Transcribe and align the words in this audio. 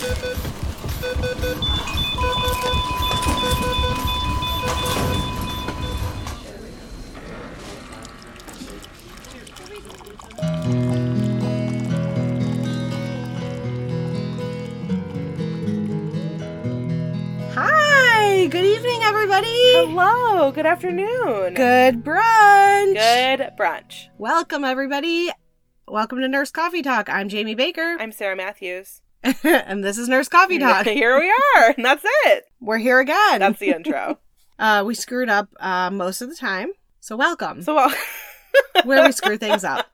Hi, 0.00 0.06
good 18.46 18.64
evening, 18.64 19.00
everybody. 19.02 19.48
Hello, 19.48 20.52
good 20.52 20.64
afternoon. 20.64 21.54
Good 21.54 22.04
brunch. 22.04 22.94
Good 22.94 23.50
brunch. 23.58 24.06
Welcome, 24.16 24.62
everybody. 24.62 25.32
Welcome 25.88 26.20
to 26.20 26.28
Nurse 26.28 26.52
Coffee 26.52 26.82
Talk. 26.82 27.10
I'm 27.10 27.28
Jamie 27.28 27.56
Baker, 27.56 27.96
I'm 27.98 28.12
Sarah 28.12 28.36
Matthews. 28.36 29.02
and 29.44 29.82
this 29.84 29.98
is 29.98 30.08
Nurse 30.08 30.28
Coffee 30.28 30.58
Talk. 30.58 30.86
Here 30.86 31.18
we 31.18 31.28
are. 31.56 31.74
And 31.76 31.84
that's 31.84 32.04
it. 32.26 32.44
We're 32.60 32.78
here 32.78 33.00
again. 33.00 33.40
That's 33.40 33.58
the 33.58 33.70
intro. 33.76 34.18
Uh, 34.58 34.82
we 34.86 34.94
screwed 34.94 35.28
up 35.28 35.48
uh, 35.60 35.90
most 35.90 36.20
of 36.22 36.28
the 36.28 36.36
time, 36.36 36.72
so 37.00 37.16
welcome. 37.16 37.62
So, 37.62 37.74
well, 37.74 37.94
Where 38.84 39.04
we 39.04 39.12
screw 39.12 39.36
things 39.38 39.62
up. 39.64 39.86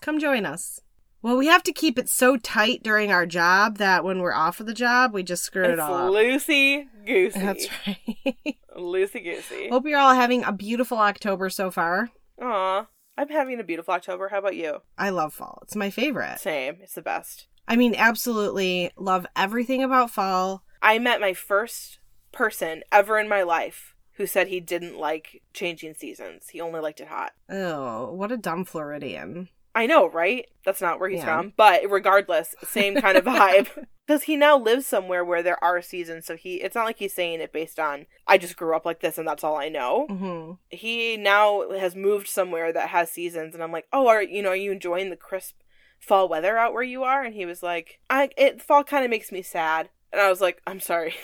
Come 0.00 0.18
join 0.20 0.46
us. 0.46 0.80
Well, 1.22 1.36
we 1.36 1.48
have 1.48 1.64
to 1.64 1.72
keep 1.72 1.98
it 1.98 2.08
so 2.08 2.36
tight 2.36 2.82
during 2.84 3.10
our 3.10 3.26
job 3.26 3.78
that 3.78 4.04
when 4.04 4.20
we're 4.20 4.34
off 4.34 4.60
of 4.60 4.66
the 4.66 4.74
job, 4.74 5.12
we 5.12 5.24
just 5.24 5.42
screw 5.42 5.64
it 5.64 5.70
it's 5.70 5.80
all 5.80 5.94
up. 5.94 6.12
loosey 6.12 6.84
goosey. 7.04 7.40
That's 7.40 7.66
right. 7.86 8.56
Loosey 8.76 9.24
goosey. 9.24 9.68
Hope 9.68 9.84
you're 9.86 9.98
all 9.98 10.14
having 10.14 10.44
a 10.44 10.52
beautiful 10.52 10.98
October 10.98 11.50
so 11.50 11.72
far. 11.72 12.10
Aw, 12.40 12.86
I'm 13.16 13.28
having 13.28 13.58
a 13.58 13.64
beautiful 13.64 13.94
October. 13.94 14.28
How 14.28 14.38
about 14.38 14.54
you? 14.54 14.78
I 14.96 15.10
love 15.10 15.34
fall. 15.34 15.58
It's 15.62 15.74
my 15.74 15.90
favorite. 15.90 16.38
Same. 16.38 16.76
It's 16.80 16.94
the 16.94 17.02
best. 17.02 17.48
I 17.68 17.76
mean, 17.76 17.94
absolutely 17.96 18.90
love 18.96 19.26
everything 19.36 19.82
about 19.84 20.10
fall. 20.10 20.64
I 20.82 20.98
met 20.98 21.20
my 21.20 21.34
first 21.34 21.98
person 22.32 22.82
ever 22.90 23.18
in 23.18 23.28
my 23.28 23.42
life 23.42 23.94
who 24.14 24.26
said 24.26 24.48
he 24.48 24.58
didn't 24.58 24.98
like 24.98 25.42
changing 25.52 25.94
seasons. 25.94 26.48
He 26.48 26.60
only 26.60 26.80
liked 26.80 27.00
it 27.00 27.08
hot. 27.08 27.32
Oh, 27.48 28.12
what 28.12 28.32
a 28.32 28.36
dumb 28.36 28.64
Floridian. 28.64 29.48
I 29.74 29.86
know, 29.86 30.08
right? 30.08 30.46
That's 30.64 30.80
not 30.80 30.98
where 30.98 31.08
he's 31.08 31.18
Yeah. 31.20 31.26
from. 31.26 31.52
But 31.56 31.82
regardless, 31.88 32.54
same 32.64 32.96
kind 33.00 33.16
of 33.16 33.24
vibe. 33.26 33.68
Because 34.06 34.22
he 34.24 34.34
now 34.36 34.56
lives 34.58 34.86
somewhere 34.86 35.24
where 35.24 35.42
there 35.42 35.62
are 35.62 35.82
seasons, 35.82 36.24
so 36.26 36.34
he 36.36 36.54
it's 36.62 36.74
not 36.74 36.86
like 36.86 36.98
he's 36.98 37.12
saying 37.12 37.40
it 37.42 37.52
based 37.52 37.78
on 37.78 38.06
I 38.26 38.38
just 38.38 38.56
grew 38.56 38.74
up 38.74 38.86
like 38.86 39.00
this 39.00 39.18
and 39.18 39.28
that's 39.28 39.44
all 39.44 39.56
I 39.56 39.68
know. 39.68 40.06
hmm 40.08 40.52
He 40.74 41.16
now 41.18 41.70
has 41.78 41.94
moved 41.94 42.26
somewhere 42.26 42.72
that 42.72 42.88
has 42.88 43.10
seasons 43.12 43.54
and 43.54 43.62
I'm 43.62 43.70
like, 43.72 43.86
Oh, 43.92 44.08
are 44.08 44.22
you 44.22 44.42
know, 44.42 44.48
are 44.50 44.56
you 44.56 44.72
enjoying 44.72 45.10
the 45.10 45.16
crisp 45.16 45.56
fall 45.98 46.28
weather 46.28 46.56
out 46.56 46.72
where 46.72 46.82
you 46.82 47.02
are? 47.04 47.24
And 47.24 47.34
he 47.34 47.46
was 47.46 47.62
like, 47.62 48.00
I 48.08 48.30
it 48.36 48.62
fall 48.62 48.84
kinda 48.84 49.08
makes 49.08 49.32
me 49.32 49.42
sad. 49.42 49.90
And 50.12 50.20
I 50.20 50.28
was 50.30 50.40
like, 50.40 50.62
I'm 50.66 50.80
sorry. 50.80 51.14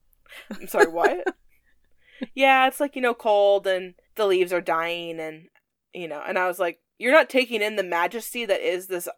I'm 0.50 0.66
sorry, 0.66 0.88
what? 0.88 1.24
yeah, 2.34 2.66
it's 2.66 2.80
like, 2.80 2.96
you 2.96 3.02
know, 3.02 3.14
cold 3.14 3.66
and 3.66 3.94
the 4.16 4.26
leaves 4.26 4.52
are 4.52 4.60
dying 4.60 5.20
and 5.20 5.48
you 5.94 6.08
know, 6.08 6.22
and 6.26 6.38
I 6.38 6.46
was 6.46 6.58
like, 6.58 6.80
You're 6.98 7.12
not 7.12 7.28
taking 7.28 7.62
in 7.62 7.76
the 7.76 7.82
majesty 7.82 8.46
that 8.46 8.60
is 8.60 8.86
this 8.86 9.08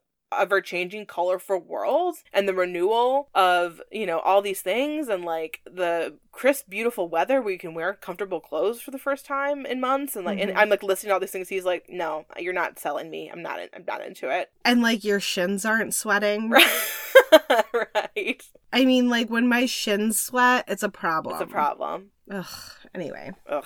ever 0.40 0.60
changing 0.60 1.06
colorful 1.06 1.58
world 1.58 2.16
and 2.32 2.48
the 2.48 2.54
renewal 2.54 3.28
of, 3.34 3.80
you 3.90 4.06
know, 4.06 4.18
all 4.20 4.42
these 4.42 4.60
things 4.60 5.08
and 5.08 5.24
like 5.24 5.60
the 5.64 6.16
crisp, 6.32 6.68
beautiful 6.68 7.08
weather 7.08 7.41
where 7.41 7.52
you 7.52 7.58
can 7.58 7.74
wear 7.74 7.94
comfortable 7.94 8.41
clothes 8.41 8.80
for 8.80 8.91
the 8.91 8.98
first 8.98 9.24
time 9.26 9.64
in 9.66 9.80
months 9.80 10.16
and 10.16 10.24
like 10.24 10.38
Mhm. 10.38 10.48
and 10.48 10.58
I'm 10.58 10.68
like 10.68 10.82
listening 10.82 11.10
to 11.10 11.14
all 11.14 11.20
these 11.20 11.30
things. 11.30 11.48
He's 11.48 11.64
like, 11.64 11.86
No, 11.88 12.24
you're 12.38 12.52
not 12.52 12.78
selling 12.78 13.10
me. 13.10 13.28
I'm 13.30 13.42
not 13.42 13.60
in, 13.60 13.68
I'm 13.74 13.84
not 13.86 14.04
into 14.04 14.30
it. 14.30 14.50
And 14.64 14.82
like 14.82 15.04
your 15.04 15.20
shins 15.20 15.64
aren't 15.64 15.94
sweating. 15.94 16.50
right. 16.50 18.42
I 18.72 18.84
mean, 18.84 19.08
like 19.08 19.30
when 19.30 19.48
my 19.48 19.66
shins 19.66 20.20
sweat, 20.20 20.64
it's 20.69 20.82
a 20.82 20.88
problem. 20.88 21.34
It's 21.41 21.42
a 21.50 21.52
problem. 21.52 22.10
Ugh. 22.30 22.46
Anyway. 22.94 23.32
Ugh. 23.48 23.64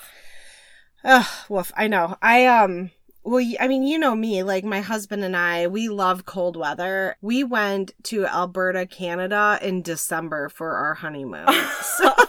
Ugh. 1.03 1.25
Woof. 1.47 1.71
I 1.75 1.87
know. 1.87 2.17
I 2.21 2.45
um. 2.45 2.91
Well, 3.29 3.45
I 3.59 3.67
mean, 3.67 3.83
you 3.83 3.99
know 3.99 4.15
me. 4.15 4.41
Like 4.41 4.63
my 4.63 4.81
husband 4.81 5.23
and 5.23 5.37
I, 5.37 5.67
we 5.67 5.87
love 5.87 6.25
cold 6.25 6.55
weather. 6.55 7.15
We 7.21 7.43
went 7.43 7.93
to 8.05 8.25
Alberta, 8.25 8.87
Canada, 8.87 9.59
in 9.61 9.83
December 9.83 10.49
for 10.49 10.71
our 10.71 10.95
honeymoon. 10.95 11.45
So- 11.83 12.11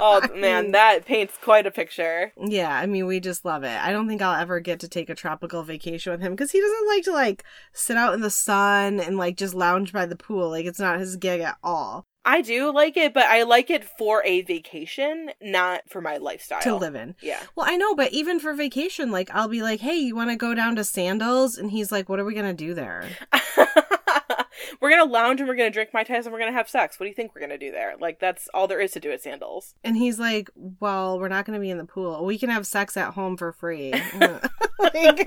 oh 0.00 0.20
man, 0.36 0.70
that 0.70 1.04
paints 1.04 1.36
quite 1.42 1.66
a 1.66 1.72
picture. 1.72 2.32
Yeah, 2.36 2.72
I 2.72 2.86
mean, 2.86 3.06
we 3.06 3.18
just 3.18 3.44
love 3.44 3.64
it. 3.64 3.76
I 3.76 3.90
don't 3.90 4.06
think 4.06 4.22
I'll 4.22 4.40
ever 4.40 4.60
get 4.60 4.78
to 4.80 4.88
take 4.88 5.10
a 5.10 5.16
tropical 5.16 5.64
vacation 5.64 6.12
with 6.12 6.20
him 6.20 6.30
because 6.30 6.52
he 6.52 6.60
doesn't 6.60 6.86
like 6.86 7.02
to 7.02 7.12
like 7.12 7.42
sit 7.72 7.96
out 7.96 8.14
in 8.14 8.20
the 8.20 8.30
sun 8.30 9.00
and 9.00 9.16
like 9.16 9.36
just 9.36 9.52
lounge 9.52 9.92
by 9.92 10.06
the 10.06 10.14
pool. 10.14 10.50
Like 10.50 10.66
it's 10.66 10.78
not 10.78 11.00
his 11.00 11.16
gig 11.16 11.40
at 11.40 11.56
all 11.64 12.06
I 12.28 12.42
do 12.42 12.70
like 12.70 12.98
it, 12.98 13.14
but 13.14 13.24
I 13.24 13.44
like 13.44 13.70
it 13.70 13.84
for 13.84 14.22
a 14.22 14.42
vacation, 14.42 15.30
not 15.40 15.88
for 15.88 16.02
my 16.02 16.18
lifestyle. 16.18 16.60
to 16.60 16.76
live 16.76 16.94
in. 16.94 17.14
Yeah. 17.22 17.40
Well, 17.56 17.64
I 17.66 17.78
know, 17.78 17.94
but 17.94 18.12
even 18.12 18.38
for 18.38 18.52
vacation, 18.52 19.10
like 19.10 19.30
I'll 19.32 19.48
be 19.48 19.62
like, 19.62 19.80
"Hey, 19.80 19.96
you 19.96 20.14
want 20.14 20.28
to 20.28 20.36
go 20.36 20.54
down 20.54 20.76
to 20.76 20.84
Sandals?" 20.84 21.56
And 21.56 21.70
he's 21.70 21.90
like, 21.90 22.10
"What 22.10 22.20
are 22.20 22.26
we 22.26 22.34
gonna 22.34 22.52
do 22.52 22.74
there?" 22.74 23.08
we're 24.80 24.90
gonna 24.90 25.10
lounge 25.10 25.40
and 25.40 25.48
we're 25.48 25.56
gonna 25.56 25.70
drink 25.70 25.90
mai 25.92 26.04
tais 26.04 26.24
and 26.24 26.32
we're 26.32 26.38
gonna 26.38 26.52
have 26.52 26.68
sex. 26.68 26.98
What 26.98 27.04
do 27.04 27.08
you 27.08 27.14
think 27.14 27.34
we're 27.34 27.40
gonna 27.40 27.58
do 27.58 27.70
there? 27.70 27.94
Like 28.00 28.20
that's 28.20 28.48
all 28.54 28.66
there 28.66 28.80
is 28.80 28.92
to 28.92 29.00
do 29.00 29.10
at 29.10 29.22
Sandals. 29.22 29.74
And 29.84 29.96
he's 29.96 30.18
like, 30.18 30.50
"Well, 30.54 31.18
we're 31.18 31.28
not 31.28 31.44
gonna 31.44 31.60
be 31.60 31.70
in 31.70 31.78
the 31.78 31.84
pool. 31.84 32.24
We 32.24 32.38
can 32.38 32.50
have 32.50 32.66
sex 32.66 32.96
at 32.96 33.14
home 33.14 33.36
for 33.36 33.52
free." 33.52 33.92
Like- 34.80 35.26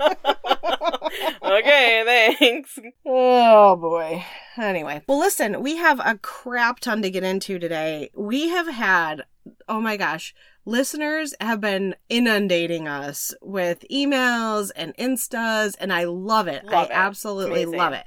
okay, 1.42 2.34
thanks. 2.38 2.78
Oh 3.06 3.76
boy. 3.76 4.24
Anyway, 4.56 5.02
well, 5.06 5.18
listen, 5.18 5.62
we 5.62 5.76
have 5.76 6.00
a 6.04 6.18
crap 6.18 6.80
ton 6.80 7.02
to 7.02 7.10
get 7.10 7.24
into 7.24 7.58
today. 7.58 8.10
We 8.14 8.48
have 8.48 8.68
had, 8.68 9.24
oh 9.68 9.80
my 9.80 9.96
gosh, 9.96 10.34
listeners 10.64 11.34
have 11.40 11.60
been 11.60 11.94
inundating 12.08 12.86
us 12.88 13.34
with 13.40 13.84
emails 13.90 14.70
and 14.76 14.96
instas, 14.96 15.74
and 15.80 15.92
I 15.92 16.04
love 16.04 16.48
it. 16.48 16.64
Love 16.64 16.74
I 16.74 16.84
it. 16.84 16.90
absolutely 16.92 17.62
Amazing. 17.62 17.78
love 17.78 17.92
it. 17.92 18.06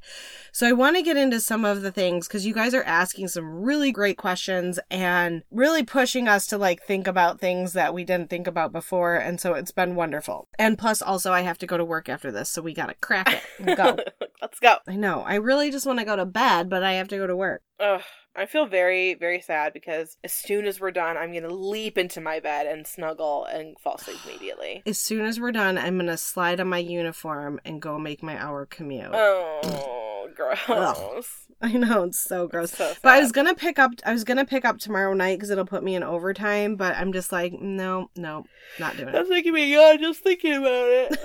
So 0.52 0.66
I 0.66 0.72
want 0.72 0.96
to 0.96 1.02
get 1.02 1.18
into 1.18 1.42
some 1.42 1.66
of 1.66 1.82
the 1.82 1.92
things 1.92 2.28
because 2.28 2.46
you 2.46 2.54
guys 2.54 2.74
are 2.74 2.84
asking 2.84 3.28
some 3.28 3.62
really 3.62 3.92
great 3.92 4.18
questions 4.18 4.80
and 4.90 5.44
really 5.52 5.84
pushing 5.84 6.30
us 6.30 6.48
to 6.48 6.58
like 6.58 6.82
think 6.84 7.08
about 7.08 7.42
things 7.42 7.74
that 7.74 7.94
we 7.94 8.06
didn't 8.06 8.30
think 8.30 8.48
about 8.48 8.72
before. 8.72 9.16
And 9.16 9.42
so 9.42 9.54
it's 9.54 9.72
been 9.72 9.96
wonderful. 9.96 10.48
And 10.58 10.78
plus, 10.78 11.02
also, 11.02 11.34
I 11.34 11.42
have 11.42 11.58
to 11.58 11.68
go 11.68 11.78
to 11.78 11.84
work 11.84 12.08
after 12.08 12.32
this, 12.32 12.50
so 12.50 12.62
we 12.62 12.74
got 12.74 12.88
to 12.88 12.96
crack 12.96 13.34
it 13.34 13.42
and 13.60 13.76
go. 13.76 13.98
Let's 14.42 14.60
go. 14.60 14.78
I 14.88 14.96
know. 14.96 15.24
I 15.28 15.36
really 15.36 15.72
just 15.72 15.86
want 15.86 16.00
to 16.00 16.06
go 16.06 16.16
to 16.16 16.26
bed, 16.26 16.70
but 16.70 16.84
I 16.84 16.94
have 16.94 17.08
to 17.10 17.18
go 17.18 17.28
to 17.28 17.36
work. 17.36 17.62
Ugh, 17.80 18.02
I 18.38 18.46
feel 18.46 18.66
very, 18.66 19.14
very 19.14 19.40
sad 19.40 19.72
because 19.72 20.18
as 20.24 20.34
soon 20.34 20.66
as 20.66 20.80
we're 20.80 20.92
done, 20.92 21.16
I'm 21.16 21.34
gonna 21.34 21.48
leap 21.54 21.98
into 21.98 22.20
my 22.20 22.42
bed 22.42 22.68
and 22.68 22.86
snuggle 22.86 23.46
and 23.46 23.78
fall 23.80 23.96
asleep 23.96 24.18
immediately. 24.26 24.84
As 24.86 24.98
soon 24.98 25.26
as 25.26 25.40
we're 25.40 25.52
done, 25.54 25.78
I'm 25.78 25.96
going 25.96 26.08
to 26.08 26.18
slide 26.18 26.60
on 26.60 26.68
my 26.68 26.78
uniform 26.80 27.60
and 27.64 27.82
go 27.82 27.98
make 27.98 28.22
my 28.22 28.38
hour 28.42 28.66
commute. 28.66 29.12
Oh, 29.14 30.30
gross. 30.36 31.48
I 31.62 31.72
know 31.74 32.04
it's 32.04 32.20
so 32.20 32.48
gross. 32.48 32.72
So 32.72 32.94
But 33.02 33.14
I 33.14 33.22
was 33.22 33.32
going 33.32 33.48
to 33.48 33.56
pick 33.56 33.80
up 33.80 33.92
I 34.06 34.12
was 34.12 34.24
going 34.24 34.38
to 34.38 34.46
pick 34.46 34.66
up 34.66 34.80
tomorrow 34.80 35.14
night 35.14 35.40
cuz 35.40 35.50
it'll 35.50 35.66
put 35.66 35.84
me 35.84 35.96
in 35.96 36.04
overtime, 36.04 36.76
but 36.76 36.96
I'm 36.96 37.14
just 37.14 37.32
like, 37.32 37.54
no, 37.54 38.10
no, 38.16 38.46
not 38.80 38.98
doing 38.98 39.10
it. 39.10 39.12
That's 39.14 39.30
making 39.30 39.54
me 39.54 39.72
yawn 39.72 40.00
just 40.00 40.22
thinking 40.22 40.56
about 40.56 40.88
it. 40.90 41.20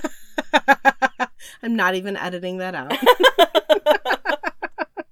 I'm 1.62 1.74
not 1.74 1.94
even 1.94 2.16
editing 2.16 2.58
that 2.58 2.74
out. 2.74 2.92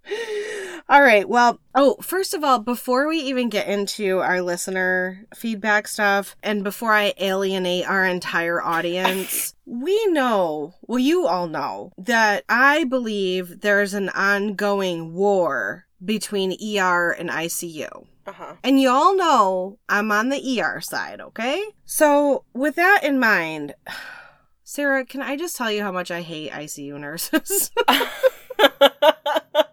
all 0.89 1.03
right. 1.03 1.29
Well, 1.29 1.61
oh, 1.75 1.97
first 2.01 2.33
of 2.33 2.43
all, 2.43 2.59
before 2.59 3.09
we 3.09 3.19
even 3.19 3.51
get 3.51 3.69
into 3.69 4.21
our 4.21 4.41
listener 4.41 5.27
feedback 5.35 5.87
stuff 5.87 6.35
and 6.43 6.65
before 6.65 6.95
I 6.95 7.13
alienate 7.19 7.89
our 7.89 8.07
entire 8.07 8.63
audience, 8.63 9.55
we 9.67 10.07
know, 10.07 10.75
well, 10.83 10.99
you 10.99 11.27
all 11.27 11.47
know 11.47 11.93
that 11.99 12.45
I 12.49 12.85
believe 12.85 13.61
there's 13.61 13.93
an 13.93 14.09
ongoing 14.11 15.13
war 15.13 15.87
between 16.03 16.53
ER 16.53 17.11
and 17.11 17.29
ICU. 17.29 18.07
Uh 18.27 18.33
huh. 18.33 18.55
And 18.65 18.81
y'all 18.81 19.15
know 19.15 19.79
I'm 19.91 20.11
on 20.11 20.31
the 20.31 20.61
ER 20.61 20.81
side, 20.81 21.21
okay? 21.21 21.63
So, 21.85 22.45
with 22.55 22.77
that 22.77 23.01
in 23.03 23.19
mind, 23.19 23.75
Sarah, 24.65 25.05
can 25.05 25.23
I 25.23 25.37
just 25.37 25.57
tell 25.57 25.71
you 25.71 25.83
how 25.83 25.93
much 25.93 26.11
I 26.11 26.23
hate 26.23 26.53
ICU 26.53 26.99
nurses? 26.99 27.71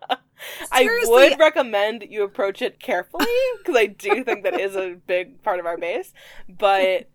I 0.75 0.88
would 1.06 1.39
recommend 1.39 2.06
you 2.10 2.24
approach 2.24 2.62
it 2.62 2.80
carefully 2.80 3.25
because 3.57 3.75
I 3.75 3.88
do 3.88 4.24
think 4.24 4.44
that 4.44 4.60
is 4.60 4.75
a 4.75 4.95
big 5.07 5.42
part 5.44 5.60
of 5.60 5.66
our 5.66 5.77
base, 5.77 6.13
but 6.50 7.10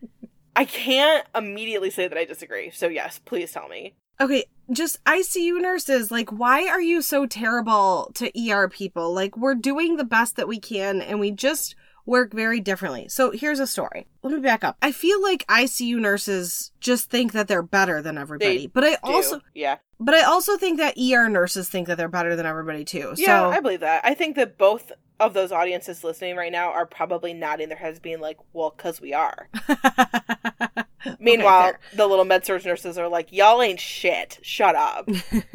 I 0.56 0.64
can't 0.64 1.26
immediately 1.34 1.90
say 1.90 2.08
that 2.08 2.18
I 2.18 2.24
disagree. 2.24 2.70
So 2.70 2.88
yes, 2.88 3.20
please 3.24 3.52
tell 3.52 3.68
me. 3.68 3.94
okay, 4.20 4.44
just 4.72 5.02
ICU 5.04 5.60
nurses, 5.60 6.10
like, 6.10 6.30
why 6.30 6.68
are 6.68 6.80
you 6.80 7.02
so 7.02 7.26
terrible 7.26 8.10
to 8.14 8.30
ER 8.50 8.68
people? 8.68 9.12
Like, 9.12 9.36
we're 9.36 9.54
doing 9.54 9.96
the 9.96 10.04
best 10.04 10.36
that 10.36 10.48
we 10.48 10.58
can 10.58 11.00
and 11.00 11.18
we 11.18 11.30
just 11.30 11.74
work 12.06 12.32
very 12.32 12.60
differently. 12.60 13.08
So 13.08 13.30
here's 13.30 13.60
a 13.60 13.66
story. 13.66 14.06
Let 14.22 14.32
me 14.34 14.40
back 14.40 14.64
up. 14.64 14.76
I 14.82 14.92
feel 14.92 15.22
like 15.22 15.46
ICU 15.46 15.96
nurses 15.98 16.72
just 16.80 17.10
think 17.10 17.32
that 17.32 17.48
they're 17.48 17.62
better 17.62 18.02
than 18.02 18.18
everybody, 18.18 18.58
They 18.58 18.66
but 18.66 18.84
I 18.84 18.90
Do. 18.90 18.96
also 19.02 19.40
yeah. 19.54 19.76
but 19.98 20.14
I 20.14 20.22
also 20.22 20.56
think 20.56 20.78
that 20.78 20.96
ER 20.98 21.28
nurses 21.28 21.68
think 21.68 21.86
that 21.88 21.96
they're 21.96 22.08
better 22.08 22.36
than 22.36 22.46
everybody 22.46 22.84
too. 22.84 23.14
Yeah, 23.16 23.40
so 23.40 23.50
I 23.50 23.60
believe 23.60 23.80
that. 23.80 24.04
I 24.04 24.14
think 24.14 24.36
that 24.36 24.58
both 24.58 24.92
of 25.18 25.34
those 25.34 25.52
audiences 25.52 26.02
listening 26.02 26.36
right 26.36 26.50
now 26.52 26.70
are 26.70 26.86
probably 26.86 27.34
nodding 27.34 27.68
their 27.68 27.76
heads, 27.78 27.98
being 28.00 28.20
like, 28.20 28.38
"Well, 28.52 28.72
because 28.76 29.00
we 29.00 29.12
are." 29.12 29.48
Meanwhile, 31.18 31.62
fair. 31.62 31.80
the 31.94 32.06
little 32.06 32.24
med 32.24 32.44
surg 32.44 32.64
nurses 32.64 32.98
are 32.98 33.08
like, 33.08 33.32
"Y'all 33.32 33.62
ain't 33.62 33.80
shit. 33.80 34.38
Shut 34.42 34.74
up." 34.74 35.08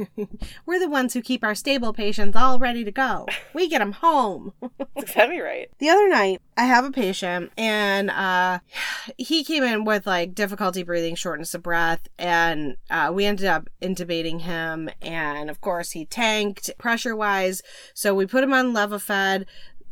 We're 0.65 0.79
the 0.79 0.89
ones 0.89 1.13
who 1.13 1.21
keep 1.21 1.43
our 1.43 1.55
stable 1.55 1.93
patients 1.93 2.35
all 2.35 2.59
ready 2.59 2.83
to 2.83 2.91
go. 2.91 3.27
We 3.53 3.67
get 3.67 3.79
them 3.79 3.93
home. 3.93 4.53
Exactly 4.97 5.39
right. 5.41 5.69
The 5.79 5.89
other 5.89 6.07
night, 6.07 6.41
I 6.57 6.63
have 6.65 6.85
a 6.85 6.91
patient 6.91 7.51
and 7.57 8.09
uh 8.09 8.59
he 9.17 9.43
came 9.43 9.61
in 9.63 9.83
with 9.83 10.07
like 10.07 10.33
difficulty 10.33 10.83
breathing, 10.83 11.15
shortness 11.15 11.53
of 11.53 11.61
breath, 11.63 12.07
and 12.17 12.77
uh 12.89 13.11
we 13.13 13.25
ended 13.25 13.45
up 13.45 13.69
intubating 13.81 14.41
him 14.41 14.89
and 15.01 15.49
of 15.49 15.59
course 15.61 15.91
he 15.91 16.05
tanked 16.05 16.71
pressure 16.77 17.15
wise. 17.15 17.61
So 17.93 18.15
we 18.15 18.25
put 18.25 18.43
him 18.43 18.53
on 18.53 18.73
Levophed 18.73 19.45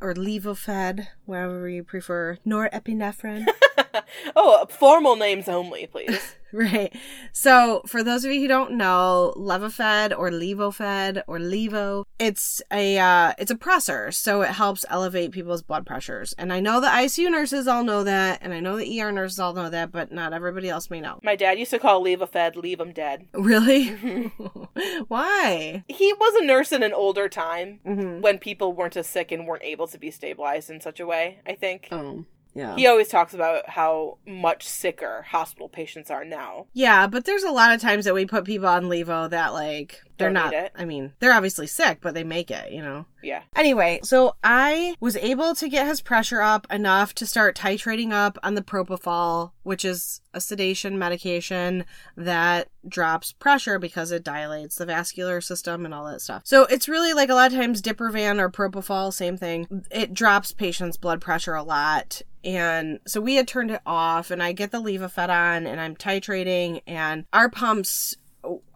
or 0.03 0.13
Levophed, 0.13 1.07
wherever 1.25 1.69
you 1.69 1.83
prefer, 1.83 2.37
norepinephrine. 2.45 3.47
oh, 4.35 4.65
formal 4.69 5.15
names 5.15 5.47
only, 5.47 5.87
please. 5.87 6.35
Right. 6.63 6.95
So, 7.31 7.81
for 7.87 8.03
those 8.03 8.23
of 8.23 8.31
you 8.31 8.39
who 8.41 8.47
don't 8.47 8.73
know, 8.73 9.33
Levophed 9.35 10.15
or 10.15 10.29
Levophed 10.29 11.23
or 11.27 11.39
Levo, 11.39 12.05
it's 12.19 12.61
a 12.71 12.99
uh, 12.99 13.33
it's 13.39 13.49
a 13.49 13.55
pressor, 13.55 14.13
so 14.13 14.43
it 14.43 14.49
helps 14.49 14.85
elevate 14.87 15.31
people's 15.31 15.63
blood 15.63 15.85
pressures. 15.85 16.33
And 16.37 16.53
I 16.53 16.59
know 16.59 16.79
the 16.79 16.87
ICU 16.87 17.31
nurses 17.31 17.67
all 17.67 17.83
know 17.83 18.03
that, 18.03 18.39
and 18.43 18.53
I 18.53 18.59
know 18.59 18.77
the 18.77 19.01
ER 19.01 19.11
nurses 19.11 19.39
all 19.39 19.53
know 19.53 19.69
that, 19.71 19.91
but 19.91 20.11
not 20.11 20.31
everybody 20.31 20.69
else 20.69 20.91
may 20.91 21.01
know. 21.01 21.19
My 21.23 21.35
dad 21.35 21.57
used 21.57 21.71
to 21.71 21.79
call 21.79 22.01
a 22.01 22.03
leave 22.03 22.21
'em 22.21 22.91
dead. 22.93 23.27
Really? 23.33 23.89
Why? 25.07 25.83
He 25.87 26.13
was 26.13 26.35
a 26.35 26.45
nurse 26.45 26.71
in 26.71 26.83
an 26.83 26.93
older 26.93 27.27
time 27.29 27.79
hmm 27.83 28.21
when 28.21 28.37
people 28.37 28.73
weren't 28.73 28.95
as 28.95 29.07
sick 29.07 29.31
and 29.31 29.47
weren't 29.47 29.63
able 29.63 29.87
to 29.87 29.97
be 29.97 30.11
stabilized 30.11 30.69
in 30.69 30.79
such 30.79 30.99
a 30.99 31.05
way, 31.05 31.39
I 31.47 31.55
think. 31.55 31.87
Oh, 31.91 32.25
yeah. 32.53 32.75
He 32.75 32.87
always 32.87 33.07
talks 33.07 33.33
about 33.33 33.69
how 33.69 34.17
much 34.27 34.67
sicker 34.67 35.23
hospital 35.23 35.69
patients 35.69 36.11
are 36.11 36.23
now. 36.23 36.67
Yeah, 36.73 37.07
but 37.07 37.25
there's 37.25 37.43
a 37.43 37.51
lot 37.51 37.73
of 37.73 37.81
times 37.81 38.05
that 38.05 38.13
we 38.13 38.25
put 38.25 38.45
people 38.45 38.67
on 38.67 38.85
Levo 38.85 39.29
that 39.29 39.53
like 39.53 40.01
they're 40.17 40.31
Don't 40.31 40.51
not. 40.51 40.71
I 40.75 40.85
mean, 40.85 41.13
they're 41.19 41.33
obviously 41.33 41.67
sick, 41.67 41.99
but 42.01 42.13
they 42.13 42.23
make 42.23 42.51
it. 42.51 42.71
You 42.71 42.81
know. 42.81 43.05
Yeah. 43.23 43.43
Anyway, 43.55 43.99
so 44.03 44.35
I 44.43 44.95
was 44.99 45.15
able 45.15 45.55
to 45.55 45.69
get 45.69 45.87
his 45.87 46.01
pressure 46.01 46.41
up 46.41 46.67
enough 46.71 47.13
to 47.15 47.25
start 47.25 47.55
titrating 47.55 48.11
up 48.11 48.37
on 48.43 48.55
the 48.55 48.61
propofol, 48.61 49.51
which 49.63 49.85
is 49.85 50.21
a 50.33 50.41
sedation 50.41 50.99
medication 50.99 51.85
that 52.17 52.69
drops 52.87 53.31
pressure 53.31 53.79
because 53.79 54.11
it 54.11 54.23
dilates 54.23 54.75
the 54.75 54.85
vascular 54.85 55.39
system 55.41 55.85
and 55.85 55.93
all 55.93 56.05
that 56.05 56.21
stuff. 56.21 56.41
So 56.45 56.63
it's 56.65 56.89
really 56.89 57.13
like 57.13 57.29
a 57.29 57.35
lot 57.35 57.51
of 57.51 57.57
times 57.57 57.81
Diprivan 57.81 58.39
or 58.39 58.49
propofol, 58.49 59.13
same 59.13 59.37
thing. 59.37 59.85
It 59.89 60.13
drops 60.13 60.51
patients' 60.51 60.97
blood 60.97 61.21
pressure 61.21 61.55
a 61.55 61.63
lot. 61.63 62.21
And 62.43 62.99
so 63.07 63.21
we 63.21 63.35
had 63.35 63.47
turned 63.47 63.71
it 63.71 63.81
off 63.85 64.29
and 64.29 64.43
I 64.43 64.51
get 64.51 64.71
the 64.71 64.81
Levophed 64.81 65.29
on 65.29 65.65
and 65.65 65.79
I'm 65.79 65.95
titrating 65.95 66.81
and 66.85 67.25
our 67.31 67.49
pumps 67.49 68.15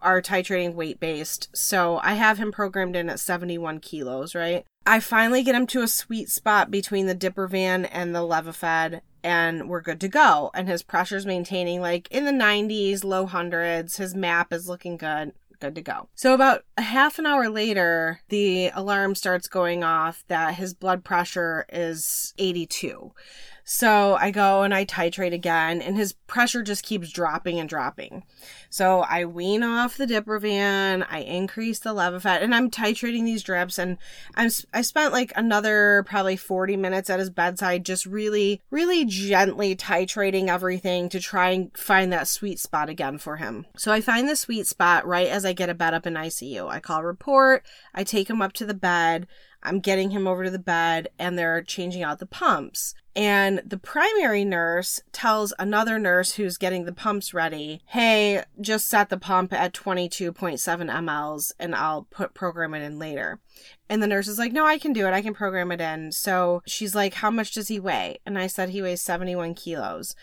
are 0.00 0.22
titrating 0.22 0.74
weight 0.74 1.00
based. 1.00 1.48
So 1.54 2.00
I 2.02 2.14
have 2.14 2.38
him 2.38 2.52
programmed 2.52 2.96
in 2.96 3.08
at 3.10 3.20
71 3.20 3.80
kilos, 3.80 4.34
right? 4.34 4.64
I 4.86 5.00
finally 5.00 5.42
get 5.42 5.54
him 5.54 5.66
to 5.68 5.82
a 5.82 5.88
sweet 5.88 6.30
spot 6.30 6.70
between 6.70 7.06
the 7.06 7.14
Diprivan 7.14 7.88
and 7.92 8.14
the 8.14 8.20
Levophed, 8.20 9.00
and 9.22 9.68
we're 9.68 9.82
good 9.82 10.00
to 10.00 10.08
go. 10.08 10.50
And 10.54 10.68
his 10.68 10.82
pressure's 10.82 11.26
maintaining 11.26 11.80
like 11.80 12.08
in 12.10 12.24
the 12.24 12.32
90s, 12.32 13.04
low 13.04 13.26
hundreds. 13.26 13.96
His 13.96 14.14
map 14.14 14.52
is 14.52 14.68
looking 14.68 14.96
good. 14.96 15.32
Good 15.60 15.74
to 15.74 15.82
go. 15.82 16.08
So, 16.14 16.34
about 16.34 16.64
a 16.76 16.82
half 16.82 17.18
an 17.18 17.26
hour 17.26 17.50
later, 17.50 18.20
the 18.28 18.70
alarm 18.74 19.16
starts 19.16 19.48
going 19.48 19.82
off 19.82 20.22
that 20.28 20.54
his 20.54 20.72
blood 20.72 21.02
pressure 21.02 21.66
is 21.68 22.32
82. 22.38 23.12
So 23.70 24.16
I 24.18 24.30
go 24.30 24.62
and 24.62 24.72
I 24.72 24.86
titrate 24.86 25.34
again, 25.34 25.82
and 25.82 25.94
his 25.94 26.14
pressure 26.14 26.62
just 26.62 26.82
keeps 26.82 27.12
dropping 27.12 27.60
and 27.60 27.68
dropping. 27.68 28.24
So 28.70 29.00
I 29.00 29.26
wean 29.26 29.62
off 29.62 29.98
the 29.98 30.06
Diprivan, 30.06 31.06
I 31.10 31.18
increase 31.18 31.78
the 31.78 31.92
Levophed, 31.92 32.42
and 32.42 32.54
I'm 32.54 32.70
titrating 32.70 33.26
these 33.26 33.42
drips. 33.42 33.78
And 33.78 33.98
I'm 34.34 34.48
I 34.72 34.80
spent 34.80 35.12
like 35.12 35.34
another 35.36 36.02
probably 36.08 36.38
40 36.38 36.78
minutes 36.78 37.10
at 37.10 37.18
his 37.18 37.28
bedside, 37.28 37.84
just 37.84 38.06
really, 38.06 38.62
really 38.70 39.04
gently 39.04 39.76
titrating 39.76 40.48
everything 40.48 41.10
to 41.10 41.20
try 41.20 41.50
and 41.50 41.76
find 41.76 42.10
that 42.10 42.26
sweet 42.26 42.58
spot 42.58 42.88
again 42.88 43.18
for 43.18 43.36
him. 43.36 43.66
So 43.76 43.92
I 43.92 44.00
find 44.00 44.26
the 44.26 44.36
sweet 44.36 44.66
spot 44.66 45.06
right 45.06 45.28
as 45.28 45.44
I 45.44 45.52
get 45.52 45.68
a 45.68 45.74
bed 45.74 45.92
up 45.92 46.06
in 46.06 46.14
ICU. 46.14 46.66
I 46.66 46.80
call 46.80 47.04
report, 47.04 47.66
I 47.94 48.02
take 48.02 48.30
him 48.30 48.40
up 48.40 48.54
to 48.54 48.64
the 48.64 48.72
bed. 48.72 49.26
I'm 49.62 49.80
getting 49.80 50.10
him 50.10 50.26
over 50.26 50.44
to 50.44 50.50
the 50.50 50.58
bed 50.58 51.08
and 51.18 51.38
they're 51.38 51.62
changing 51.62 52.02
out 52.02 52.18
the 52.18 52.26
pumps. 52.26 52.94
And 53.16 53.62
the 53.66 53.78
primary 53.78 54.44
nurse 54.44 55.00
tells 55.10 55.52
another 55.58 55.98
nurse 55.98 56.34
who's 56.34 56.56
getting 56.56 56.84
the 56.84 56.92
pumps 56.92 57.34
ready, 57.34 57.80
hey, 57.86 58.44
just 58.60 58.86
set 58.86 59.08
the 59.08 59.18
pump 59.18 59.52
at 59.52 59.72
22.7 59.72 60.60
mLs 60.62 61.50
and 61.58 61.74
I'll 61.74 62.06
put 62.10 62.32
program 62.32 62.74
it 62.74 62.82
in 62.82 63.00
later. 63.00 63.40
And 63.88 64.00
the 64.00 64.06
nurse 64.06 64.28
is 64.28 64.38
like, 64.38 64.52
no, 64.52 64.64
I 64.64 64.78
can 64.78 64.92
do 64.92 65.04
it. 65.06 65.14
I 65.14 65.22
can 65.22 65.34
program 65.34 65.72
it 65.72 65.80
in. 65.80 66.12
So 66.12 66.62
she's 66.64 66.94
like, 66.94 67.14
how 67.14 67.30
much 67.30 67.52
does 67.52 67.66
he 67.66 67.80
weigh? 67.80 68.18
And 68.24 68.38
I 68.38 68.46
said, 68.46 68.68
he 68.68 68.82
weighs 68.82 69.02
71 69.02 69.54
kilos. 69.54 70.14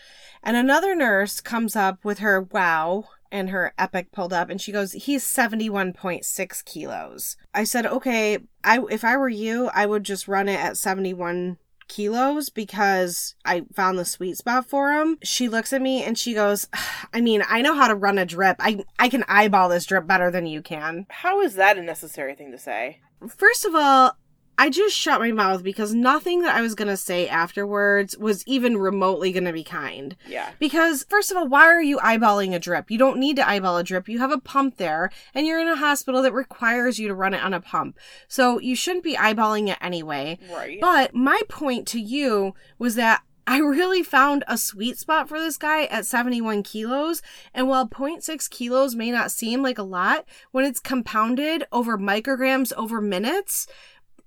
And 0.42 0.56
another 0.56 0.94
nurse 0.94 1.42
comes 1.42 1.76
up 1.76 2.02
with 2.02 2.20
her 2.20 2.40
wow 2.40 3.08
and 3.30 3.50
her 3.50 3.72
Epic 3.78 4.12
pulled 4.12 4.32
up 4.32 4.50
and 4.50 4.60
she 4.60 4.72
goes 4.72 4.92
he's 4.92 5.24
71.6 5.24 6.64
kilos. 6.64 7.36
I 7.54 7.64
said 7.64 7.86
okay 7.86 8.38
i 8.64 8.80
if 8.90 9.04
i 9.04 9.16
were 9.16 9.28
you 9.28 9.70
i 9.74 9.86
would 9.86 10.04
just 10.04 10.28
run 10.28 10.48
it 10.48 10.58
at 10.58 10.76
71 10.76 11.58
kilos 11.88 12.48
because 12.48 13.34
i 13.44 13.62
found 13.72 13.98
the 13.98 14.04
sweet 14.04 14.36
spot 14.36 14.68
for 14.68 14.92
him 14.92 15.18
she 15.22 15.48
looks 15.48 15.72
at 15.72 15.80
me 15.80 16.02
and 16.02 16.18
she 16.18 16.34
goes 16.34 16.66
i 17.12 17.20
mean 17.20 17.42
i 17.48 17.62
know 17.62 17.76
how 17.76 17.86
to 17.86 17.94
run 17.94 18.18
a 18.18 18.26
drip. 18.26 18.56
I 18.58 18.84
i 18.98 19.08
can 19.08 19.24
eyeball 19.28 19.68
this 19.68 19.86
drip 19.86 20.06
better 20.06 20.30
than 20.30 20.46
you 20.46 20.62
can. 20.62 21.06
How 21.10 21.40
is 21.40 21.54
that 21.54 21.78
a 21.78 21.82
necessary 21.82 22.34
thing 22.34 22.50
to 22.52 22.58
say? 22.58 23.00
first 23.28 23.64
of 23.64 23.74
all 23.74 24.16
I 24.58 24.70
just 24.70 24.96
shut 24.96 25.20
my 25.20 25.32
mouth 25.32 25.62
because 25.62 25.94
nothing 25.94 26.42
that 26.42 26.54
I 26.54 26.62
was 26.62 26.74
going 26.74 26.88
to 26.88 26.96
say 26.96 27.28
afterwards 27.28 28.16
was 28.16 28.46
even 28.46 28.78
remotely 28.78 29.32
going 29.32 29.44
to 29.44 29.52
be 29.52 29.64
kind. 29.64 30.16
Yeah. 30.26 30.50
Because, 30.58 31.04
first 31.08 31.30
of 31.30 31.36
all, 31.36 31.46
why 31.46 31.66
are 31.66 31.82
you 31.82 31.98
eyeballing 31.98 32.54
a 32.54 32.58
drip? 32.58 32.90
You 32.90 32.98
don't 32.98 33.18
need 33.18 33.36
to 33.36 33.48
eyeball 33.48 33.76
a 33.76 33.84
drip. 33.84 34.08
You 34.08 34.18
have 34.18 34.32
a 34.32 34.40
pump 34.40 34.78
there, 34.78 35.10
and 35.34 35.46
you're 35.46 35.60
in 35.60 35.68
a 35.68 35.76
hospital 35.76 36.22
that 36.22 36.32
requires 36.32 36.98
you 36.98 37.08
to 37.08 37.14
run 37.14 37.34
it 37.34 37.44
on 37.44 37.52
a 37.52 37.60
pump. 37.60 37.98
So 38.28 38.58
you 38.58 38.74
shouldn't 38.74 39.04
be 39.04 39.14
eyeballing 39.14 39.68
it 39.68 39.78
anyway. 39.80 40.38
Right. 40.50 40.80
But 40.80 41.14
my 41.14 41.42
point 41.48 41.86
to 41.88 42.00
you 42.00 42.54
was 42.78 42.94
that 42.94 43.22
I 43.48 43.58
really 43.58 44.02
found 44.02 44.42
a 44.48 44.58
sweet 44.58 44.98
spot 44.98 45.28
for 45.28 45.38
this 45.38 45.56
guy 45.56 45.84
at 45.84 46.04
71 46.04 46.64
kilos. 46.64 47.22
And 47.54 47.68
while 47.68 47.86
0.6 47.88 48.50
kilos 48.50 48.96
may 48.96 49.12
not 49.12 49.30
seem 49.30 49.62
like 49.62 49.78
a 49.78 49.84
lot, 49.84 50.24
when 50.50 50.64
it's 50.64 50.80
compounded 50.80 51.64
over 51.70 51.96
micrograms 51.96 52.72
over 52.72 53.00
minutes, 53.00 53.68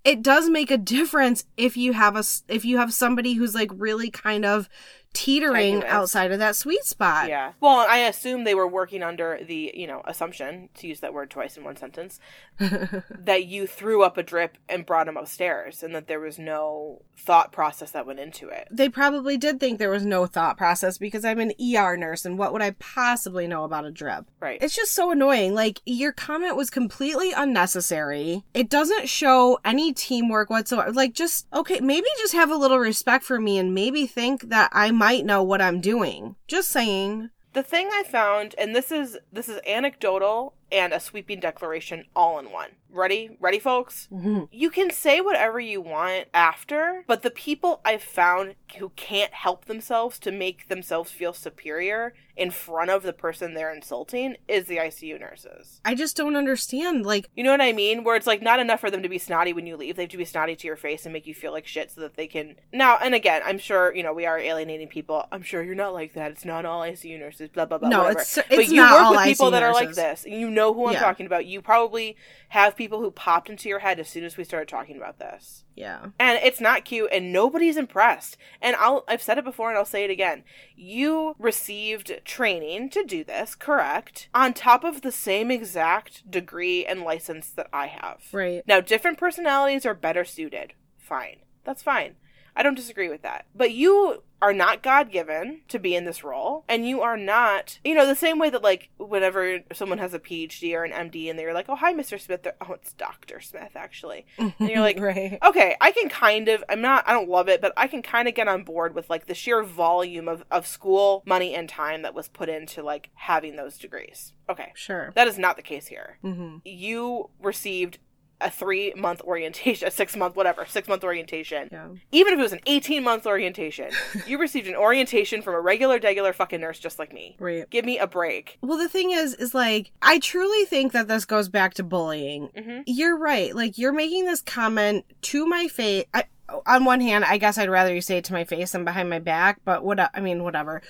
it 0.03 0.21
does 0.21 0.49
make 0.49 0.71
a 0.71 0.77
difference 0.77 1.43
if 1.57 1.75
you 1.75 1.93
have 1.93 2.15
a 2.15 2.23
if 2.47 2.65
you 2.65 2.77
have 2.77 2.93
somebody 2.93 3.33
who's 3.33 3.53
like 3.53 3.69
really 3.73 4.09
kind 4.09 4.45
of 4.45 4.69
teetering 5.13 5.83
outside 5.85 6.31
of 6.31 6.39
that 6.39 6.55
sweet 6.55 6.83
spot. 6.83 7.29
Yeah. 7.29 7.53
Well, 7.59 7.85
I 7.89 7.99
assume 7.99 8.43
they 8.43 8.55
were 8.55 8.67
working 8.67 9.03
under 9.03 9.39
the, 9.45 9.71
you 9.73 9.87
know, 9.87 10.01
assumption, 10.05 10.69
to 10.75 10.87
use 10.87 10.99
that 10.99 11.13
word 11.13 11.29
twice 11.29 11.57
in 11.57 11.63
one 11.63 11.75
sentence, 11.75 12.19
that 12.59 13.45
you 13.45 13.65
threw 13.65 14.03
up 14.03 14.17
a 14.17 14.23
drip 14.23 14.57
and 14.67 14.85
brought 14.85 15.07
him 15.07 15.17
upstairs 15.17 15.81
and 15.83 15.95
that 15.95 16.07
there 16.07 16.19
was 16.19 16.37
no 16.37 17.01
thought 17.17 17.51
process 17.51 17.91
that 17.91 18.05
went 18.05 18.19
into 18.19 18.47
it. 18.49 18.67
They 18.71 18.89
probably 18.89 19.37
did 19.37 19.59
think 19.59 19.79
there 19.79 19.89
was 19.89 20.05
no 20.05 20.25
thought 20.25 20.57
process 20.57 20.97
because 20.97 21.25
I'm 21.25 21.39
an 21.39 21.53
ER 21.59 21.97
nurse 21.97 22.25
and 22.25 22.37
what 22.37 22.53
would 22.53 22.61
I 22.61 22.71
possibly 22.71 23.47
know 23.47 23.63
about 23.63 23.85
a 23.85 23.91
drip? 23.91 24.25
Right. 24.39 24.61
It's 24.61 24.75
just 24.75 24.93
so 24.93 25.11
annoying. 25.11 25.53
Like, 25.53 25.81
your 25.85 26.11
comment 26.11 26.55
was 26.55 26.69
completely 26.69 27.31
unnecessary. 27.31 28.43
It 28.53 28.69
doesn't 28.69 29.09
show 29.09 29.59
any 29.65 29.93
teamwork 29.93 30.49
whatsoever. 30.49 30.91
Like, 30.91 31.13
just, 31.13 31.47
okay, 31.53 31.79
maybe 31.79 32.07
just 32.19 32.33
have 32.33 32.51
a 32.51 32.55
little 32.55 32.79
respect 32.79 33.23
for 33.23 33.39
me 33.39 33.57
and 33.57 33.73
maybe 33.73 34.05
think 34.05 34.49
that 34.49 34.69
I 34.73 34.91
might 34.99 35.25
know 35.25 35.41
what 35.41 35.61
I'm 35.61 35.79
doing. 35.79 36.35
Just 36.47 36.69
saying. 36.69 37.29
the 37.53 37.63
thing 37.63 37.89
I 37.91 38.03
found, 38.03 38.53
and 38.59 38.75
this 38.75 38.91
is 38.91 39.17
this 39.31 39.49
is 39.49 39.59
anecdotal, 39.65 40.53
and 40.71 40.93
a 40.93 40.99
sweeping 40.99 41.39
declaration 41.39 42.05
all 42.15 42.39
in 42.39 42.51
one. 42.51 42.69
Ready? 42.91 43.37
Ready, 43.39 43.59
folks? 43.59 44.07
Mhm. 44.11 44.47
You 44.51 44.71
can 44.71 44.89
say 44.89 45.21
whatever 45.21 45.59
you 45.59 45.79
want 45.79 46.27
after, 46.33 47.03
but 47.05 47.21
the 47.21 47.29
people 47.29 47.81
I've 47.85 48.01
found 48.01 48.55
who 48.79 48.89
can't 48.95 49.31
help 49.33 49.65
themselves 49.65 50.17
to 50.19 50.31
make 50.31 50.69
themselves 50.69 51.11
feel 51.11 51.33
superior 51.33 52.13
in 52.35 52.49
front 52.49 52.89
of 52.89 53.03
the 53.03 53.13
person 53.13 53.53
they're 53.53 53.73
insulting 53.73 54.37
is 54.47 54.65
the 54.65 54.77
ICU 54.79 55.19
nurses. 55.19 55.81
I 55.85 55.93
just 55.93 56.17
don't 56.17 56.35
understand. 56.35 57.05
Like, 57.05 57.29
You 57.35 57.43
know 57.43 57.51
what 57.51 57.61
I 57.61 57.73
mean? 57.73 58.03
Where 58.03 58.15
it's 58.15 58.25
like 58.27 58.41
not 58.41 58.59
enough 58.59 58.79
for 58.79 58.89
them 58.89 59.03
to 59.03 59.09
be 59.09 59.17
snotty 59.19 59.53
when 59.53 59.67
you 59.67 59.77
leave. 59.77 59.95
They 59.95 60.03
have 60.03 60.11
to 60.11 60.17
be 60.17 60.25
snotty 60.25 60.55
to 60.55 60.67
your 60.67 60.75
face 60.75 61.05
and 61.05 61.13
make 61.13 61.27
you 61.27 61.35
feel 61.35 61.51
like 61.51 61.67
shit 61.67 61.91
so 61.91 62.01
that 62.01 62.15
they 62.15 62.25
can. 62.27 62.55
Now, 62.73 62.97
and 62.97 63.13
again, 63.13 63.41
I'm 63.45 63.59
sure, 63.59 63.93
you 63.93 64.01
know, 64.01 64.13
we 64.13 64.25
are 64.25 64.39
alienating 64.39 64.87
people. 64.87 65.27
I'm 65.31 65.43
sure 65.43 65.61
you're 65.61 65.75
not 65.75 65.93
like 65.93 66.13
that. 66.13 66.31
It's 66.31 66.45
not 66.45 66.65
all 66.65 66.81
ICU 66.81 67.19
nurses, 67.19 67.49
blah, 67.49 67.65
blah, 67.65 67.77
blah. 67.77 67.89
No, 67.89 67.97
whatever. 67.99 68.19
it's- 68.21 68.37
it's 68.37 68.55
but 68.55 68.67
you 68.69 68.77
not 68.77 68.93
work 68.93 69.01
all 69.03 69.11
with 69.11 69.23
people 69.25 69.47
ICU 69.47 69.51
that 69.51 69.63
are 69.63 69.73
like 69.73 69.93
this. 69.93 70.25
You 70.25 70.49
know 70.49 70.58
who 70.73 70.87
I'm 70.87 70.93
Yeah. 70.93 70.99
talking 70.99 71.25
about. 71.25 71.45
You 71.45 71.61
probably 71.61 72.15
have 72.49 72.75
people 72.75 72.99
who 72.99 73.11
popped 73.11 73.49
into 73.49 73.69
your 73.69 73.79
head 73.79 73.99
as 73.99 74.09
soon 74.09 74.23
as 74.23 74.37
we 74.37 74.43
started 74.43 74.67
talking 74.67 74.97
about 74.97 75.19
this 75.19 75.63
yeah. 75.75 76.07
and 76.19 76.39
it's 76.43 76.59
not 76.59 76.83
cute 76.83 77.09
and 77.11 77.31
nobody's 77.31 77.77
impressed 77.77 78.37
and 78.61 78.75
i'll 78.77 79.03
i've 79.07 79.21
said 79.21 79.37
it 79.37 79.43
before 79.43 79.69
and 79.69 79.77
i'll 79.77 79.85
say 79.85 80.03
it 80.03 80.09
again 80.09 80.43
you 80.75 81.35
received 81.37 82.11
training 82.25 82.89
to 82.89 83.03
do 83.03 83.23
this 83.23 83.53
correct 83.55 84.29
on 84.33 84.53
top 84.53 84.83
of 84.83 85.01
the 85.01 85.11
same 85.11 85.51
exact 85.51 86.29
degree 86.29 86.85
and 86.85 87.01
license 87.03 87.49
that 87.51 87.67
i 87.71 87.85
have 87.87 88.21
Right. 88.31 88.63
now 88.67 88.81
different 88.81 89.17
personalities 89.19 89.85
are 89.85 89.93
better 89.93 90.25
suited 90.25 90.73
fine 90.97 91.37
that's 91.63 91.83
fine 91.83 92.15
i 92.55 92.63
don't 92.63 92.75
disagree 92.75 93.09
with 93.09 93.21
that 93.21 93.45
but 93.55 93.71
you 93.71 94.23
are 94.41 94.53
not 94.53 94.81
god 94.83 95.11
given 95.11 95.61
to 95.67 95.79
be 95.79 95.95
in 95.95 96.05
this 96.05 96.23
role 96.23 96.63
and 96.67 96.87
you 96.87 97.01
are 97.01 97.17
not 97.17 97.79
you 97.83 97.93
know 97.93 98.05
the 98.07 98.15
same 98.15 98.39
way 98.39 98.49
that 98.49 98.63
like 98.63 98.89
whenever 98.97 99.59
someone 99.73 99.97
has 99.97 100.13
a 100.13 100.19
phd 100.19 100.73
or 100.73 100.83
an 100.83 101.09
md 101.09 101.29
and 101.29 101.37
they're 101.37 101.53
like 101.53 101.67
oh 101.69 101.75
hi 101.75 101.93
mr 101.93 102.19
smith 102.19 102.43
they're, 102.43 102.55
oh 102.61 102.73
it's 102.73 102.93
dr 102.93 103.39
smith 103.41 103.71
actually 103.75 104.25
and 104.37 104.53
you're 104.59 104.79
like 104.79 104.99
right. 104.99 105.37
okay, 105.43 105.75
I 105.81 105.91
can 105.91 106.09
kind 106.09 106.47
of, 106.47 106.63
I'm 106.69 106.81
not, 106.81 107.07
I 107.07 107.13
don't 107.13 107.29
love 107.29 107.49
it, 107.49 107.61
but 107.61 107.73
I 107.77 107.87
can 107.87 108.01
kind 108.01 108.27
of 108.27 108.35
get 108.35 108.47
on 108.47 108.63
board 108.63 108.95
with 108.95 109.09
like 109.09 109.25
the 109.27 109.33
sheer 109.33 109.63
volume 109.63 110.27
of, 110.27 110.43
of 110.51 110.67
school 110.67 111.23
money 111.25 111.53
and 111.53 111.67
time 111.67 112.01
that 112.03 112.13
was 112.13 112.27
put 112.27 112.49
into 112.49 112.83
like 112.83 113.09
having 113.15 113.55
those 113.55 113.77
degrees. 113.77 114.33
Okay. 114.49 114.71
Sure. 114.75 115.11
That 115.15 115.27
is 115.27 115.37
not 115.37 115.55
the 115.55 115.61
case 115.61 115.87
here. 115.87 116.17
hmm 116.21 116.57
You 116.63 117.29
received 117.41 117.99
a 118.41 118.49
three 118.49 118.93
month 118.95 119.21
orientation, 119.21 119.87
a 119.87 119.91
six 119.91 120.15
month, 120.15 120.35
whatever, 120.35 120.65
six 120.65 120.87
month 120.87 121.03
orientation. 121.03 121.69
Yeah. 121.71 121.87
Even 122.11 122.33
if 122.33 122.39
it 122.39 122.41
was 122.41 122.53
an 122.53 122.61
18 122.65 123.03
month 123.03 123.25
orientation, 123.25 123.89
you 124.25 124.37
received 124.37 124.67
an 124.67 124.75
orientation 124.75 125.41
from 125.41 125.55
a 125.55 125.61
regular, 125.61 125.99
regular 125.99 126.33
fucking 126.33 126.61
nurse 126.61 126.79
just 126.79 126.99
like 126.99 127.13
me. 127.13 127.35
Right. 127.39 127.69
Give 127.69 127.85
me 127.85 127.97
a 127.99 128.07
break. 128.07 128.57
Well, 128.61 128.77
the 128.77 128.89
thing 128.89 129.11
is, 129.11 129.33
is 129.35 129.53
like, 129.53 129.91
I 130.01 130.19
truly 130.19 130.65
think 130.65 130.91
that 130.93 131.07
this 131.07 131.25
goes 131.25 131.49
back 131.49 131.73
to 131.75 131.83
bullying. 131.83 132.49
hmm 132.57 132.79
You're 132.85 133.17
right. 133.17 133.55
Like, 133.55 133.77
you're 133.77 133.93
making 133.93 134.25
this 134.25 134.41
comment 134.41 135.05
to 135.23 135.45
my 135.45 135.67
face. 135.67 136.05
I, 136.13 136.25
on 136.65 136.83
one 136.85 137.01
hand, 137.01 137.25
I 137.25 137.37
guess 137.37 137.57
I'd 137.57 137.69
rather 137.69 137.93
you 137.93 138.01
say 138.01 138.17
it 138.17 138.23
to 138.25 138.33
my 138.33 138.43
face 138.43 138.71
than 138.71 138.83
behind 138.83 139.09
my 139.09 139.19
back, 139.19 139.59
but 139.65 139.83
what, 139.83 139.99
I 139.99 140.19
mean, 140.19 140.43
whatever. 140.43 140.81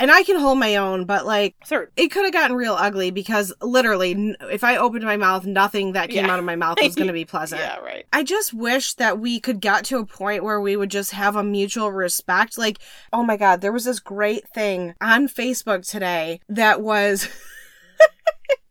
And 0.00 0.10
I 0.10 0.22
can 0.22 0.40
hold 0.40 0.58
my 0.58 0.76
own, 0.76 1.04
but 1.04 1.26
like, 1.26 1.54
it 1.96 2.08
could 2.10 2.24
have 2.24 2.32
gotten 2.32 2.56
real 2.56 2.72
ugly 2.74 3.10
because 3.10 3.52
literally, 3.60 4.34
if 4.50 4.64
I 4.64 4.76
opened 4.78 5.04
my 5.04 5.18
mouth, 5.18 5.44
nothing 5.44 5.92
that 5.92 6.08
came 6.08 6.24
Yeah. 6.24 6.32
out 6.32 6.38
of 6.38 6.44
my 6.46 6.56
mouth 6.56 6.78
was 6.82 6.94
going 6.94 7.06
to 7.08 7.12
be 7.12 7.24
pleasant. 7.26 7.60
yeah, 7.60 7.76
right. 7.80 8.06
I 8.12 8.22
just 8.24 8.54
wish 8.54 8.94
that 8.94 9.20
we 9.20 9.38
could 9.40 9.60
get 9.60 9.84
to 9.84 9.98
a 9.98 10.06
point 10.06 10.42
where 10.42 10.58
we 10.60 10.74
would 10.74 10.90
just 10.90 11.10
have 11.12 11.36
a 11.36 11.44
mutual 11.44 11.92
respect. 11.92 12.56
Like, 12.56 12.78
oh 13.12 13.22
my 13.22 13.36
God, 13.36 13.60
there 13.60 13.72
was 13.72 13.84
this 13.84 14.00
great 14.00 14.48
thing 14.48 14.94
on 15.02 15.28
Facebook 15.28 15.86
today 15.86 16.40
that 16.48 16.80
was. 16.80 17.28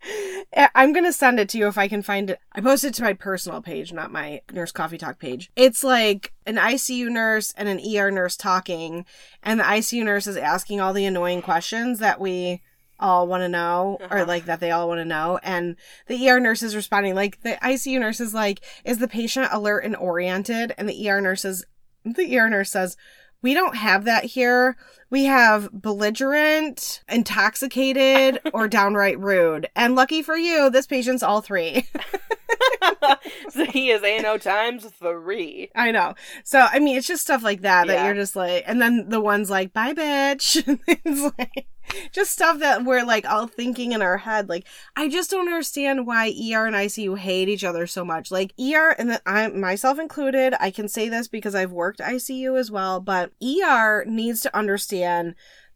I'm 0.76 0.94
going 0.94 1.06
to 1.06 1.14
send 1.14 1.40
it 1.40 1.50
to 1.50 1.58
you 1.58 1.68
if 1.68 1.78
I 1.78 1.88
can 1.88 2.02
find 2.02 2.30
it. 2.30 2.40
I 2.54 2.62
posted 2.62 2.92
it 2.92 2.94
to 2.96 3.04
my 3.04 3.14
personal 3.14 3.62
page, 3.62 3.94
not 3.94 4.12
my 4.12 4.42
Nurse 4.52 4.72
Coffee 4.72 4.98
Talk 4.98 5.20
page. 5.20 5.52
It's 5.56 5.84
like 5.84 6.34
an 6.46 6.56
ICU 6.56 7.10
nurse 7.10 7.54
and 7.58 7.68
an 7.70 7.80
ER 7.80 8.12
nurse 8.12 8.36
talking, 8.36 9.06
and 9.44 9.60
the 9.60 9.64
ICU 9.66 10.04
nurse 10.04 10.28
is 10.28 10.38
asking 10.38 10.80
all 10.82 10.94
the 10.94 11.06
annoying 11.06 11.42
questions 11.42 12.00
that 12.00 12.20
we 12.20 12.62
all 13.02 13.28
want 13.28 13.42
to 13.42 13.48
know 13.50 13.98
or 14.10 14.18
Uh-huh. 14.18 14.26
like 14.26 14.46
that 14.46 14.60
they 14.60 14.72
all 14.72 14.90
want 14.90 15.00
to 15.00 15.06
know 15.06 15.40
and 15.42 15.78
the 16.08 16.30
ER 16.30 16.38
nurse 16.38 16.62
is 16.62 16.76
responding 16.76 17.16
like 17.16 17.42
the 17.44 17.58
ICU 17.64 17.98
nurse 17.98 18.20
is 18.20 18.34
like 18.34 18.60
is 18.84 18.98
the 18.98 19.08
patient 19.08 19.48
alert 19.54 19.86
and 19.86 19.96
oriented 19.96 20.74
and 20.78 20.90
the 20.90 21.10
ER 21.10 21.22
nurse 21.22 21.46
is 21.46 21.66
the 22.04 22.38
ER 22.38 22.50
nurse 22.50 22.72
says 22.72 22.98
we 23.42 23.54
don't 23.54 23.78
have 23.78 24.04
that 24.04 24.26
here 24.26 24.76
we 25.10 25.26
have 25.26 25.70
belligerent 25.72 27.04
intoxicated 27.10 28.40
or 28.54 28.68
downright 28.68 29.20
rude 29.20 29.68
and 29.76 29.96
lucky 29.96 30.22
for 30.22 30.36
you 30.38 30.70
this 30.70 30.88
patient's 30.88 31.24
all 31.24 31.42
three 31.42 31.88
so 33.50 33.66
he 33.66 33.90
is 33.92 34.04
ANO 34.04 34.38
times 34.38 34.86
three. 34.86 35.70
I 35.76 35.92
know. 35.92 36.16
So 36.44 36.60
I 36.60 36.80
mean, 36.80 36.98
it's 36.98 37.08
just 37.08 37.22
stuff 37.24 37.44
like 37.44 37.62
that 37.62 37.88
that 37.88 37.94
Yeah. 37.94 38.06
you're 38.06 38.16
just 38.16 38.36
like, 38.36 38.64
and 38.68 38.82
then 38.82 39.10
the 39.10 39.20
one's 39.22 39.50
like, 39.50 39.72
"Bye, 39.74 39.94
bitch." 39.94 40.64
it's 40.88 41.32
like 41.38 41.68
just 42.12 42.32
stuff 42.32 42.60
that 42.60 42.86
we're 42.86 43.04
like 43.04 43.30
all 43.30 43.48
thinking 43.48 43.92
in 43.92 44.02
our 44.02 44.18
head. 44.18 44.50
Like, 44.50 44.66
I 44.96 45.10
just 45.10 45.30
don't 45.32 45.48
understand 45.48 46.06
why 46.08 46.28
ER 46.28 46.66
and 46.66 46.76
ICU 46.76 47.18
hate 47.18 47.50
each 47.50 47.64
other 47.64 47.88
so 47.88 48.04
much. 48.04 48.32
Like 48.32 48.54
ER, 48.60 48.96
and 48.98 49.12
the, 49.12 49.22
I 49.26 49.48
myself 49.50 50.00
included, 50.00 50.54
I 50.60 50.72
can 50.72 50.88
say 50.88 51.08
this 51.10 51.28
because 51.28 51.56
I've 51.56 51.72
worked 51.72 52.00
ICU 52.00 52.60
as 52.60 52.72
well. 52.72 53.00
But 53.00 53.32
ER 53.44 54.06
needs 54.08 54.42
to 54.42 54.58
understand 54.58 54.99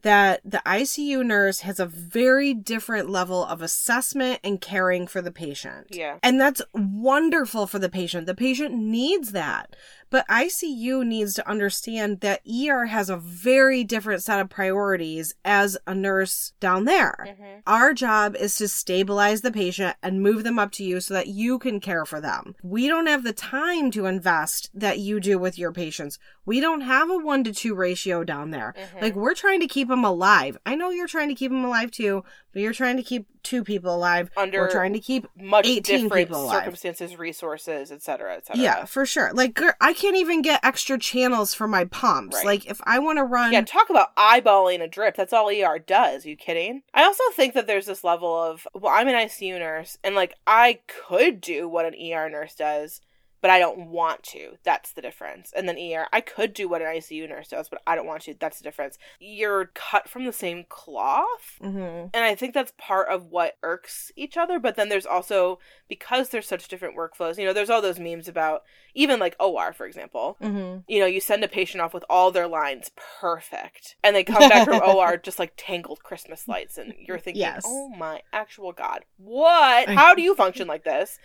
that 0.03 0.41
the 0.43 0.61
ICU 0.65 1.25
nurse 1.25 1.61
has 1.61 1.79
a 1.79 1.85
very 1.85 2.53
different 2.53 3.09
level 3.09 3.43
of 3.45 3.61
assessment 3.61 4.39
and 4.43 4.59
caring 4.59 5.07
for 5.07 5.21
the 5.21 5.31
patient. 5.31 5.87
Yeah. 5.89 6.17
And 6.21 6.39
that's 6.39 6.61
wonderful 6.73 7.67
for 7.67 7.79
the 7.79 7.89
patient. 7.89 8.25
The 8.25 8.35
patient 8.35 8.75
needs 8.75 9.31
that. 9.31 9.75
But 10.13 10.27
ICU 10.27 11.03
needs 11.03 11.33
to 11.33 11.49
understand 11.49 12.19
that 12.19 12.41
ER 12.47 12.85
has 12.85 13.09
a 13.09 13.17
very 13.17 13.83
different 13.83 14.21
set 14.21 14.39
of 14.39 14.47
priorities 14.47 15.33
as 15.43 15.75
a 15.87 15.95
nurse 15.95 16.53
down 16.59 16.85
there. 16.85 17.25
Mm-hmm. 17.27 17.59
Our 17.65 17.95
job 17.95 18.35
is 18.35 18.55
to 18.57 18.67
stabilize 18.67 19.41
the 19.41 19.51
patient 19.51 19.97
and 20.03 20.21
move 20.21 20.43
them 20.43 20.59
up 20.59 20.71
to 20.73 20.83
you 20.83 21.01
so 21.01 21.15
that 21.15 21.29
you 21.29 21.57
can 21.57 21.79
care 21.79 22.05
for 22.05 22.21
them. 22.21 22.53
We 22.61 22.87
don't 22.87 23.07
have 23.07 23.23
the 23.23 23.33
time 23.33 23.89
to 23.89 24.05
invest 24.05 24.69
that 24.75 24.99
you 24.99 25.19
do 25.19 25.39
with 25.39 25.57
your 25.57 25.71
patients. 25.71 26.19
We 26.45 26.59
don't 26.59 26.81
have 26.81 27.09
a 27.09 27.17
one 27.17 27.43
to 27.45 27.51
two 27.51 27.73
ratio 27.73 28.23
down 28.23 28.51
there. 28.51 28.75
Mhm. 28.77 29.01
Like, 29.01 29.15
we're 29.15 29.33
trying 29.33 29.61
to 29.61 29.67
keep 29.67 29.87
them 29.87 30.05
alive. 30.05 30.59
I 30.63 30.75
know 30.75 30.91
you're 30.91 31.07
trying 31.07 31.29
to 31.29 31.35
keep 31.35 31.49
them 31.49 31.65
alive 31.65 31.89
too, 31.89 32.23
but 32.53 32.61
you're 32.61 32.73
trying 32.73 32.97
to 32.97 33.03
keep 33.03 33.27
two 33.43 33.63
people 33.63 33.93
alive. 33.93 34.31
Under 34.37 34.61
we're 34.61 34.71
trying 34.71 34.93
to 34.93 34.99
keep 34.99 35.27
much 35.35 35.65
18 35.65 35.81
different 35.81 36.13
people 36.13 36.43
alive. 36.43 36.63
circumstances, 36.63 37.17
resources, 37.17 37.91
etc., 37.91 38.37
etc. 38.37 38.61
Yeah, 38.63 38.85
for 38.85 39.05
sure. 39.05 39.31
Like 39.33 39.59
I 39.81 39.93
can't 39.93 40.15
even 40.15 40.41
get 40.41 40.59
extra 40.63 40.97
channels 40.97 41.53
for 41.53 41.67
my 41.67 41.85
pumps. 41.85 42.37
Right. 42.37 42.45
Like 42.45 42.65
if 42.67 42.79
I 42.85 42.99
want 42.99 43.17
to 43.17 43.23
run 43.23 43.51
Yeah, 43.51 43.61
talk 43.61 43.89
about 43.89 44.15
eyeballing 44.15 44.81
a 44.81 44.87
drip. 44.87 45.15
That's 45.15 45.33
all 45.33 45.49
ER 45.49 45.79
does. 45.79 46.25
you 46.25 46.35
kidding? 46.37 46.83
I 46.93 47.03
also 47.03 47.23
think 47.33 47.53
that 47.55 47.67
there's 47.67 47.85
this 47.85 48.03
level 48.03 48.41
of, 48.41 48.67
well, 48.73 48.93
I'm 48.93 49.07
an 49.07 49.15
ICU 49.15 49.59
nurse, 49.59 49.97
and 50.03 50.15
like 50.15 50.35
I 50.47 50.79
could 50.87 51.41
do 51.41 51.67
what 51.67 51.85
an 51.85 51.95
ER 51.95 52.29
nurse 52.29 52.55
does, 52.55 53.01
but 53.43 53.51
I 53.51 53.59
don't 53.59 53.89
want 53.89 54.23
to. 54.23 54.53
That's 54.63 54.93
the 54.93 55.01
difference. 55.01 55.51
And 55.53 55.67
then 55.67 55.77
ER, 55.77 56.07
I 56.13 56.21
could 56.21 56.53
do 56.53 56.69
what 56.69 56.81
an 56.81 56.87
ICU 56.87 57.27
nurse 57.27 57.49
does, 57.49 57.67
but 57.67 57.81
I 57.85 57.93
don't 57.93 58.05
want 58.07 58.21
to. 58.23 58.33
That's 58.39 58.59
the 58.59 58.63
difference. 58.63 58.97
You're 59.19 59.65
cut 59.73 60.07
from 60.07 60.23
the 60.23 60.31
same 60.31 60.63
cloth. 60.69 61.59
Mm-hmm. 61.61 62.07
And 62.13 62.23
I 62.23 62.35
think 62.35 62.53
that's 62.53 62.71
part 62.77 63.09
of 63.09 63.25
what 63.25 63.57
irks 63.61 64.13
each 64.15 64.37
other. 64.37 64.59
But 64.59 64.77
then 64.77 64.87
there's 64.87 65.05
also, 65.05 65.59
because 65.89 66.29
there's 66.29 66.47
such 66.47 66.69
different 66.69 66.95
workflows, 66.95 67.37
you 67.37 67.43
know, 67.43 67.51
there's 67.51 67.69
all 67.69 67.81
those 67.81 67.99
memes 67.99 68.29
about 68.29 68.63
even 68.93 69.19
like 69.19 69.35
OR, 69.41 69.73
for 69.73 69.85
example. 69.85 70.37
Mhm. 70.41 70.85
You 70.87 71.01
know, 71.01 71.05
you 71.05 71.19
send 71.19 71.43
a 71.43 71.49
patient 71.49 71.81
off 71.81 71.93
with 71.93 72.05
all 72.09 72.31
their 72.31 72.47
lines 72.47 72.91
perfect, 73.19 73.97
and 74.05 74.15
they 74.15 74.23
come 74.23 74.47
back 74.47 74.63
from 74.65 74.81
OR 74.87 75.17
just 75.17 75.37
like 75.37 75.51
tangled 75.57 76.01
Christmas 76.01 76.47
lights, 76.47 76.77
and 76.77 76.93
you're 76.97 77.19
thinking, 77.19 77.41
Yes. 77.41 77.63
"Oh 77.65 77.89
my 77.89 78.21
actual 78.31 78.71
god, 78.71 79.03
what? 79.17 79.89
How 79.89 80.15
do 80.15 80.21
you 80.21 80.33
function 80.33 80.65
like 80.67 80.85
this? 80.85 81.19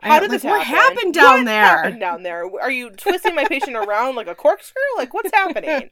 How 0.00 0.20
did 0.20 0.30
this 0.30 0.44
what 0.44 0.62
happen? 0.64 0.96
happened 0.96 1.14
down 1.14 1.38
What 1.38 1.44
there? 1.46 1.62
happened 1.64 2.00
down 2.00 2.22
there? 2.22 2.44
Are 2.60 2.70
you 2.70 2.90
twisting 2.90 3.34
my 3.34 3.44
patient 3.46 3.76
around 3.76 4.16
like 4.16 4.26
a 4.26 4.34
corkscrew? 4.34 4.82
Like 4.96 5.14
what's 5.14 5.30
happening? 5.32 5.90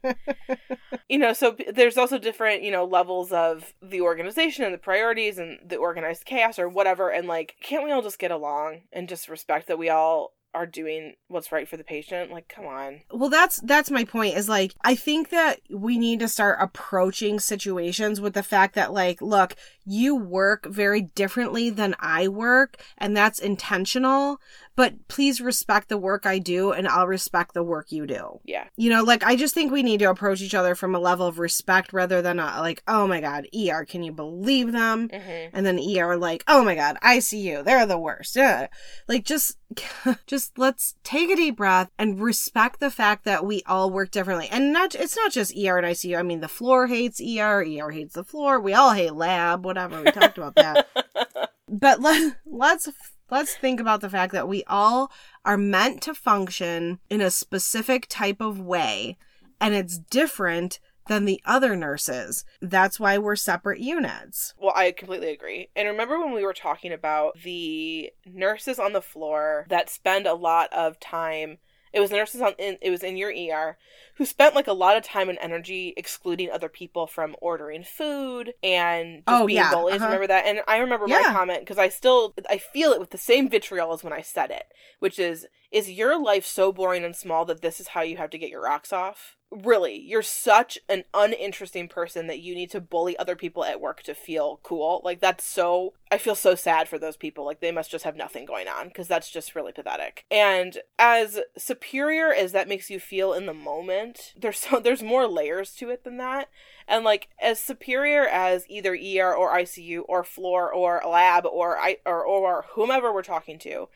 you 1.09 1.17
know, 1.17 1.33
so 1.33 1.55
there's 1.73 1.97
also 1.97 2.17
different, 2.19 2.63
you 2.63 2.71
know, 2.71 2.85
levels 2.85 3.31
of 3.31 3.73
the 3.81 4.01
organization 4.01 4.65
and 4.65 4.73
the 4.73 4.77
priorities 4.79 5.37
and 5.37 5.59
the 5.65 5.77
organized 5.77 6.25
chaos 6.25 6.59
or 6.59 6.69
whatever. 6.69 7.09
And 7.09 7.27
like, 7.27 7.55
can't 7.61 7.83
we 7.83 7.91
all 7.91 8.01
just 8.01 8.19
get 8.19 8.31
along 8.31 8.81
and 8.91 9.09
just 9.09 9.29
respect 9.29 9.67
that 9.67 9.79
we 9.79 9.89
all 9.89 10.33
are 10.53 10.65
doing 10.65 11.13
what's 11.27 11.51
right 11.51 11.67
for 11.67 11.77
the 11.77 11.83
patient. 11.83 12.31
Like, 12.31 12.47
come 12.47 12.65
on. 12.65 13.01
Well, 13.11 13.29
that's 13.29 13.59
that's 13.61 13.91
my 13.91 14.05
point 14.05 14.37
is 14.37 14.47
like 14.47 14.73
I 14.81 14.95
think 14.95 15.29
that 15.29 15.59
we 15.69 15.97
need 15.97 16.19
to 16.19 16.27
start 16.27 16.57
approaching 16.61 17.39
situations 17.39 18.21
with 18.21 18.33
the 18.33 18.43
fact 18.43 18.75
that 18.75 18.93
like 18.93 19.21
look, 19.21 19.55
you 19.85 20.15
work 20.15 20.65
very 20.67 21.01
differently 21.01 21.69
than 21.69 21.95
I 21.99 22.27
work 22.27 22.77
and 22.97 23.15
that's 23.15 23.39
intentional, 23.39 24.39
but 24.75 25.07
please 25.07 25.39
respect 25.39 25.89
the 25.89 25.97
work 25.97 26.25
I 26.25 26.39
do 26.39 26.71
and 26.71 26.87
I'll 26.87 27.07
respect 27.07 27.53
the 27.53 27.63
work 27.63 27.91
you 27.91 28.07
do. 28.07 28.39
Yeah. 28.43 28.65
You 28.75 28.89
know, 28.89 29.03
like 29.03 29.23
I 29.23 29.35
just 29.35 29.53
think 29.53 29.71
we 29.71 29.83
need 29.83 29.99
to 29.99 30.09
approach 30.09 30.41
each 30.41 30.55
other 30.55 30.75
from 30.75 30.95
a 30.95 30.99
level 30.99 31.27
of 31.27 31.39
respect 31.39 31.93
rather 31.93 32.21
than 32.21 32.39
a, 32.39 32.59
like, 32.59 32.81
oh 32.87 33.07
my 33.07 33.21
god, 33.21 33.47
ER, 33.55 33.85
can 33.85 34.03
you 34.03 34.11
believe 34.11 34.71
them? 34.71 35.09
hmm 35.09 35.47
And 35.53 35.65
then 35.65 35.79
ER 35.79 36.17
like, 36.17 36.43
oh 36.47 36.63
my 36.63 36.75
god, 36.75 36.97
ICU, 37.03 37.63
they're 37.63 37.85
the 37.85 37.97
worst. 37.99 38.35
Yeah. 38.35 38.67
Like 39.07 39.25
just 39.25 39.57
just 40.27 40.57
let's 40.57 40.95
take 41.03 41.29
a 41.29 41.35
deep 41.35 41.57
breath 41.57 41.89
and 41.97 42.21
respect 42.21 42.79
the 42.79 42.91
fact 42.91 43.25
that 43.25 43.45
we 43.45 43.63
all 43.65 43.91
work 43.91 44.11
differently. 44.11 44.47
And 44.51 44.73
not 44.73 44.95
it's 44.95 45.15
not 45.15 45.31
just 45.31 45.55
ER 45.55 45.77
and 45.77 45.87
ICU. 45.87 46.17
I 46.17 46.23
mean 46.23 46.41
the 46.41 46.47
floor 46.47 46.87
hates 46.87 47.21
ER, 47.21 47.63
ER 47.63 47.91
hates 47.91 48.15
the 48.15 48.23
floor. 48.23 48.59
We 48.59 48.73
all 48.73 48.93
hate 48.93 49.13
lab, 49.13 49.65
whatever. 49.65 50.01
We 50.01 50.11
talked 50.11 50.37
about 50.37 50.55
that. 50.55 50.87
But 51.69 52.01
let 52.01 52.35
let's 52.45 52.87
let's 53.33 53.55
think 53.55 53.79
about 53.79 53.99
the 54.01 54.09
fact 54.09 54.31
that 54.31 54.47
we 54.47 54.63
all 54.67 55.11
are 55.43 55.57
meant 55.57 56.03
to 56.03 56.13
function 56.13 56.99
in 57.09 57.19
a 57.19 57.31
specific 57.31 58.05
type 58.07 58.39
of 58.39 58.59
way 58.59 59.17
and 59.59 59.73
it's 59.73 59.97
different 59.97 60.79
than 61.07 61.25
the 61.25 61.41
other 61.43 61.75
nurses. 61.75 62.45
That's 62.61 62.99
why 62.99 63.17
we're 63.17 63.35
separate 63.35 63.79
units. 63.79 64.53
Well, 64.57 64.73
I 64.75 64.91
completely 64.91 65.31
agree. 65.31 65.69
And 65.75 65.87
remember 65.87 66.19
when 66.19 66.33
we 66.33 66.43
were 66.43 66.53
talking 66.53 66.93
about 66.93 67.41
the 67.43 68.11
nurses 68.25 68.77
on 68.77 68.93
the 68.93 69.01
floor 69.01 69.65
that 69.67 69.89
spend 69.89 70.27
a 70.27 70.35
lot 70.35 70.71
of 70.71 70.99
time 70.99 71.57
it 71.93 71.99
was 71.99 72.11
nurses 72.11 72.41
on 72.41 72.53
in, 72.57 72.77
it 72.81 72.89
was 72.89 73.03
in 73.03 73.15
your 73.17 73.29
ER 73.31 73.77
who 74.15 74.25
spent 74.25 74.55
like 74.55 74.67
a 74.67 74.73
lot 74.73 74.97
of 74.97 75.03
time 75.03 75.29
and 75.29 75.37
energy 75.41 75.93
excluding 75.95 76.49
other 76.51 76.69
people 76.69 77.07
from 77.07 77.35
ordering 77.41 77.83
food 77.83 78.53
and 78.63 79.23
just 79.27 79.41
Oh, 79.41 79.45
being 79.47 79.57
yeah, 79.57 79.71
bullies. 79.71 79.95
uh-huh. 79.95 80.05
Remember 80.05 80.27
that? 80.27 80.45
And 80.45 80.61
I 80.67 80.77
remember 80.77 81.07
my 81.07 81.21
comment 81.33 81.59
because 81.61 81.77
I 81.77 81.89
still 81.89 82.33
I 82.49 82.57
feel 82.57 82.91
it 82.91 82.99
with 82.99 83.11
the 83.11 83.17
same 83.17 83.49
vitriol 83.49 83.93
as 83.93 84.03
when 84.03 84.13
I 84.13 84.21
said 84.21 84.51
it, 84.51 84.65
which 84.99 85.19
is 85.19 85.47
is 85.71 85.89
your 85.89 86.21
life 86.21 86.45
so 86.45 86.71
boring 86.71 87.03
and 87.03 87.15
small 87.15 87.45
that 87.45 87.61
this 87.61 87.79
is 87.79 87.89
how 87.89 88.01
you 88.01 88.17
have 88.17 88.29
to 88.31 88.37
get 88.37 88.49
your 88.49 88.61
rocks 88.63 88.91
off? 88.93 89.35
Really, 89.53 89.99
you're 89.99 90.23
such 90.23 90.79
an 90.89 91.03
uninteresting 91.13 91.87
person 91.87 92.25
that 92.27 92.39
you 92.39 92.55
need 92.55 92.71
to 92.71 92.81
bully 92.81 93.15
other 93.17 93.35
people 93.35 93.63
at 93.63 93.79
work 93.79 94.01
to 94.03 94.15
feel 94.15 94.59
cool. 94.63 95.01
Like 95.03 95.19
that's 95.19 95.43
so 95.43 95.93
I 96.11 96.17
feel 96.17 96.35
so 96.35 96.55
sad 96.55 96.87
for 96.87 96.97
those 96.97 97.17
people. 97.17 97.45
Like 97.45 97.59
they 97.59 97.71
must 97.71 97.91
just 97.91 98.03
have 98.03 98.15
nothing 98.15 98.45
going 98.45 98.67
on 98.67 98.87
because 98.87 99.07
that's 99.07 99.29
just 99.29 99.55
really 99.55 99.71
pathetic. 99.71 100.25
And 100.31 100.79
as 100.97 101.39
superior 101.57 102.33
as 102.33 102.51
that 102.51 102.67
makes 102.67 102.89
you 102.89 102.99
feel 102.99 103.33
in 103.33 103.45
the 103.45 103.53
moment, 103.53 104.33
there's 104.39 104.59
so 104.59 104.79
there's 104.79 105.03
more 105.03 105.27
layers 105.27 105.75
to 105.75 105.89
it 105.89 106.03
than 106.03 106.17
that. 106.17 106.49
And 106.87 107.03
like 107.03 107.29
as 107.41 107.59
superior 107.59 108.27
as 108.27 108.65
either 108.69 108.93
ER 108.93 109.35
or 109.35 109.55
ICU 109.55 110.03
or 110.07 110.23
floor 110.23 110.71
or 110.73 111.01
lab 111.07 111.45
or 111.45 111.77
I 111.77 111.97
or 112.05 112.25
or 112.25 112.65
whomever 112.73 113.13
we're 113.13 113.21
talking 113.21 113.59
to, 113.59 113.87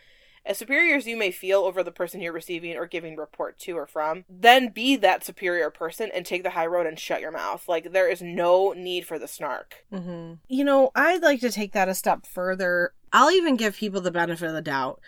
as 0.48 0.58
superior 0.58 0.96
as 0.96 1.06
you 1.06 1.18
may 1.18 1.32
feel 1.32 1.60
over 1.60 1.84
the 1.84 1.92
person 1.92 2.22
you're 2.22 2.34
receiving 2.34 2.75
or 2.75 2.88
giving 2.88 3.16
report 3.16 3.60
to 3.60 3.74
or 3.74 3.86
from, 3.86 4.25
then 4.30 4.70
be 4.70 4.96
that 4.96 5.24
superior 5.24 5.70
person 5.70 6.10
and 6.13 6.25
take 6.25 6.44
the 6.44 6.51
high 6.51 6.66
road 6.66 6.88
and 6.88 7.00
shut 7.00 7.22
your 7.22 7.32
mouth. 7.32 7.68
Like 7.68 7.92
there 7.92 8.10
is 8.10 8.22
no 8.22 8.74
need 8.74 9.06
for 9.06 9.20
the 9.20 9.27
snark. 9.27 9.86
Mm-hmm. 9.94 10.36
You 10.48 10.63
know, 10.63 10.92
I'd 10.96 11.22
like 11.22 11.42
to 11.42 11.51
take 11.51 11.74
that 11.74 11.89
a 11.89 11.94
step 11.94 12.25
further. 12.25 12.94
I'll 13.12 13.32
even 13.32 13.58
give 13.58 13.75
people 13.75 14.01
the 14.01 14.12
benefit 14.12 14.48
of 14.48 14.54
the 14.54 14.62
doubt. 14.62 15.01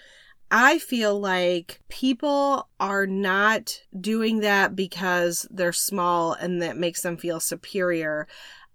I 0.52 0.80
feel 0.80 1.20
like 1.20 1.80
people 1.90 2.68
are 2.80 3.06
not 3.06 3.82
doing 4.00 4.40
that 4.40 4.76
because 4.76 5.48
they're 5.52 5.74
small 5.74 6.34
and 6.34 6.62
that 6.62 6.76
makes 6.76 7.02
them 7.04 7.18
feel 7.18 7.40
superior. 7.40 8.28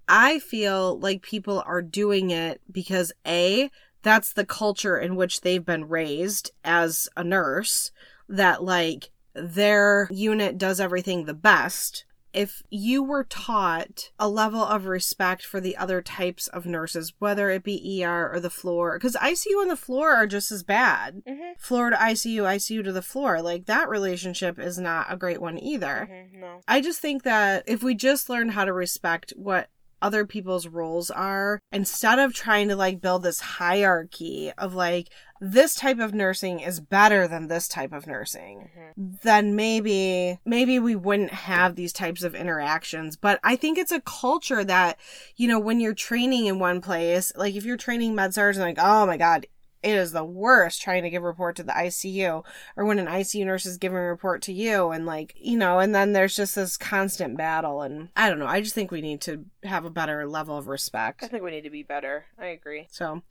I 0.07 0.39
feel 0.39 0.99
like 1.01 1.23
people 1.23 1.63
are 1.67 1.83
doing 1.83 2.31
it 2.31 2.61
because 2.71 3.13
A, 3.27 3.71
that's 4.05 4.33
the 4.33 4.47
culture 4.47 4.97
in 4.97 5.17
which 5.17 5.41
they've 5.41 5.65
been 5.65 5.89
raised 5.89 6.53
as 6.63 7.09
a 7.17 7.25
nurse, 7.25 7.91
that 8.29 8.63
like 8.63 9.11
their 9.35 10.09
unit 10.13 10.57
does 10.57 10.79
everything 10.79 11.25
the 11.25 11.35
best 11.35 12.05
if 12.35 12.65
you 12.69 13.03
were 13.03 13.25
taught 13.25 14.11
a 14.19 14.29
level 14.29 14.63
of 14.63 14.87
respect 14.87 15.47
for 15.47 15.61
the 15.61 15.77
other 15.77 16.03
types 16.03 16.49
of 16.49 16.67
nurses, 16.67 17.15
whether 17.21 17.49
it 17.49 17.63
be 17.63 18.05
ER 18.05 18.31
or 18.33 18.41
the 18.41 18.51
floor, 18.51 18.99
because 18.99 19.15
ICU 19.15 19.63
and 19.63 19.71
the 19.71 19.77
floor 19.77 20.11
are 20.11 20.27
just 20.27 20.51
as 20.51 20.65
bad. 20.65 21.23
Mm-hmm. 21.27 21.53
Floor 21.59 21.91
to 21.91 21.97
ICU, 21.97 22.43
ICU 22.43 22.83
to 22.85 22.93
the 22.93 23.03
floor, 23.03 23.41
like 23.41 23.67
that 23.67 23.89
relationship 23.89 24.59
is 24.59 24.79
not 24.79 25.07
a 25.09 25.17
great 25.17 25.41
one 25.41 25.59
either. 25.59 26.09
Mm-hmm. 26.11 26.41
No. 26.41 26.61
I 26.67 26.81
just 26.81 27.01
think 27.01 27.23
that 27.23 27.63
if 27.69 27.85
we 27.85 27.95
just 27.95 28.29
learn 28.29 28.51
how 28.51 28.65
to 28.65 28.73
respect 28.73 29.33
what 29.37 29.69
other 30.03 30.25
people's 30.27 30.67
roles 30.67 31.11
are 31.11 31.61
instead 31.73 32.19
of 32.19 32.35
trying 32.35 32.69
to 32.69 32.77
like 32.77 33.01
build 33.01 33.23
this 33.23 33.41
hierarchy 33.41 34.53
of 34.59 34.75
like 34.75 35.09
this 35.41 35.75
type 35.75 35.99
of 35.99 36.15
nursing 36.15 36.61
is 36.61 36.81
better 36.81 37.27
than 37.29 37.49
this 37.49 37.69
type 37.69 37.93
of 37.93 38.07
nursing 38.07 38.71
Mm-hmm. 38.99 39.15
then 39.23 39.57
maybe 39.57 40.39
maybe 40.45 40.79
we 40.79 40.95
wouldn't 40.95 41.33
have 41.33 41.75
these 41.75 41.93
types 41.93 42.23
of 42.23 42.35
interactions 42.35 43.17
but 43.17 43.41
i 43.43 43.57
think 43.57 43.77
it's 43.77 43.93
a 43.93 44.01
culture 44.01 44.63
that 44.65 44.99
you 45.37 45.49
know 45.49 45.59
when 45.59 45.81
you're 45.81 45.95
training 45.95 46.47
in 46.47 46.59
one 46.59 46.81
place 46.81 47.33
like 47.37 47.55
if 47.55 47.65
you're 47.65 47.77
training 47.77 48.15
med 48.15 48.35
surg 48.35 48.55
and 48.55 48.65
like 48.65 48.79
oh 48.79 49.07
my 49.07 49.17
god 49.17 49.47
it 49.85 49.95
is 49.95 50.13
the 50.13 50.25
worst 50.25 50.81
trying 50.81 51.03
to 51.03 51.11
give 51.11 51.23
a 51.23 51.27
report 51.27 51.57
to 51.57 51.63
the 51.63 51.73
ICU 51.73 52.43
or 52.77 52.85
when 52.85 52.99
an 52.99 53.07
ICU 53.07 53.45
nurse 53.45 53.67
is 53.67 53.77
giving 53.77 53.99
a 53.99 54.03
report 54.03 54.41
to 54.43 54.53
you 54.53 54.91
and 54.91 55.05
like, 55.05 55.35
you 55.37 55.59
know, 55.59 55.79
and 55.79 55.95
then 55.95 56.13
there's 56.13 56.35
just 56.35 56.55
this 56.55 56.79
constant 56.79 57.37
battle 57.37 57.83
and 57.83 58.09
I 58.17 58.31
don't 58.31 58.39
know. 58.39 58.47
I 58.47 58.63
just 58.63 58.75
think 58.75 58.91
we 58.91 59.03
need 59.03 59.21
to 59.23 59.45
have 59.63 59.85
a 59.85 59.91
better 59.91 60.27
level 60.27 60.57
of 60.57 60.69
respect. 60.69 61.23
I 61.23 61.29
think 61.29 61.43
we 61.43 61.51
need 61.51 61.65
to 61.65 61.71
be 61.71 61.83
better. 61.83 62.25
I 62.39 62.47
agree. 62.47 62.89
So, 62.91 63.23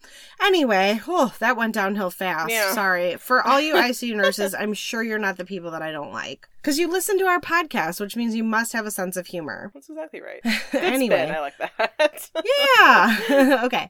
anyway, 0.41 1.01
oh, 1.07 1.33
that 1.39 1.57
went 1.57 1.73
downhill 1.73 2.11
fast. 2.11 2.51
Yeah. 2.51 2.73
Sorry. 2.73 3.15
For 3.15 3.41
all 3.41 3.59
you 3.59 3.73
ICU 3.75 4.15
nurses, 4.15 4.53
I'm 4.53 4.73
sure 4.73 5.01
you're 5.01 5.17
not 5.17 5.37
the 5.37 5.45
people 5.45 5.71
that 5.71 5.81
I 5.81 5.91
don't 5.91 6.13
like. 6.13 6.47
Because 6.61 6.79
you 6.79 6.89
listen 6.89 7.17
to 7.19 7.25
our 7.25 7.41
podcast, 7.41 7.99
which 7.99 8.15
means 8.15 8.35
you 8.35 8.43
must 8.43 8.73
have 8.73 8.85
a 8.85 8.91
sense 8.91 9.17
of 9.17 9.27
humor. 9.27 9.71
That's 9.73 9.89
exactly 9.89 10.21
right. 10.21 10.41
Anyway. 10.73 11.15
spin. 11.15 11.35
I 11.35 11.39
like 11.39 11.57
that. 11.57 12.29
Yeah. 12.77 13.61
okay. 13.65 13.89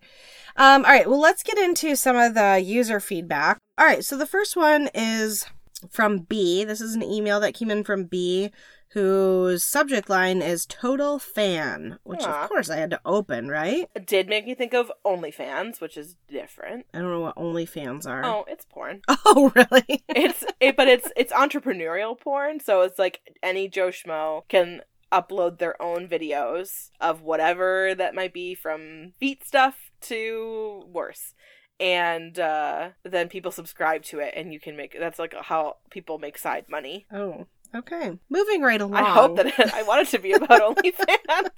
Um, 0.55 0.85
all 0.85 0.91
right. 0.91 1.09
Well, 1.09 1.19
let's 1.19 1.43
get 1.43 1.57
into 1.57 1.95
some 1.95 2.15
of 2.15 2.33
the 2.35 2.61
user 2.63 2.99
feedback. 2.99 3.57
All 3.77 3.85
right. 3.85 4.03
So 4.05 4.17
the 4.17 4.25
first 4.27 4.55
one 4.55 4.89
is 4.93 5.45
from 5.89 6.19
B. 6.19 6.63
This 6.63 6.81
is 6.81 6.95
an 6.95 7.03
email 7.03 7.39
that 7.39 7.53
came 7.53 7.71
in 7.71 7.83
from 7.83 8.05
B, 8.05 8.51
whose 8.93 9.63
subject 9.63 10.09
line 10.09 10.41
is 10.41 10.65
total 10.65 11.17
fan, 11.17 11.97
which 12.03 12.21
Aw. 12.21 12.43
of 12.43 12.49
course 12.49 12.69
I 12.69 12.77
had 12.77 12.91
to 12.91 13.01
open, 13.05 13.49
right? 13.49 13.89
It 13.95 14.05
did 14.05 14.29
make 14.29 14.45
me 14.45 14.53
think 14.53 14.73
of 14.73 14.91
OnlyFans, 15.03 15.81
which 15.81 15.97
is 15.97 16.15
different. 16.29 16.85
I 16.93 16.99
don't 16.99 17.09
know 17.09 17.19
what 17.19 17.35
OnlyFans 17.35 18.07
are. 18.07 18.23
Oh, 18.23 18.45
it's 18.47 18.65
porn. 18.65 19.01
Oh, 19.25 19.51
really? 19.55 20.03
It's 20.09 20.45
it, 20.59 20.75
but 20.75 20.87
it's 20.87 21.11
it's 21.17 21.33
entrepreneurial 21.33 22.19
porn, 22.19 22.59
so 22.59 22.81
it's 22.81 22.99
like 22.99 23.21
any 23.41 23.67
Joe 23.67 23.87
schmo 23.87 24.47
can 24.47 24.81
upload 25.11 25.59
their 25.59 25.79
own 25.81 26.07
videos 26.07 26.89
of 26.99 27.21
whatever 27.21 27.93
that 27.95 28.15
might 28.15 28.33
be 28.33 28.53
from 28.55 29.13
feet 29.19 29.45
stuff 29.45 29.91
to 30.03 30.83
worse. 30.87 31.33
And 31.79 32.37
uh, 32.39 32.89
then 33.03 33.29
people 33.29 33.51
subscribe 33.51 34.03
to 34.03 34.19
it, 34.19 34.33
and 34.35 34.53
you 34.53 34.59
can 34.59 34.77
make 34.77 34.95
that's 34.97 35.19
like 35.19 35.33
how 35.41 35.77
people 35.89 36.19
make 36.19 36.37
side 36.37 36.65
money. 36.69 37.07
oh, 37.11 37.47
okay. 37.75 38.17
Moving 38.29 38.61
right 38.61 38.79
along. 38.79 39.03
I 39.03 39.09
hope 39.09 39.37
that 39.37 39.47
it, 39.47 39.73
I 39.73 39.83
want 39.83 40.07
it 40.07 40.11
to 40.11 40.19
be 40.19 40.33
about 40.33 40.77
OnlyFans, 40.77 41.49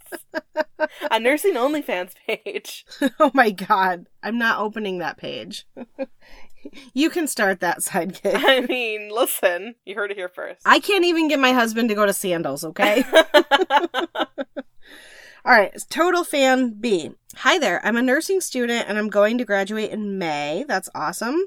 a 1.12 1.19
nursing 1.19 1.55
OnlyFans 1.55 2.13
page. 2.27 2.86
oh 3.19 3.31
my 3.34 3.51
god, 3.51 4.08
I'm 4.23 4.38
not 4.38 4.60
opening 4.60 4.99
that 4.99 5.17
page. 5.17 5.67
you 6.93 7.10
can 7.10 7.27
start 7.27 7.60
that 7.60 7.84
side 7.84 8.19
gig. 8.21 8.36
I 8.38 8.62
mean, 8.62 9.10
listen, 9.13 9.75
you 9.86 9.95
heard 9.95 10.12
it 10.12 10.17
here 10.17 10.29
first. 10.29 10.62
I 10.65 10.79
can't 10.79 11.05
even 11.05 11.27
get 11.27 11.39
my 11.39 11.51
husband 11.51 11.89
to 11.89 11.95
go 11.95 12.05
to 12.05 12.13
Sandals, 12.13 12.63
okay? 12.63 13.03
All 15.45 15.51
right, 15.51 15.71
total 15.91 16.23
fan 16.23 16.71
B. 16.81 17.12
Hi 17.36 17.60
there. 17.60 17.79
I'm 17.86 17.97
a 17.97 18.01
nursing 18.01 18.41
student 18.41 18.89
and 18.89 18.97
I'm 18.97 19.10
going 19.10 19.38
to 19.38 19.45
graduate 19.45 19.91
in 19.91 20.17
May. 20.17 20.65
That's 20.67 20.89
awesome. 20.95 21.45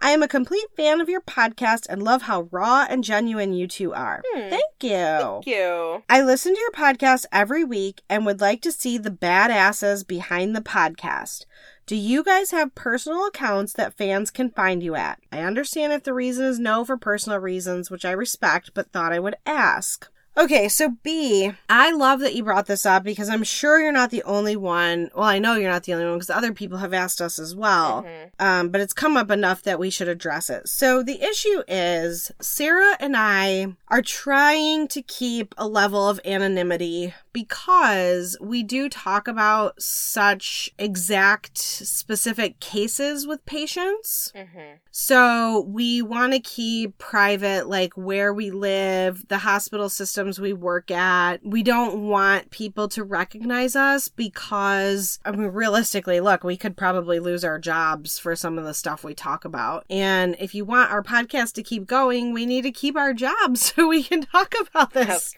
I 0.00 0.10
am 0.10 0.22
a 0.22 0.28
complete 0.28 0.66
fan 0.76 1.00
of 1.00 1.08
your 1.08 1.22
podcast 1.22 1.86
and 1.88 2.02
love 2.02 2.22
how 2.22 2.48
raw 2.50 2.86
and 2.86 3.02
genuine 3.02 3.54
you 3.54 3.66
two 3.66 3.94
are. 3.94 4.20
Hmm. 4.34 4.50
Thank 4.50 4.82
you. 4.82 4.90
Thank 4.90 5.46
you. 5.46 6.02
I 6.10 6.20
listen 6.20 6.54
to 6.54 6.60
your 6.60 6.72
podcast 6.72 7.24
every 7.32 7.64
week 7.64 8.02
and 8.10 8.26
would 8.26 8.42
like 8.42 8.60
to 8.62 8.72
see 8.72 8.98
the 8.98 9.10
badasses 9.10 10.06
behind 10.06 10.54
the 10.54 10.60
podcast. 10.60 11.46
Do 11.86 11.96
you 11.96 12.22
guys 12.22 12.50
have 12.50 12.74
personal 12.74 13.24
accounts 13.24 13.72
that 13.72 13.96
fans 13.96 14.30
can 14.30 14.50
find 14.50 14.82
you 14.82 14.94
at? 14.94 15.20
I 15.32 15.38
understand 15.38 15.94
if 15.94 16.04
the 16.04 16.12
reason 16.12 16.44
is 16.44 16.58
no 16.58 16.84
for 16.84 16.98
personal 16.98 17.38
reasons, 17.38 17.90
which 17.90 18.04
I 18.04 18.12
respect, 18.12 18.72
but 18.74 18.92
thought 18.92 19.14
I 19.14 19.20
would 19.20 19.36
ask. 19.46 20.10
Okay, 20.34 20.66
so 20.68 20.96
B, 21.02 21.52
I 21.68 21.92
love 21.92 22.20
that 22.20 22.34
you 22.34 22.42
brought 22.42 22.64
this 22.66 22.86
up 22.86 23.04
because 23.04 23.28
I'm 23.28 23.44
sure 23.44 23.78
you're 23.78 23.92
not 23.92 24.10
the 24.10 24.22
only 24.22 24.56
one. 24.56 25.10
Well, 25.14 25.24
I 25.26 25.38
know 25.38 25.56
you're 25.56 25.70
not 25.70 25.82
the 25.84 25.92
only 25.92 26.06
one 26.06 26.14
because 26.14 26.30
other 26.30 26.54
people 26.54 26.78
have 26.78 26.94
asked 26.94 27.20
us 27.20 27.38
as 27.38 27.54
well. 27.54 28.02
Mhm. 28.04 28.30
Um, 28.40 28.68
but 28.70 28.80
it's 28.80 28.94
come 28.94 29.16
up 29.18 29.30
enough 29.30 29.62
that 29.62 29.78
we 29.78 29.90
should 29.90 30.08
address 30.08 30.48
it. 30.48 30.68
So 30.68 31.02
the 31.02 31.20
issue 31.22 31.62
is 31.68 32.32
Sarah 32.40 32.96
and 32.98 33.14
I 33.14 33.74
are 33.88 34.00
trying 34.00 34.88
to 34.88 35.02
keep 35.02 35.54
a 35.58 35.68
level 35.68 36.08
of 36.08 36.18
anonymity 36.24 37.12
because 37.34 38.36
we 38.40 38.62
do 38.62 38.88
talk 38.88 39.28
about 39.28 39.80
such 39.82 40.70
exact 40.78 41.58
specific 41.58 42.58
cases 42.58 43.26
with 43.26 43.44
patients. 43.44 44.32
Mhm. 44.34 44.78
So 44.90 45.60
we 45.68 46.00
want 46.02 46.32
to 46.32 46.40
keep 46.40 46.96
private, 46.98 47.68
like 47.68 47.92
where 47.94 48.32
we 48.32 48.50
live, 48.50 49.28
the 49.28 49.38
hospital 49.38 49.88
systems 50.22 50.40
we 50.40 50.52
work 50.52 50.90
at. 50.92 51.44
We 51.44 51.64
don't 51.64 52.08
want 52.08 52.50
people 52.50 52.86
to 52.90 53.02
recognize 53.02 53.74
us 53.74 54.06
because, 54.06 55.18
I 55.24 55.32
mean, 55.32 55.48
realistically, 55.48 56.20
look, 56.20 56.44
we 56.44 56.56
could 56.56 56.76
probably 56.76 57.18
lose 57.18 57.44
our 57.44 57.58
jobs 57.58 58.20
for 58.20 58.36
some 58.36 58.56
of 58.56 58.64
the 58.64 58.74
stuff 58.74 59.02
we 59.02 59.14
talk 59.14 59.44
about. 59.44 59.84
And 59.90 60.36
if 60.38 60.54
you 60.54 60.64
want 60.64 60.92
our 60.92 61.02
podcast 61.02 61.54
to 61.54 61.62
keep 61.64 61.88
going, 61.88 62.32
we 62.32 62.46
need 62.46 62.62
to 62.62 62.70
keep 62.70 62.96
our 62.96 63.12
jobs 63.12 63.62
so 63.74 63.88
we 63.88 64.04
can 64.04 64.22
talk 64.22 64.54
about 64.60 64.92
this. 64.92 65.34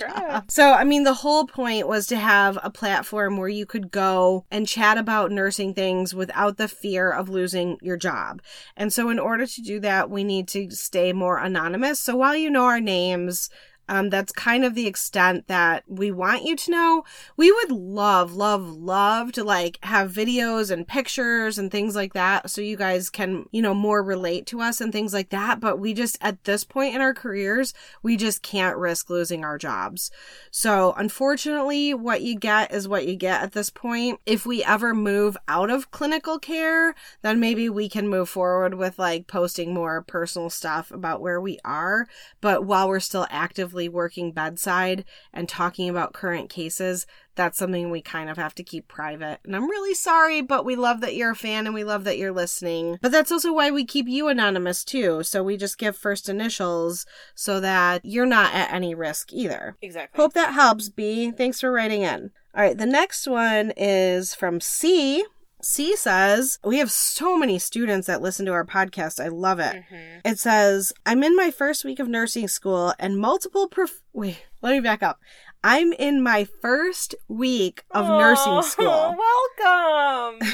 So, 0.49 0.73
I 0.73 0.85
mean, 0.85 1.05
the 1.05 1.15
whole 1.15 1.47
point 1.47 1.89
was 1.89 2.07
to 2.09 2.17
have 2.17 2.59
a 2.63 2.71
platform 2.71 3.39
where 3.39 3.49
you 3.49 3.65
could 3.65 3.91
go 3.91 4.45
and 4.51 4.69
chat 4.69 4.99
about 4.99 5.31
nursing 5.31 5.73
things 5.73 6.15
without 6.15 6.59
the 6.59 6.69
fear 6.69 7.11
of 7.11 7.31
losing 7.31 7.79
your 7.81 7.97
job. 7.97 8.43
And 8.77 8.93
so, 8.93 9.09
in 9.09 9.19
order 9.19 9.47
to 9.47 9.63
do 9.63 9.81
that, 9.81 10.11
we 10.11 10.25
need 10.25 10.47
to 10.49 10.71
stay 10.71 11.15
more 11.15 11.39
anonymous. 11.39 12.01
So, 12.01 12.17
while 12.17 12.37
you 12.37 12.51
know 12.51 12.65
our 12.65 12.81
names, 12.81 13.49
um, 13.89 14.11
that's 14.11 14.33
kind 14.33 14.65
of 14.65 14.75
the 14.75 14.87
extent 14.87 15.47
that 15.49 15.85
we 15.87 16.11
want 16.11 16.45
you 16.45 16.57
to 16.57 16.71
know. 16.71 17.05
We 17.37 17.53
would 17.53 17.71
love, 17.71 18.35
love, 18.35 18.67
love 18.67 19.33
to 19.33 19.45
like 19.45 19.79
have 19.83 20.13
videos 20.13 20.71
and 20.71 20.87
pictures 20.87 21.59
and 21.59 21.71
things 21.71 21.95
like 21.95 22.15
that 22.15 22.51
so 22.51 22.61
you 22.61 22.77
guys 22.77 23.11
can, 23.11 23.47
you 23.53 23.61
know, 23.61 23.75
more 23.75 24.03
relate 24.03 24.47
to 24.47 24.61
us 24.61 24.81
and 24.81 24.93
things 24.93 25.13
like 25.13 25.31
that. 25.31 25.61
But 25.61 25.79
we 25.79 25.93
just, 25.93 26.17
at 26.21 26.45
this 26.45 26.65
point 26.65 26.95
in 26.95 27.01
our 27.01 27.15
careers, 27.15 27.75
we 28.03 28.17
just 28.17 28.43
can't 28.43 28.77
risk 28.77 29.11
losing 29.11 29.45
our 29.45 29.59
jobs. 29.59 30.11
So, 30.51 30.95
unfortunately, 30.97 31.93
what 31.95 32.23
you 32.23 32.37
get 32.37 32.73
is 32.73 32.89
what 32.89 33.07
you 33.07 33.17
get 33.17 33.43
at 33.43 33.53
this 33.53 33.71
point. 33.71 34.21
If 34.25 34.47
we 34.47 34.65
ever 34.65 34.95
move 34.95 35.37
out 35.49 35.71
of 35.71 35.91
clinical 35.91 36.39
care, 36.39 36.95
then 37.23 37.41
maybe 37.41 37.69
we 37.69 37.89
can 37.89 38.09
move 38.09 38.29
forward 38.29 38.75
with 38.75 38.99
like 38.99 39.27
posting 39.27 39.75
more 39.75 40.03
personal 40.03 40.51
stuff 40.51 40.91
about 40.91 41.21
where 41.21 41.41
we 41.41 41.59
are. 41.65 42.07
But 42.41 42.65
while 42.65 42.89
we're 42.89 43.01
still 43.01 43.27
actively 43.75 43.89
working 43.89 44.31
bedside 44.31 45.05
and 45.33 45.49
talking 45.49 45.89
about 45.89 46.13
current 46.13 46.49
cases, 46.49 47.07
that's 47.35 47.59
something 47.59 47.91
we 47.91 48.01
kind 48.01 48.31
of 48.31 48.37
have 48.37 48.55
to 48.55 48.63
keep 48.63 48.87
private. 48.87 49.41
And 49.45 49.57
I'm 49.57 49.69
really 49.69 49.95
sorry, 49.95 50.41
but 50.43 50.65
we 50.65 50.77
love 50.77 51.01
that 51.01 51.17
you're 51.17 51.33
a 51.33 51.37
fan 51.37 51.67
and 51.67 51.75
we 51.75 51.83
love 51.83 52.05
that 52.05 52.17
you're 52.17 52.31
listening. 52.31 52.99
But 53.03 53.11
that's 53.11 53.33
also 53.33 53.53
why 53.53 53.73
we 53.73 53.85
keep 53.85 54.07
you 54.07 54.29
anonymous 54.29 54.85
too. 54.85 55.25
So 55.25 55.43
we 55.43 55.57
just 55.57 55.77
give 55.77 55.97
first 55.97 56.29
initials 56.29 57.05
so 57.35 57.59
that 57.59 58.05
you're 58.05 58.27
not 58.27 58.55
at 58.55 58.73
any 58.73 58.95
risk 58.95 59.33
either. 59.33 59.77
Exactly. 59.83 60.23
Hope 60.23 60.35
that 60.35 60.55
helps, 60.55 60.89
B. 60.89 61.33
Thanks 61.33 61.59
for 61.61 61.73
writing 61.73 62.03
in. 62.03 62.31
All 62.55 62.63
right, 62.63 62.79
the 62.79 62.87
next 62.87 63.27
one 63.27 63.73
is 63.77 64.37
from 64.37 64.61
C. 64.61 65.25
C 65.65 65.97
says, 65.97 66.59
We 66.65 66.79
have 66.79 66.91
so 66.91 67.37
many 67.37 67.59
students 67.59 68.07
that 68.07 68.23
listen 68.23 68.47
to 68.47 68.53
our 68.53 68.65
podcast. 68.65 69.23
I 69.23 69.29
love 69.29 69.59
it. 69.61 69.75
Mhm. 69.91 70.21
It 70.25 70.39
says, 70.39 70.93
I'm 71.07 71.23
in 71.23 71.35
my 71.37 71.51
first 71.51 71.85
week 71.85 71.99
of 71.99 72.09
nursing 72.09 72.49
school 72.49 72.93
and 72.99 73.19
multiple 73.19 73.69
prof- 73.69 74.03
Wait, 74.13 74.45
let 74.63 74.73
me 74.73 74.81
back 74.81 75.03
up. 75.03 75.19
I'm 75.63 75.93
in 75.95 76.23
my 76.23 76.45
first 76.61 77.15
week 77.29 77.85
of 77.91 78.07
nursing 78.07 78.53
Oh, 78.53 78.61
school 78.63 79.17
Welcome. 79.59 80.49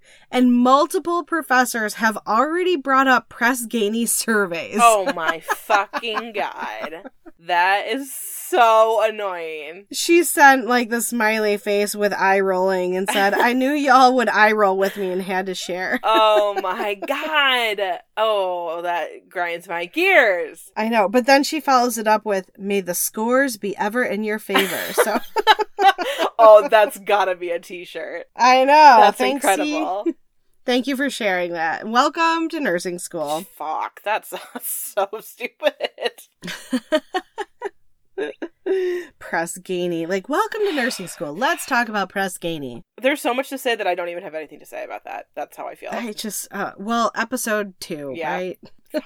and 0.30 0.52
multiple 0.52 1.24
professors 1.24 1.94
have 1.94 2.16
already 2.26 2.76
brought 2.76 3.08
up 3.08 3.28
Press 3.28 3.66
Ganey 3.66 4.08
surveys. 4.08 4.78
oh 4.80 5.12
my 5.14 5.40
fucking 5.44 6.32
god. 6.34 7.10
That 7.40 7.88
is 7.88 8.14
so 8.52 9.02
annoying. 9.02 9.86
She 9.90 10.22
sent 10.22 10.66
like 10.66 10.90
the 10.90 11.00
smiley 11.00 11.56
face 11.56 11.96
with 11.96 12.12
eye 12.12 12.40
rolling 12.40 12.94
and 12.96 13.08
said, 13.08 13.32
I 13.32 13.54
knew 13.54 13.72
y'all 13.72 14.14
would 14.14 14.28
eye 14.28 14.52
roll 14.52 14.76
with 14.76 14.96
me 14.98 15.10
and 15.10 15.22
had 15.22 15.46
to 15.46 15.54
share. 15.54 15.98
Oh 16.14 16.60
my 16.62 16.94
god. 16.94 18.00
Oh, 18.16 18.82
that 18.82 19.28
grinds 19.28 19.66
my 19.66 19.86
gears. 19.86 20.70
I 20.76 20.88
know, 20.88 21.08
but 21.08 21.26
then 21.26 21.42
she 21.42 21.60
follows 21.60 21.96
it 21.96 22.06
up 22.06 22.24
with, 22.26 22.50
May 22.58 22.80
the 22.80 22.94
scores 22.94 23.56
be 23.56 23.76
ever 23.76 24.04
in 24.04 24.22
your 24.22 24.38
favor. 24.38 24.92
So 24.92 25.18
oh, 26.38 26.68
that's 26.68 26.98
gotta 26.98 27.34
be 27.34 27.50
a 27.50 27.58
t 27.58 27.84
shirt. 27.84 28.26
I 28.36 28.64
know. 28.64 28.98
That's 29.00 29.16
Thanks, 29.16 29.44
incredible. 29.44 30.04
C. 30.06 30.14
Thank 30.64 30.86
you 30.86 30.96
for 30.96 31.10
sharing 31.10 31.52
that. 31.52 31.88
Welcome 31.88 32.48
to 32.50 32.60
nursing 32.60 32.98
school. 32.98 33.44
Fuck, 33.56 34.00
that's 34.04 34.32
so 34.62 35.08
stupid. 35.20 35.72
Press 39.32 39.56
Ganey. 39.56 40.06
Like, 40.06 40.28
welcome 40.28 40.60
to 40.60 40.74
nursing 40.74 41.06
school. 41.06 41.34
Let's 41.34 41.64
talk 41.64 41.88
about 41.88 42.10
Press 42.10 42.36
Ganey. 42.36 42.82
There's 43.00 43.22
so 43.22 43.32
much 43.32 43.48
to 43.48 43.56
say 43.56 43.74
that 43.74 43.86
I 43.86 43.94
don't 43.94 44.10
even 44.10 44.22
have 44.24 44.34
anything 44.34 44.58
to 44.58 44.66
say 44.66 44.84
about 44.84 45.04
that. 45.04 45.28
That's 45.34 45.56
how 45.56 45.66
I 45.66 45.74
feel. 45.74 45.88
I 45.90 46.12
just, 46.12 46.48
uh, 46.52 46.72
well, 46.76 47.10
episode 47.16 47.72
two, 47.80 48.12
Yeah. 48.14 48.30
right? 48.30 48.58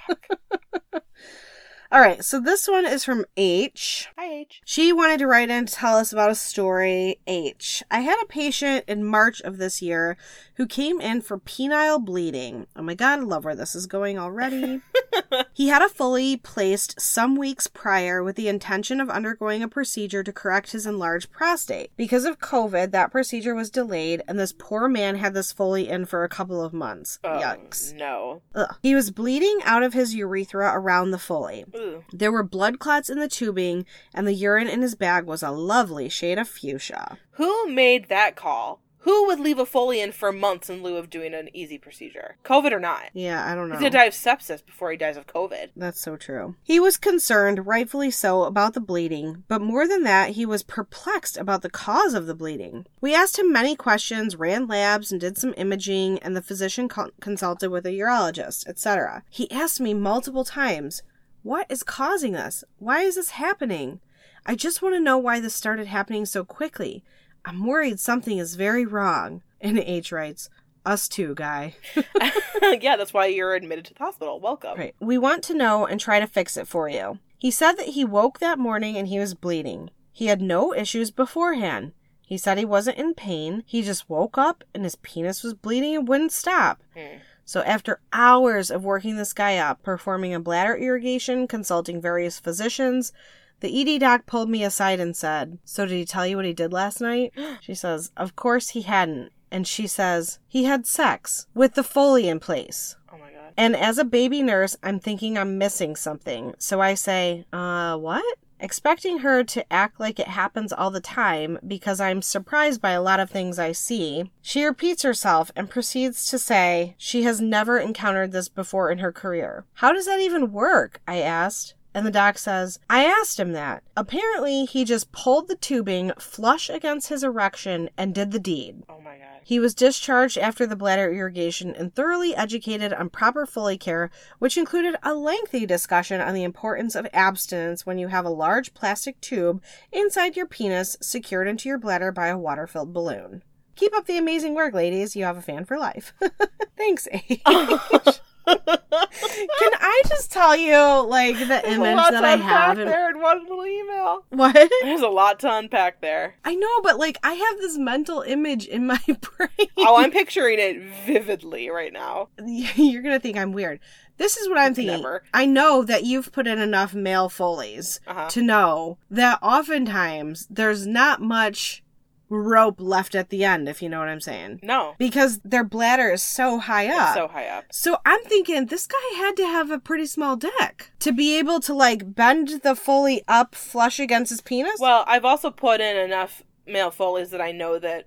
All 1.93 2.01
right, 2.01 2.25
so 2.25 2.41
this 2.41 2.67
one 2.67 2.85
is 2.85 3.05
from 3.05 3.25
H. 3.37 4.09
Hi, 4.19 4.27
H. 4.41 4.61
She 4.65 4.93
wanted 4.93 5.19
to 5.19 5.29
write 5.29 5.49
in 5.49 5.67
to 5.67 5.73
tell 5.73 5.97
us 5.97 6.13
about 6.13 6.33
a 6.33 6.35
story. 6.35 7.21
H. 7.29 7.85
I 7.89 8.01
had 8.01 8.21
a 8.21 8.27
patient 8.27 8.85
in 8.89 9.05
March 9.05 9.41
of 9.43 9.59
this 9.59 9.81
year 9.81 10.17
who 10.57 10.67
came 10.67 11.01
in 11.01 11.21
for 11.21 11.39
penile 11.39 12.03
bleeding. 12.03 12.67
Oh 12.75 12.83
my 12.83 12.95
god, 12.95 13.21
I 13.21 13.23
love 13.23 13.45
where 13.45 13.55
this 13.55 13.75
is 13.75 13.87
going 13.87 14.19
already. 14.19 14.81
he 15.53 15.69
had 15.69 15.83
a 15.83 15.89
Foley 15.89 16.37
placed 16.37 17.01
some 17.01 17.37
weeks 17.37 17.67
prior 17.67 18.23
with 18.23 18.37
the 18.37 18.49
intention 18.49 19.01
of 19.01 19.11
undergoing 19.11 19.63
a 19.63 19.69
procedure 19.69 20.23
to 20.23 20.33
correct 20.33 20.73
his 20.73 20.87
enlarged 20.87 21.31
prostate. 21.31 21.91
Because 21.97 22.25
of 22.25 22.39
COVID, 22.39 22.91
that 22.91 23.13
procedure 23.13 23.55
was 23.55 23.71
delayed, 23.71 24.23
and 24.27 24.39
this 24.39 24.55
poor 24.57 24.89
man 24.89 25.17
had 25.17 25.35
this 25.35 25.53
Foley 25.53 25.89
in 25.89 26.07
for 26.07 26.25
a 26.25 26.29
couple 26.29 26.63
of 26.63 26.73
months. 26.73 27.19
Oh, 27.23 27.29
Yucks. 27.29 27.95
No. 27.95 28.43
Ugh. 28.55 28.75
He 28.83 28.95
was 28.95 29.11
bleeding 29.11 29.59
out 29.65 29.83
of 29.83 29.93
his 29.93 30.15
urethra 30.15 30.73
around 30.75 31.11
the 31.11 31.19
Foley. 31.19 31.65
Ooh. 31.75 32.05
There 32.13 32.33
were 32.33 32.43
blood 32.43 32.79
clots 32.79 33.11
in 33.11 33.19
the 33.19 33.29
tubing, 33.29 33.85
and 34.15 34.27
the 34.27 34.33
urine 34.33 34.69
in 34.69 34.81
his 34.81 34.95
bag 34.95 35.27
was 35.27 35.43
a 35.43 35.51
lovely 35.51 36.09
shade 36.09 36.39
of 36.39 36.49
fuchsia. 36.49 37.19
Who 37.33 37.69
made 37.69 38.09
that 38.09 38.37
call? 38.37 38.81
Who 39.07 39.29
would 39.29 39.39
leave 39.39 39.61
a 39.61 39.65
Foley 39.65 40.01
in 40.01 40.11
for 40.11 40.33
months 40.33 40.69
in 40.69 40.83
lieu 40.83 40.97
of 40.97 41.09
doing 41.09 41.33
an 41.33 41.49
easy 41.55 41.79
procedure? 41.79 42.39
COVID 42.45 42.73
or 42.73 42.81
not? 42.81 43.05
Yeah, 43.15 43.49
I 43.49 43.55
don't 43.55 43.69
know. 43.69 43.77
He's 43.77 43.83
gonna 43.83 43.91
die 43.91 44.07
of 44.07 44.15
sepsis 44.15 44.67
before 44.67 44.91
he 44.91 44.97
dies 44.97 45.17
of 45.17 45.29
COVID. 45.29 45.69
That's 45.77 46.01
so 46.01 46.17
true. 46.17 46.57
He 46.65 46.81
was 46.81 46.97
concerned, 46.97 47.69
rightfully 47.69 48.11
so, 48.11 48.43
about 48.43 48.75
the 48.75 48.81
bleeding, 48.81 49.45
but 49.47 49.63
more 49.63 49.87
than 49.87 50.03
that, 50.03 50.31
he 50.31 50.45
was 50.45 50.65
perplexed 50.65 51.37
about 51.37 51.63
the 51.63 51.71
cause 51.71 52.15
of 52.15 52.27
the 52.27 52.35
bleeding. 52.35 52.85
We 53.01 53.15
asked 53.15 53.39
him 53.39 53.53
many 53.53 53.77
questions, 53.77 54.35
ran 54.35 54.67
labs, 54.67 55.13
and 55.13 55.21
did 55.21 55.39
some 55.39 55.55
imaging, 55.57 56.19
and 56.19 56.35
the 56.35 56.43
physician 56.43 56.89
co- 56.89 57.13
consulted 57.21 57.71
with 57.71 57.87
a 57.87 57.91
urologist, 57.91 58.67
etc. 58.67 59.23
He 59.31 59.49
asked 59.53 59.81
me 59.81 59.95
multiple 59.95 60.45
times, 60.45 61.05
What 61.45 61.71
is 61.71 61.85
causing 61.85 62.33
this? 62.33 62.65
Why 62.81 63.03
is 63.03 63.15
this 63.15 63.31
happening? 63.31 64.01
I 64.45 64.57
just 64.57 64.83
want 64.83 64.97
to 64.97 65.01
know 65.01 65.17
why 65.17 65.39
this 65.39 65.55
started 65.55 65.87
happening 65.87 66.27
so 66.27 66.45
quickly. 66.45 67.05
I'm 67.47 67.65
worried 67.65 68.01
something 68.01 68.39
is 68.39 68.57
very 68.57 68.85
wrong. 68.85 69.43
And 69.61 69.79
H 69.87 70.13
writes, 70.13 70.51
Us 70.85 71.09
too, 71.09 71.35
guy. 71.35 71.77
yeah, 72.63 72.97
that's 72.97 73.15
why 73.15 73.27
you're 73.27 73.55
admitted 73.55 73.85
to 73.87 73.95
the 73.95 74.05
hospital. 74.05 74.41
Welcome. 74.41 74.77
Right. 74.77 74.95
We 75.01 75.17
want 75.17 75.45
to 75.45 75.55
know 75.55 75.87
and 75.87 76.01
try 76.01 76.21
to 76.21 76.27
fix 76.27 76.57
it 76.57 76.67
for 76.67 76.89
you. 76.89 77.21
He 77.39 77.51
said 77.51 77.75
that 77.75 77.89
he 77.89 78.05
woke 78.05 78.41
that 78.41 78.59
morning 78.59 78.97
and 78.97 79.09
he 79.09 79.19
was 79.19 79.35
bleeding. 79.35 79.91
He 80.13 80.27
had 80.27 80.43
no 80.43 80.75
issues 80.75 81.11
beforehand. 81.11 81.93
He 82.21 82.37
said 82.37 82.59
he 82.59 82.65
wasn't 82.65 82.99
in 82.99 83.15
pain. 83.15 83.63
He 83.67 83.83
just 83.83 84.11
woke 84.11 84.37
up 84.37 84.65
and 84.75 84.83
his 84.83 84.97
penis 84.97 85.45
was 85.45 85.55
bleeding 85.55 85.95
and 85.95 86.09
wouldn't 86.09 86.33
stop. 86.33 86.83
Hmm. 86.95 87.19
So 87.45 87.63
after 87.63 88.01
hours 88.13 88.73
of 88.73 88.85
working 88.85 89.17
this 89.17 89.33
guy 89.33 89.57
up, 89.59 89.85
performing 89.85 90.35
a 90.35 90.41
bladder 90.41 90.75
irrigation, 90.75 91.47
consulting 91.47 92.01
various 92.01 92.41
physicians, 92.41 93.13
the 93.61 93.97
ED 93.97 94.01
doc 94.01 94.27
pulled 94.27 94.51
me 94.51 94.65
aside 94.65 95.01
and 95.01 95.17
said, 95.17 95.59
So 95.65 95.87
did 95.87 95.95
he 95.95 96.05
tell 96.05 96.27
you 96.27 96.37
what 96.37 96.45
he 96.45 96.53
did 96.53 96.73
last 96.73 97.01
night? 97.01 97.33
She 97.61 97.75
says, 97.75 98.13
Of 98.17 98.37
course 98.37 98.71
he 98.71 98.83
hadn't. 98.83 99.33
And 99.51 99.67
she 99.67 99.87
says, 99.87 100.39
He 100.49 100.65
had 100.65 100.87
sex 100.87 101.47
with 101.55 101.75
the 101.75 101.83
Foley 101.83 102.29
in 102.29 102.41
place. 102.41 102.97
Oh 103.13 103.19
my 103.19 103.31
god. 103.31 103.53
And 103.57 103.75
as 103.75 103.99
a 103.99 104.05
baby 104.05 104.43
nurse, 104.43 104.77
I'm 104.83 105.01
thinking 105.01 105.39
I'm 105.39 105.59
missing 105.59 105.97
something. 105.97 106.55
So 106.59 106.81
I 106.81 106.95
say, 106.95 107.47
uh, 107.53 107.97
what? 107.97 108.39
Expecting 108.59 109.19
her 109.19 109.45
to 109.45 109.71
act 109.71 110.01
like 110.01 110.19
it 110.19 110.29
happens 110.29 110.73
all 110.73 110.91
the 110.91 111.01
time 111.01 111.59
because 111.67 112.01
I'm 112.01 112.23
surprised 112.23 112.81
by 112.81 112.93
a 112.93 113.03
lot 113.03 113.21
of 113.21 113.31
things 113.31 113.59
I 113.59 113.73
see, 113.73 114.31
she 114.41 114.65
repeats 114.65 115.03
herself 115.03 115.51
and 115.55 115.69
proceeds 115.69 116.27
to 116.31 116.39
say 116.39 116.95
she 116.97 117.25
has 117.25 117.41
never 117.41 117.79
encountered 117.79 118.33
this 118.33 118.49
before 118.49 118.91
in 118.91 118.99
her 118.99 119.13
career. 119.13 119.67
How 119.75 119.93
does 119.93 120.07
that 120.07 120.21
even 120.21 120.53
work? 120.53 121.03
I 121.07 121.19
asked. 121.19 121.75
And 121.97 122.07
the 122.07 122.11
doc 122.11 122.37
says, 122.37 122.79
I 122.91 123.07
asked 123.07 123.41
him 123.41 123.53
that. 123.53 123.83
Apparently, 123.97 124.67
he 124.67 124.85
just 124.85 125.13
pulled 125.13 125.49
the 125.49 125.57
tubing 125.57 126.13
flush 126.19 126.69
against 126.69 127.09
his 127.09 127.25
erection 127.25 127.89
and 127.97 128.15
did 128.15 128.33
the 128.33 128.39
deed. 128.39 128.83
Oh 128.91 129.01
my 129.01 129.17
god. 129.17 129.41
He 129.43 129.59
was 129.59 129.75
discharged 129.75 130.37
after 130.37 130.67
the 130.67 130.77
bladder 130.77 131.11
irrigation 131.11 131.75
and 131.75 131.95
thoroughly 131.95 132.37
educated 132.37 132.93
on 132.93 133.09
proper 133.09 133.47
Foley 133.47 133.79
care, 133.79 134.11
which 134.39 134.59
included 134.59 134.97
a 135.03 135.15
lengthy 135.15 135.65
discussion 135.65 136.21
on 136.21 136.35
the 136.35 136.45
importance 136.45 136.97
of 136.97 137.09
abstinence 137.15 137.87
when 137.87 137.97
you 137.97 138.09
have 138.09 138.27
a 138.27 138.29
large 138.29 138.75
plastic 138.75 139.19
tube 139.23 139.63
inside 139.91 140.37
your 140.37 140.47
penis 140.47 140.99
secured 141.01 141.49
into 141.49 141.67
your 141.67 141.79
bladder 141.79 142.13
by 142.13 142.27
a 142.27 142.37
water 142.37 142.67
filled 142.67 142.93
balloon. 142.93 143.43
Keep 143.75 143.97
up 143.97 144.05
the 144.05 144.19
amazing 144.19 144.55
work, 144.55 144.75
ladies. 144.75 145.17
You 145.17 145.25
have 145.25 145.39
a 145.39 145.43
fan 145.43 145.65
for 145.65 145.79
life. 145.79 146.13
Thanks, 146.77 147.09
H. 147.11 147.41
Can 148.47 149.73
I 149.81 150.03
just 150.09 150.31
tell 150.33 150.57
you, 150.57 150.77
like, 151.09 151.39
the 151.39 151.45
There's 151.47 151.65
a 151.65 151.71
image 151.75 151.97
lot 151.97 152.13
that 152.13 152.21
to 152.21 152.27
I 152.27 152.37
have? 152.37 152.79
In- 152.79 152.87
there 152.87 153.11
in 153.11 153.21
one 153.21 153.43
little 153.43 153.67
email. 153.67 154.25
what? 154.31 154.71
There's 154.83 155.01
a 155.01 155.09
lot 155.09 155.41
to 155.41 155.53
unpack 155.57 156.01
there. 156.01 156.37
I 156.45 156.55
know, 156.55 156.81
but 156.83 156.99
like, 156.99 157.19
I 157.23 157.33
have 157.35 157.59
this 157.59 157.77
mental 157.79 158.23
image 158.23 158.67
in 158.67 158.87
my 158.87 158.99
brain. 159.07 159.69
Oh, 159.79 159.97
I'm 159.97 160.11
picturing 160.11 160.59
it 160.59 160.83
vividly 161.07 161.71
right 161.71 161.93
now. 161.93 162.29
You're 162.77 163.03
gonna 163.03 163.21
think 163.21 163.37
I'm 163.37 163.53
weird. 163.53 163.81
This 164.19 164.37
is 164.39 164.49
what 164.49 164.57
I'm 164.59 164.75
thinking. 164.75 164.97
Never. 164.97 165.23
I 165.35 165.45
know 165.45 165.83
that 165.83 166.05
you've 166.05 166.33
put 166.33 166.47
in 166.47 166.59
enough 166.59 166.95
male 166.95 167.29
Foleys 167.29 168.01
Uh-huh. 168.07 168.29
to 168.31 168.41
know 168.43 168.97
that 169.11 169.39
oftentimes 169.43 170.47
there's 170.49 170.87
not 170.87 171.21
much 171.21 171.83
rope 172.29 172.77
left 172.81 173.15
at 173.15 173.31
the 173.31 173.45
end, 173.45 173.69
if 173.69 173.81
you 173.81 173.89
know 173.89 173.99
what 174.01 174.09
I'm 174.09 174.21
saying. 174.21 174.61
No, 174.63 174.95
Because 174.99 175.39
their 175.45 175.63
bladder 175.65 176.11
is 176.11 176.23
so 176.23 176.59
high 176.59 176.89
up. 176.89 177.09
it's 177.09 177.17
so 177.17 177.29
high 177.29 177.47
up. 177.47 177.65
So 177.71 177.99
I'm 178.05 178.23
thinking 178.25 178.67
this 178.67 178.87
guy 178.87 179.17
had 179.19 179.37
to 179.37 179.45
have 179.47 179.71
a 179.71 179.79
pretty 179.79 180.07
small 180.07 180.37
dick 180.37 180.91
to 181.01 181.13
be 181.13 181.39
able 181.39 181.61
to 181.61 181.73
like 181.75 182.15
bend 182.15 182.61
the 182.63 182.75
Foley 182.75 183.23
up 183.29 183.55
flush 183.55 184.01
against 184.01 184.31
his 184.31 184.41
penis. 184.41 184.81
Well, 184.81 185.05
I've 185.07 185.25
also 185.25 185.51
put 185.51 185.81
in 185.81 185.97
enough 185.97 186.43
male 186.67 186.91
Foleys 186.91 187.31
that 187.31 187.41
I 187.41 187.53
know 187.53 187.79
that 187.79 188.07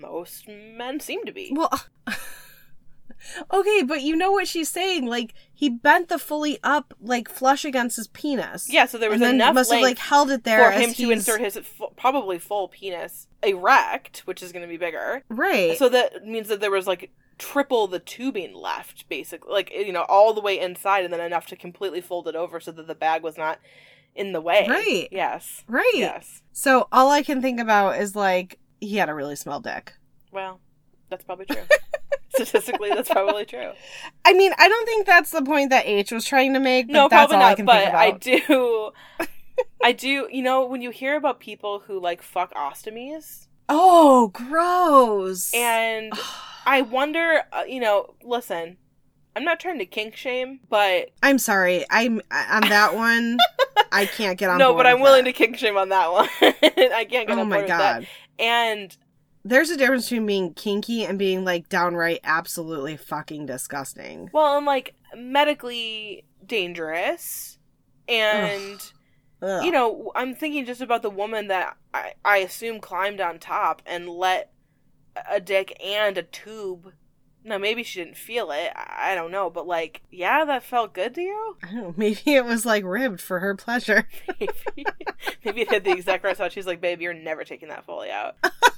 most 0.00 0.46
men 0.48 1.00
seem 1.00 1.24
to 1.24 1.32
be. 1.32 1.52
Well, 1.54 1.72
okay, 3.52 3.82
but 3.82 4.02
you 4.02 4.16
know 4.16 4.32
what 4.32 4.48
she's 4.48 4.68
saying? 4.68 5.06
Like 5.06 5.34
he 5.52 5.68
bent 5.68 6.08
the 6.08 6.18
Foley 6.18 6.58
up 6.62 6.94
like 7.00 7.28
flush 7.28 7.64
against 7.64 7.96
his 7.96 8.08
penis. 8.08 8.68
Yeah, 8.70 8.86
so 8.86 8.98
there 8.98 9.10
was 9.10 9.20
and 9.20 9.34
enough 9.34 9.54
must 9.54 9.72
have 9.72 9.82
like 9.82 9.98
held 9.98 10.30
it 10.30 10.44
there 10.44 10.70
for 10.72 10.78
him 10.78 10.92
to 10.94 11.10
insert 11.10 11.40
his 11.40 11.56
fu- 11.58 11.88
probably 11.96 12.38
full 12.38 12.68
penis 12.68 13.28
erect, 13.42 14.22
which 14.26 14.42
is 14.42 14.52
going 14.52 14.62
to 14.62 14.68
be 14.68 14.76
bigger. 14.76 15.22
right. 15.28 15.76
So 15.78 15.88
that 15.88 16.26
means 16.26 16.48
that 16.48 16.60
there 16.60 16.70
was 16.70 16.86
like 16.86 17.10
triple 17.38 17.86
the 17.86 17.98
tubing 17.98 18.54
left, 18.54 19.08
basically, 19.08 19.52
like 19.52 19.72
you 19.72 19.92
know, 19.92 20.04
all 20.08 20.34
the 20.34 20.40
way 20.40 20.58
inside, 20.58 21.04
and 21.04 21.12
then 21.12 21.20
enough 21.20 21.46
to 21.46 21.56
completely 21.56 22.00
fold 22.00 22.28
it 22.28 22.36
over 22.36 22.60
so 22.60 22.70
that 22.72 22.86
the 22.86 22.94
bag 22.94 23.22
was 23.22 23.36
not 23.36 23.58
in 24.14 24.32
the 24.32 24.40
way. 24.40 24.66
Right. 24.68 25.08
Yes. 25.10 25.64
right. 25.66 25.90
Yes. 25.94 26.42
So 26.52 26.86
all 26.92 27.10
I 27.10 27.22
can 27.22 27.42
think 27.42 27.58
about 27.60 27.98
is 28.00 28.14
like 28.14 28.58
he 28.80 28.96
had 28.96 29.08
a 29.08 29.14
really 29.14 29.36
small 29.36 29.60
dick. 29.60 29.94
Well, 30.30 30.60
that's 31.10 31.24
probably 31.24 31.46
true. 31.46 31.62
Statistically, 32.34 32.88
that's 32.90 33.08
probably 33.10 33.44
true. 33.44 33.70
I 34.24 34.32
mean, 34.32 34.52
I 34.58 34.68
don't 34.68 34.86
think 34.86 35.06
that's 35.06 35.30
the 35.30 35.42
point 35.42 35.70
that 35.70 35.86
H 35.86 36.10
was 36.10 36.24
trying 36.24 36.52
to 36.54 36.60
make. 36.60 36.88
But 36.88 36.92
no, 36.92 37.08
that's 37.08 37.30
probably 37.30 37.36
all 37.36 37.42
I 37.42 37.48
not. 37.50 37.56
can 37.56 37.66
But. 37.66 37.94
I 37.94 38.10
do. 38.10 38.90
I 39.84 39.92
do. 39.92 40.28
You 40.32 40.42
know, 40.42 40.66
when 40.66 40.82
you 40.82 40.90
hear 40.90 41.16
about 41.16 41.38
people 41.38 41.82
who 41.86 42.00
like 42.00 42.22
fuck 42.22 42.52
ostomies, 42.54 43.46
Oh, 43.68 44.28
gross. 44.28 45.52
and 45.54 46.12
I 46.66 46.82
wonder. 46.82 47.42
Uh, 47.52 47.62
you 47.68 47.80
know, 47.80 48.14
listen. 48.22 48.78
I'm 49.36 49.42
not 49.42 49.58
trying 49.58 49.80
to 49.80 49.86
kink 49.86 50.14
shame, 50.14 50.60
but 50.70 51.10
I'm 51.20 51.38
sorry. 51.40 51.84
I'm 51.90 52.20
on 52.30 52.68
that 52.68 52.94
one. 52.94 53.36
I 53.90 54.06
can't 54.06 54.38
get 54.38 54.48
on. 54.48 54.58
no, 54.58 54.74
but 54.74 54.86
I'm 54.86 55.00
willing 55.00 55.24
that. 55.24 55.30
to 55.30 55.36
kink 55.36 55.58
shame 55.58 55.76
on 55.76 55.88
that 55.88 56.12
one. 56.12 56.28
I 56.40 57.04
can't 57.10 57.26
get 57.26 57.30
Oh 57.30 57.40
on 57.40 57.48
my 57.48 57.56
board 57.56 57.62
with 57.62 57.68
that. 57.68 58.00
god. 58.02 58.06
And 58.38 58.96
There's 59.44 59.70
a 59.70 59.76
difference 59.76 60.04
between 60.08 60.26
being 60.26 60.54
kinky 60.54 61.04
and 61.04 61.18
being 61.18 61.44
like 61.44 61.68
downright 61.68 62.20
absolutely 62.24 62.96
fucking 62.96 63.46
disgusting. 63.46 64.30
well, 64.32 64.56
and 64.56 64.66
like 64.66 64.94
medically 65.14 66.24
dangerous, 66.46 67.58
and 68.08 68.80
Ugh. 69.42 69.64
you 69.64 69.70
know, 69.70 70.12
I'm 70.14 70.34
thinking 70.34 70.64
just 70.64 70.80
about 70.80 71.02
the 71.02 71.10
woman 71.10 71.48
that 71.48 71.76
I, 71.92 72.14
I 72.24 72.38
assume 72.38 72.80
climbed 72.80 73.20
on 73.20 73.38
top 73.38 73.82
and 73.84 74.08
let 74.08 74.50
a 75.30 75.40
dick 75.40 75.76
and 75.84 76.16
a 76.16 76.22
tube. 76.22 76.92
Now, 77.46 77.58
maybe 77.58 77.82
she 77.82 78.02
didn't 78.02 78.16
feel 78.16 78.50
it. 78.50 78.72
I 78.74 79.12
I 79.12 79.14
don't 79.14 79.30
know. 79.30 79.50
But, 79.50 79.66
like, 79.66 80.00
yeah, 80.10 80.46
that 80.46 80.62
felt 80.62 80.94
good 80.94 81.14
to 81.16 81.20
you? 81.20 81.56
I 81.62 81.66
don't 81.66 81.76
know, 81.76 81.94
maybe 81.98 82.22
it 82.34 82.46
was 82.46 82.64
like 82.64 82.84
ribbed 82.84 83.20
for 83.20 83.40
her 83.40 83.54
pleasure. 83.54 84.08
Maybe, 84.40 84.86
maybe 85.44 85.60
it 85.60 85.70
had 85.70 85.84
the 85.84 85.90
exact 85.92 86.24
right 86.24 86.34
spot. 86.34 86.52
She's 86.52 86.66
like, 86.66 86.80
babe, 86.80 87.02
you're 87.02 87.12
never 87.12 87.44
taking 87.44 87.68
that 87.68 87.84
Foley 87.84 88.10
out. 88.10 88.36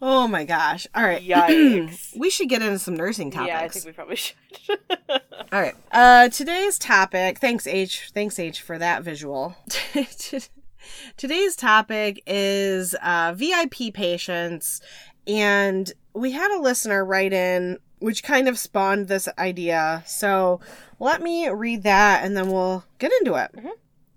oh 0.00 0.28
my 0.28 0.44
gosh. 0.44 0.86
All 0.94 1.02
right. 1.02 1.22
Yikes. 1.26 2.16
we 2.16 2.30
should 2.30 2.48
get 2.48 2.62
into 2.62 2.78
some 2.78 2.96
nursing 2.96 3.30
topics. 3.30 3.48
Yeah, 3.48 3.60
I 3.60 3.68
think 3.68 3.84
we 3.86 3.92
probably 3.92 4.16
should. 4.16 4.36
All 5.52 5.60
right. 5.60 5.74
Uh, 5.90 6.28
today's 6.28 6.78
topic. 6.78 7.38
Thanks, 7.38 7.66
H. 7.66 8.10
Thanks, 8.14 8.38
H, 8.38 8.60
for 8.62 8.78
that 8.78 9.02
visual. 9.02 9.56
today's 11.16 11.56
topic 11.56 12.22
is 12.26 12.94
uh, 13.02 13.32
VIP 13.36 13.92
patients, 13.94 14.80
and 15.26 15.92
we 16.14 16.32
had 16.32 16.56
a 16.56 16.60
listener 16.60 17.04
write 17.04 17.32
in, 17.32 17.78
which 18.00 18.22
kind 18.22 18.48
of 18.48 18.58
spawned 18.58 19.08
this 19.08 19.28
idea. 19.38 20.02
So 20.06 20.60
let 20.98 21.22
me 21.22 21.48
read 21.48 21.82
that, 21.84 22.24
and 22.24 22.36
then 22.36 22.50
we'll 22.50 22.84
get 22.98 23.12
into 23.20 23.34
it. 23.34 23.50
Mhm. 23.56 23.70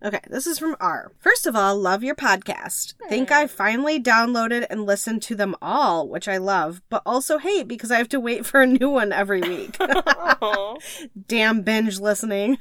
Okay, 0.04 0.22
this 0.28 0.48
is 0.48 0.58
from 0.58 0.76
R. 0.80 1.12
First 1.20 1.46
of 1.46 1.56
all, 1.56 1.78
love 1.78 2.04
your 2.04 2.16
podcast. 2.16 2.96
Think 3.08 3.30
hmm. 3.30 3.36
I 3.36 3.48
finally 3.48 4.02
downloaded 4.02 4.66
and 4.70 4.86
listened 4.86 5.22
to 5.24 5.36
them 5.36 5.56
all, 5.62 6.08
which 6.08 6.28
I 6.28 6.38
love, 6.38 6.82
but 6.90 7.04
also 7.06 7.38
hate 7.38 7.68
because 7.68 7.92
I 7.92 7.98
have 7.98 8.10
to 8.10 8.20
wait 8.20 8.44
for 8.48 8.62
a 8.62 8.68
new 8.68 8.90
one 8.90 9.12
every 9.12 9.42
week. 9.42 9.78
Damn 11.28 11.62
binge 11.62 12.00
listening. 12.00 12.58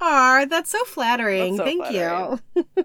R, 0.00 0.44
that's 0.44 0.70
so 0.70 0.84
flattering. 0.84 1.56
That's 1.56 1.70
so 1.70 1.84
Thank 1.84 1.94
you. 1.94 2.76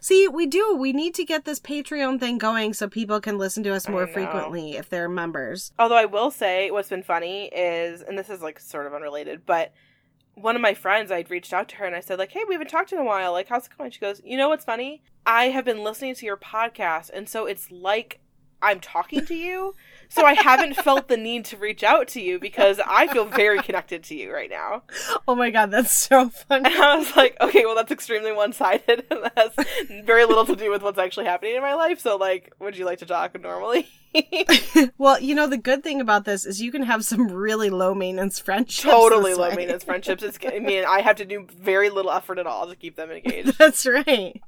See, 0.00 0.28
we 0.28 0.46
do. 0.46 0.76
We 0.76 0.92
need 0.92 1.14
to 1.14 1.24
get 1.24 1.44
this 1.44 1.58
Patreon 1.58 2.20
thing 2.20 2.38
going 2.38 2.74
so 2.74 2.88
people 2.88 3.20
can 3.20 3.36
listen 3.36 3.64
to 3.64 3.74
us 3.74 3.88
more 3.88 4.06
frequently 4.06 4.76
if 4.76 4.88
they're 4.88 5.08
members. 5.08 5.72
Although 5.78 5.96
I 5.96 6.04
will 6.04 6.30
say, 6.30 6.70
what's 6.70 6.90
been 6.90 7.02
funny 7.02 7.46
is, 7.46 8.02
and 8.02 8.16
this 8.16 8.30
is 8.30 8.42
like 8.42 8.60
sort 8.60 8.86
of 8.86 8.94
unrelated, 8.94 9.44
but 9.44 9.72
one 10.34 10.56
of 10.56 10.62
my 10.62 10.74
friends, 10.74 11.10
I'd 11.10 11.30
reached 11.30 11.52
out 11.52 11.68
to 11.70 11.76
her 11.76 11.84
and 11.84 11.94
I 11.94 12.00
said, 12.00 12.18
like, 12.18 12.32
hey, 12.32 12.42
we 12.46 12.54
haven't 12.54 12.70
talked 12.70 12.92
in 12.92 12.98
a 12.98 13.04
while. 13.04 13.32
Like, 13.32 13.48
how's 13.48 13.66
it 13.66 13.76
going? 13.76 13.90
She 13.90 14.00
goes, 14.00 14.20
you 14.24 14.36
know 14.36 14.48
what's 14.48 14.64
funny? 14.64 15.02
I 15.26 15.46
have 15.46 15.64
been 15.64 15.82
listening 15.82 16.14
to 16.16 16.26
your 16.26 16.36
podcast, 16.36 17.10
and 17.14 17.28
so 17.28 17.46
it's 17.46 17.70
like 17.70 18.20
I'm 18.64 18.80
talking 18.80 19.24
to 19.26 19.34
you. 19.34 19.74
So 20.08 20.24
I 20.24 20.32
haven't 20.32 20.74
felt 20.82 21.08
the 21.08 21.16
need 21.16 21.44
to 21.46 21.56
reach 21.56 21.82
out 21.82 22.08
to 22.08 22.20
you 22.20 22.38
because 22.38 22.80
I 22.84 23.06
feel 23.08 23.26
very 23.26 23.60
connected 23.60 24.02
to 24.04 24.14
you 24.14 24.32
right 24.32 24.50
now. 24.50 24.82
Oh 25.28 25.34
my 25.34 25.50
god, 25.50 25.70
that's 25.70 25.92
so 25.92 26.30
funny. 26.30 26.72
And 26.72 26.82
I 26.82 26.96
was 26.96 27.14
like, 27.14 27.36
okay, 27.40 27.66
well, 27.66 27.74
that's 27.74 27.92
extremely 27.92 28.32
one 28.32 28.52
sided 28.52 29.04
and 29.10 29.22
that 29.22 29.32
has 29.36 29.66
very 30.04 30.24
little 30.24 30.46
to 30.46 30.56
do 30.56 30.70
with 30.70 30.82
what's 30.82 30.98
actually 30.98 31.26
happening 31.26 31.56
in 31.56 31.62
my 31.62 31.74
life. 31.74 32.00
So, 32.00 32.16
like, 32.16 32.52
would 32.58 32.76
you 32.76 32.86
like 32.86 33.00
to 33.00 33.06
talk 33.06 33.38
normally? 33.40 33.86
well, 34.98 35.20
you 35.20 35.34
know, 35.34 35.46
the 35.46 35.56
good 35.56 35.82
thing 35.82 36.00
about 36.00 36.24
this 36.24 36.46
is 36.46 36.60
you 36.60 36.70
can 36.70 36.82
have 36.82 37.04
some 37.04 37.28
really 37.28 37.70
low 37.70 37.94
maintenance 37.94 38.38
friendships. 38.38 38.82
totally 38.82 39.34
low 39.34 39.48
way. 39.48 39.56
maintenance 39.56 39.84
friendships. 39.84 40.22
It's, 40.22 40.38
I 40.46 40.58
mean, 40.58 40.84
I 40.84 41.00
have 41.00 41.16
to 41.16 41.24
do 41.24 41.46
very 41.50 41.90
little 41.90 42.10
effort 42.10 42.38
at 42.38 42.46
all 42.46 42.66
to 42.68 42.76
keep 42.76 42.96
them 42.96 43.10
engaged. 43.10 43.58
That's 43.58 43.86
right. 43.86 44.40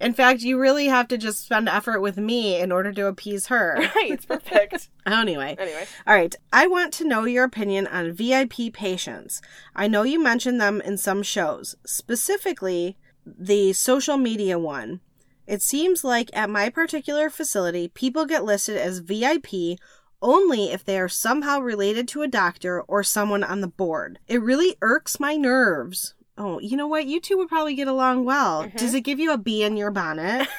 In 0.00 0.14
fact, 0.14 0.42
you 0.42 0.58
really 0.58 0.86
have 0.86 1.08
to 1.08 1.18
just 1.18 1.44
spend 1.44 1.68
effort 1.68 2.00
with 2.00 2.16
me 2.16 2.60
in 2.60 2.70
order 2.72 2.92
to 2.92 3.06
appease 3.06 3.46
her. 3.46 3.76
right, 3.78 4.10
it's 4.12 4.26
perfect. 4.26 4.88
Anyway, 5.06 5.56
Anyway, 5.58 5.86
all 6.06 6.14
right. 6.14 6.34
I 6.52 6.66
want 6.66 6.92
to 6.94 7.04
know 7.06 7.24
your 7.24 7.44
opinion 7.44 7.86
on 7.88 8.12
VIP 8.12 8.72
patients. 8.72 9.42
I 9.74 9.88
know 9.88 10.02
you 10.02 10.22
mentioned 10.22 10.60
them 10.60 10.80
in 10.80 10.96
some 10.96 11.22
shows, 11.22 11.76
specifically 11.84 12.96
the 13.26 13.72
social 13.72 14.16
media 14.16 14.58
one. 14.58 15.00
It 15.46 15.62
seems 15.62 16.04
like 16.04 16.30
at 16.32 16.50
my 16.50 16.70
particular 16.70 17.28
facility, 17.30 17.88
people 17.88 18.26
get 18.26 18.44
listed 18.44 18.76
as 18.76 18.98
VIP 19.00 19.78
only 20.22 20.72
if 20.72 20.84
they 20.84 20.98
are 20.98 21.08
somehow 21.08 21.60
related 21.60 22.08
to 22.08 22.22
a 22.22 22.28
doctor 22.28 22.80
or 22.82 23.02
someone 23.02 23.44
on 23.44 23.60
the 23.60 23.68
board. 23.68 24.18
It 24.26 24.40
really 24.42 24.76
irks 24.80 25.20
my 25.20 25.36
nerves. 25.36 26.14
Oh, 26.38 26.58
you 26.60 26.76
know 26.76 26.88
what? 26.88 27.06
You 27.06 27.20
two 27.20 27.36
would 27.36 27.48
probably 27.48 27.74
get 27.74 27.88
along 27.88 28.24
well. 28.24 28.64
Mhm. 28.64 28.76
Does 28.76 28.94
it 28.94 29.02
give 29.02 29.20
you 29.20 29.32
a 29.32 29.38
bee 29.38 29.62
in 29.62 29.76
your 29.76 29.90
bonnet? 29.90 30.48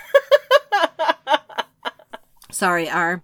Sorry, 2.51 2.89
R. 2.89 3.23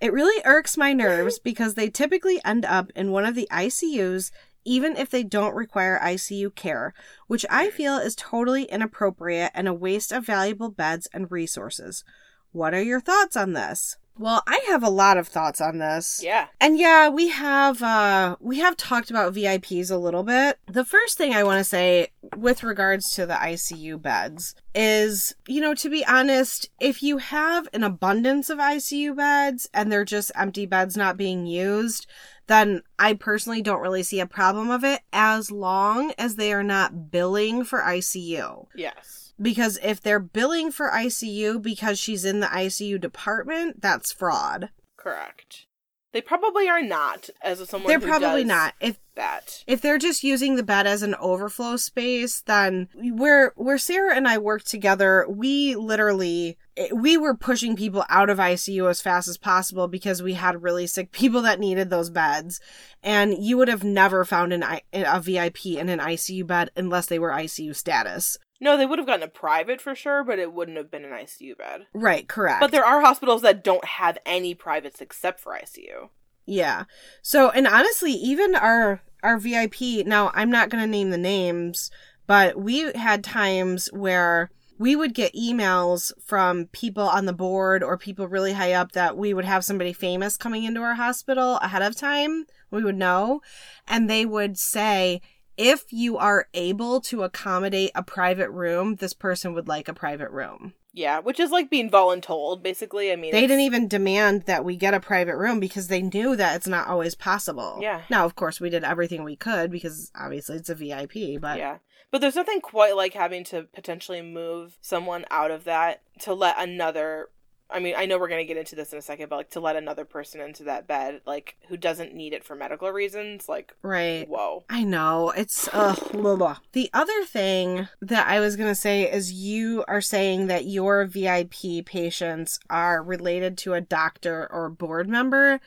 It 0.00 0.12
really 0.12 0.40
irks 0.44 0.76
my 0.76 0.92
nerves 0.92 1.38
because 1.38 1.74
they 1.74 1.90
typically 1.90 2.40
end 2.44 2.64
up 2.64 2.90
in 2.94 3.10
one 3.10 3.24
of 3.24 3.34
the 3.34 3.48
ICUs 3.50 4.30
even 4.68 4.96
if 4.98 5.08
they 5.08 5.22
don't 5.22 5.54
require 5.54 5.98
ICU 5.98 6.54
care, 6.54 6.92
which 7.26 7.46
I 7.48 7.70
feel 7.70 7.96
is 7.96 8.14
totally 8.14 8.64
inappropriate 8.64 9.50
and 9.54 9.66
a 9.66 9.72
waste 9.72 10.12
of 10.12 10.26
valuable 10.26 10.68
beds 10.68 11.08
and 11.12 11.32
resources. 11.32 12.04
What 12.52 12.74
are 12.74 12.82
your 12.82 13.00
thoughts 13.00 13.34
on 13.34 13.54
this? 13.54 13.96
Well, 14.18 14.42
I 14.48 14.60
have 14.66 14.82
a 14.82 14.90
lot 14.90 15.16
of 15.16 15.28
thoughts 15.28 15.60
on 15.60 15.78
this. 15.78 16.20
Yeah. 16.24 16.48
And 16.60 16.76
yeah, 16.76 17.08
we 17.08 17.28
have 17.28 17.82
uh 17.82 18.36
we 18.40 18.58
have 18.58 18.76
talked 18.76 19.10
about 19.10 19.32
VIPs 19.32 19.90
a 19.90 19.96
little 19.96 20.24
bit. 20.24 20.58
The 20.66 20.84
first 20.84 21.16
thing 21.16 21.32
I 21.32 21.44
want 21.44 21.58
to 21.58 21.64
say 21.64 22.08
with 22.36 22.64
regards 22.64 23.12
to 23.12 23.26
the 23.26 23.34
ICU 23.34 24.02
beds 24.02 24.56
is, 24.74 25.36
you 25.46 25.60
know, 25.60 25.72
to 25.74 25.88
be 25.88 26.04
honest, 26.04 26.68
if 26.80 27.00
you 27.02 27.18
have 27.18 27.68
an 27.72 27.84
abundance 27.84 28.50
of 28.50 28.58
ICU 28.58 29.16
beds 29.16 29.70
and 29.72 29.90
they're 29.90 30.04
just 30.04 30.32
empty 30.34 30.66
beds 30.66 30.96
not 30.96 31.16
being 31.16 31.46
used, 31.46 32.08
then 32.48 32.82
I 32.98 33.14
personally 33.14 33.62
don't 33.62 33.80
really 33.80 34.02
see 34.02 34.20
a 34.20 34.26
problem 34.26 34.70
of 34.70 34.82
it 34.82 35.00
as 35.12 35.50
long 35.50 36.12
as 36.18 36.36
they 36.36 36.52
are 36.52 36.64
not 36.64 37.10
billing 37.10 37.64
for 37.64 37.80
ICU. 37.80 38.66
Yes. 38.74 39.32
Because 39.40 39.78
if 39.82 40.00
they're 40.00 40.18
billing 40.18 40.72
for 40.72 40.90
ICU 40.90 41.62
because 41.62 41.98
she's 41.98 42.24
in 42.24 42.40
the 42.40 42.48
ICU 42.48 43.00
department, 43.00 43.80
that's 43.80 44.10
fraud. 44.10 44.70
Correct. 44.96 45.66
They 46.12 46.22
probably 46.22 46.68
are 46.68 46.82
not, 46.82 47.28
as 47.42 47.66
someone 47.68 47.88
They're 47.88 48.00
probably 48.00 48.42
not. 48.42 48.74
If 48.80 48.98
that. 49.14 49.62
if 49.66 49.82
they're 49.82 49.98
just 49.98 50.24
using 50.24 50.56
the 50.56 50.62
bed 50.62 50.86
as 50.86 51.02
an 51.02 51.14
overflow 51.16 51.76
space, 51.76 52.40
then 52.40 52.88
where 52.94 53.52
where 53.56 53.76
Sarah 53.76 54.16
and 54.16 54.26
I 54.26 54.38
worked 54.38 54.68
together, 54.68 55.26
we 55.28 55.76
literally 55.76 56.56
we 56.92 57.16
were 57.16 57.34
pushing 57.34 57.76
people 57.76 58.04
out 58.08 58.30
of 58.30 58.38
ICU 58.38 58.88
as 58.88 59.00
fast 59.00 59.28
as 59.28 59.36
possible 59.36 59.88
because 59.88 60.22
we 60.22 60.34
had 60.34 60.62
really 60.62 60.86
sick 60.86 61.12
people 61.12 61.42
that 61.42 61.60
needed 61.60 61.90
those 61.90 62.10
beds, 62.10 62.60
and 63.02 63.34
you 63.38 63.56
would 63.56 63.68
have 63.68 63.84
never 63.84 64.24
found 64.24 64.52
an 64.52 64.62
I- 64.62 64.82
a 64.92 65.20
VIP 65.20 65.66
in 65.66 65.88
an 65.88 65.98
ICU 65.98 66.46
bed 66.46 66.70
unless 66.76 67.06
they 67.06 67.18
were 67.18 67.30
ICU 67.30 67.74
status. 67.74 68.38
No, 68.60 68.76
they 68.76 68.86
would 68.86 68.98
have 68.98 69.06
gotten 69.06 69.22
a 69.22 69.28
private 69.28 69.80
for 69.80 69.94
sure, 69.94 70.24
but 70.24 70.40
it 70.40 70.52
wouldn't 70.52 70.76
have 70.76 70.90
been 70.90 71.04
an 71.04 71.12
ICU 71.12 71.56
bed. 71.56 71.86
Right, 71.92 72.28
correct. 72.28 72.60
But 72.60 72.72
there 72.72 72.84
are 72.84 73.00
hospitals 73.00 73.42
that 73.42 73.62
don't 73.62 73.84
have 73.84 74.18
any 74.26 74.54
privates 74.54 75.00
except 75.00 75.38
for 75.38 75.52
ICU. 75.52 76.08
Yeah. 76.44 76.84
So, 77.22 77.50
and 77.50 77.68
honestly, 77.68 78.12
even 78.12 78.54
our 78.56 79.02
our 79.22 79.38
VIP. 79.38 80.06
Now, 80.06 80.30
I'm 80.34 80.50
not 80.50 80.70
going 80.70 80.82
to 80.82 80.90
name 80.90 81.10
the 81.10 81.18
names, 81.18 81.90
but 82.26 82.56
we 82.56 82.92
had 82.92 83.24
times 83.24 83.88
where 83.92 84.50
we 84.78 84.94
would 84.96 85.14
get 85.14 85.34
emails 85.34 86.12
from 86.24 86.66
people 86.66 87.02
on 87.04 87.26
the 87.26 87.32
board 87.32 87.82
or 87.82 87.98
people 87.98 88.28
really 88.28 88.52
high 88.52 88.72
up 88.72 88.92
that 88.92 89.16
we 89.16 89.34
would 89.34 89.44
have 89.44 89.64
somebody 89.64 89.92
famous 89.92 90.36
coming 90.36 90.64
into 90.64 90.80
our 90.80 90.94
hospital 90.94 91.56
ahead 91.56 91.82
of 91.82 91.96
time. 91.96 92.46
We 92.70 92.82
would 92.84 92.96
know, 92.96 93.40
and 93.86 94.08
they 94.08 94.24
would 94.26 94.58
say. 94.58 95.20
If 95.60 95.92
you 95.92 96.16
are 96.18 96.46
able 96.54 97.00
to 97.00 97.24
accommodate 97.24 97.90
a 97.96 98.02
private 98.04 98.48
room, 98.50 98.94
this 98.94 99.12
person 99.12 99.54
would 99.54 99.66
like 99.66 99.88
a 99.88 99.92
private 99.92 100.30
room. 100.30 100.72
Yeah, 100.92 101.18
which 101.18 101.40
is 101.40 101.50
like 101.50 101.68
being 101.68 101.90
voluntold, 101.90 102.62
basically. 102.62 103.10
I 103.10 103.16
mean, 103.16 103.32
They 103.32 103.38
it's- 103.38 103.48
didn't 103.48 103.62
even 103.64 103.88
demand 103.88 104.42
that 104.42 104.64
we 104.64 104.76
get 104.76 104.94
a 104.94 105.00
private 105.00 105.36
room 105.36 105.58
because 105.58 105.88
they 105.88 106.00
knew 106.00 106.36
that 106.36 106.54
it's 106.54 106.68
not 106.68 106.86
always 106.86 107.16
possible. 107.16 107.80
Yeah. 107.82 108.02
Now, 108.08 108.24
of 108.24 108.36
course, 108.36 108.60
we 108.60 108.70
did 108.70 108.84
everything 108.84 109.24
we 109.24 109.34
could 109.34 109.72
because 109.72 110.12
obviously 110.14 110.58
it's 110.58 110.68
a 110.70 110.76
VIP, 110.76 111.38
but 111.40 111.58
Yeah. 111.58 111.78
But 112.10 112.20
there's 112.20 112.36
nothing 112.36 112.60
quite 112.60 112.96
like 112.96 113.14
having 113.14 113.44
to 113.44 113.64
potentially 113.64 114.22
move 114.22 114.78
someone 114.80 115.26
out 115.30 115.50
of 115.50 115.64
that 115.64 116.02
to 116.20 116.32
let 116.32 116.58
another 116.58 117.28
I 117.70 117.80
mean, 117.80 117.94
I 117.96 118.06
know 118.06 118.18
we're 118.18 118.28
going 118.28 118.40
to 118.40 118.48
get 118.48 118.56
into 118.56 118.76
this 118.76 118.92
in 118.92 118.98
a 118.98 119.02
second, 119.02 119.28
but 119.28 119.36
like 119.36 119.50
to 119.50 119.60
let 119.60 119.76
another 119.76 120.06
person 120.06 120.40
into 120.40 120.64
that 120.64 120.86
bed, 120.86 121.20
like 121.26 121.56
who 121.68 121.76
doesn't 121.76 122.14
need 122.14 122.32
it 122.32 122.42
for 122.42 122.56
medical 122.56 122.90
reasons, 122.90 123.46
like 123.48 123.74
right. 123.82 124.26
whoa. 124.26 124.64
I 124.70 124.84
know. 124.84 125.30
It's 125.36 125.68
uh, 125.68 125.94
blah, 126.12 126.36
blah. 126.36 126.56
The 126.72 126.88
other 126.94 127.24
thing 127.24 127.88
that 128.00 128.26
I 128.26 128.40
was 128.40 128.56
going 128.56 128.70
to 128.70 128.74
say 128.74 129.10
is 129.10 129.32
you 129.32 129.84
are 129.86 130.00
saying 130.00 130.46
that 130.46 130.64
your 130.64 131.04
VIP 131.04 131.84
patients 131.84 132.58
are 132.70 133.02
related 133.02 133.58
to 133.58 133.74
a 133.74 133.82
doctor 133.82 134.48
or 134.50 134.70
board 134.70 135.08
member. 135.08 135.60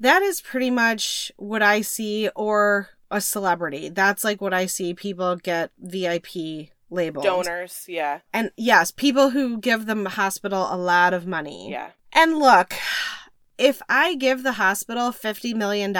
That 0.00 0.22
is 0.22 0.40
pretty 0.40 0.70
much 0.70 1.30
what 1.36 1.62
I 1.62 1.82
see 1.82 2.30
or 2.34 2.88
a 3.12 3.20
celebrity. 3.20 3.88
That's 3.88 4.24
like 4.24 4.40
what 4.40 4.52
I 4.54 4.66
see 4.66 4.94
people 4.94 5.36
get 5.36 5.70
VIP 5.78 6.70
labeled. 6.90 7.24
Donors, 7.24 7.84
yeah. 7.88 8.20
And 8.32 8.50
yes, 8.56 8.90
people 8.90 9.30
who 9.30 9.58
give 9.58 9.86
the 9.86 10.08
hospital 10.08 10.66
a 10.70 10.76
lot 10.76 11.14
of 11.14 11.26
money. 11.26 11.70
Yeah. 11.70 11.90
And 12.12 12.38
look, 12.38 12.74
if 13.58 13.80
I 13.88 14.14
give 14.16 14.42
the 14.42 14.52
hospital 14.52 15.10
$50 15.12 15.54
million, 15.54 15.96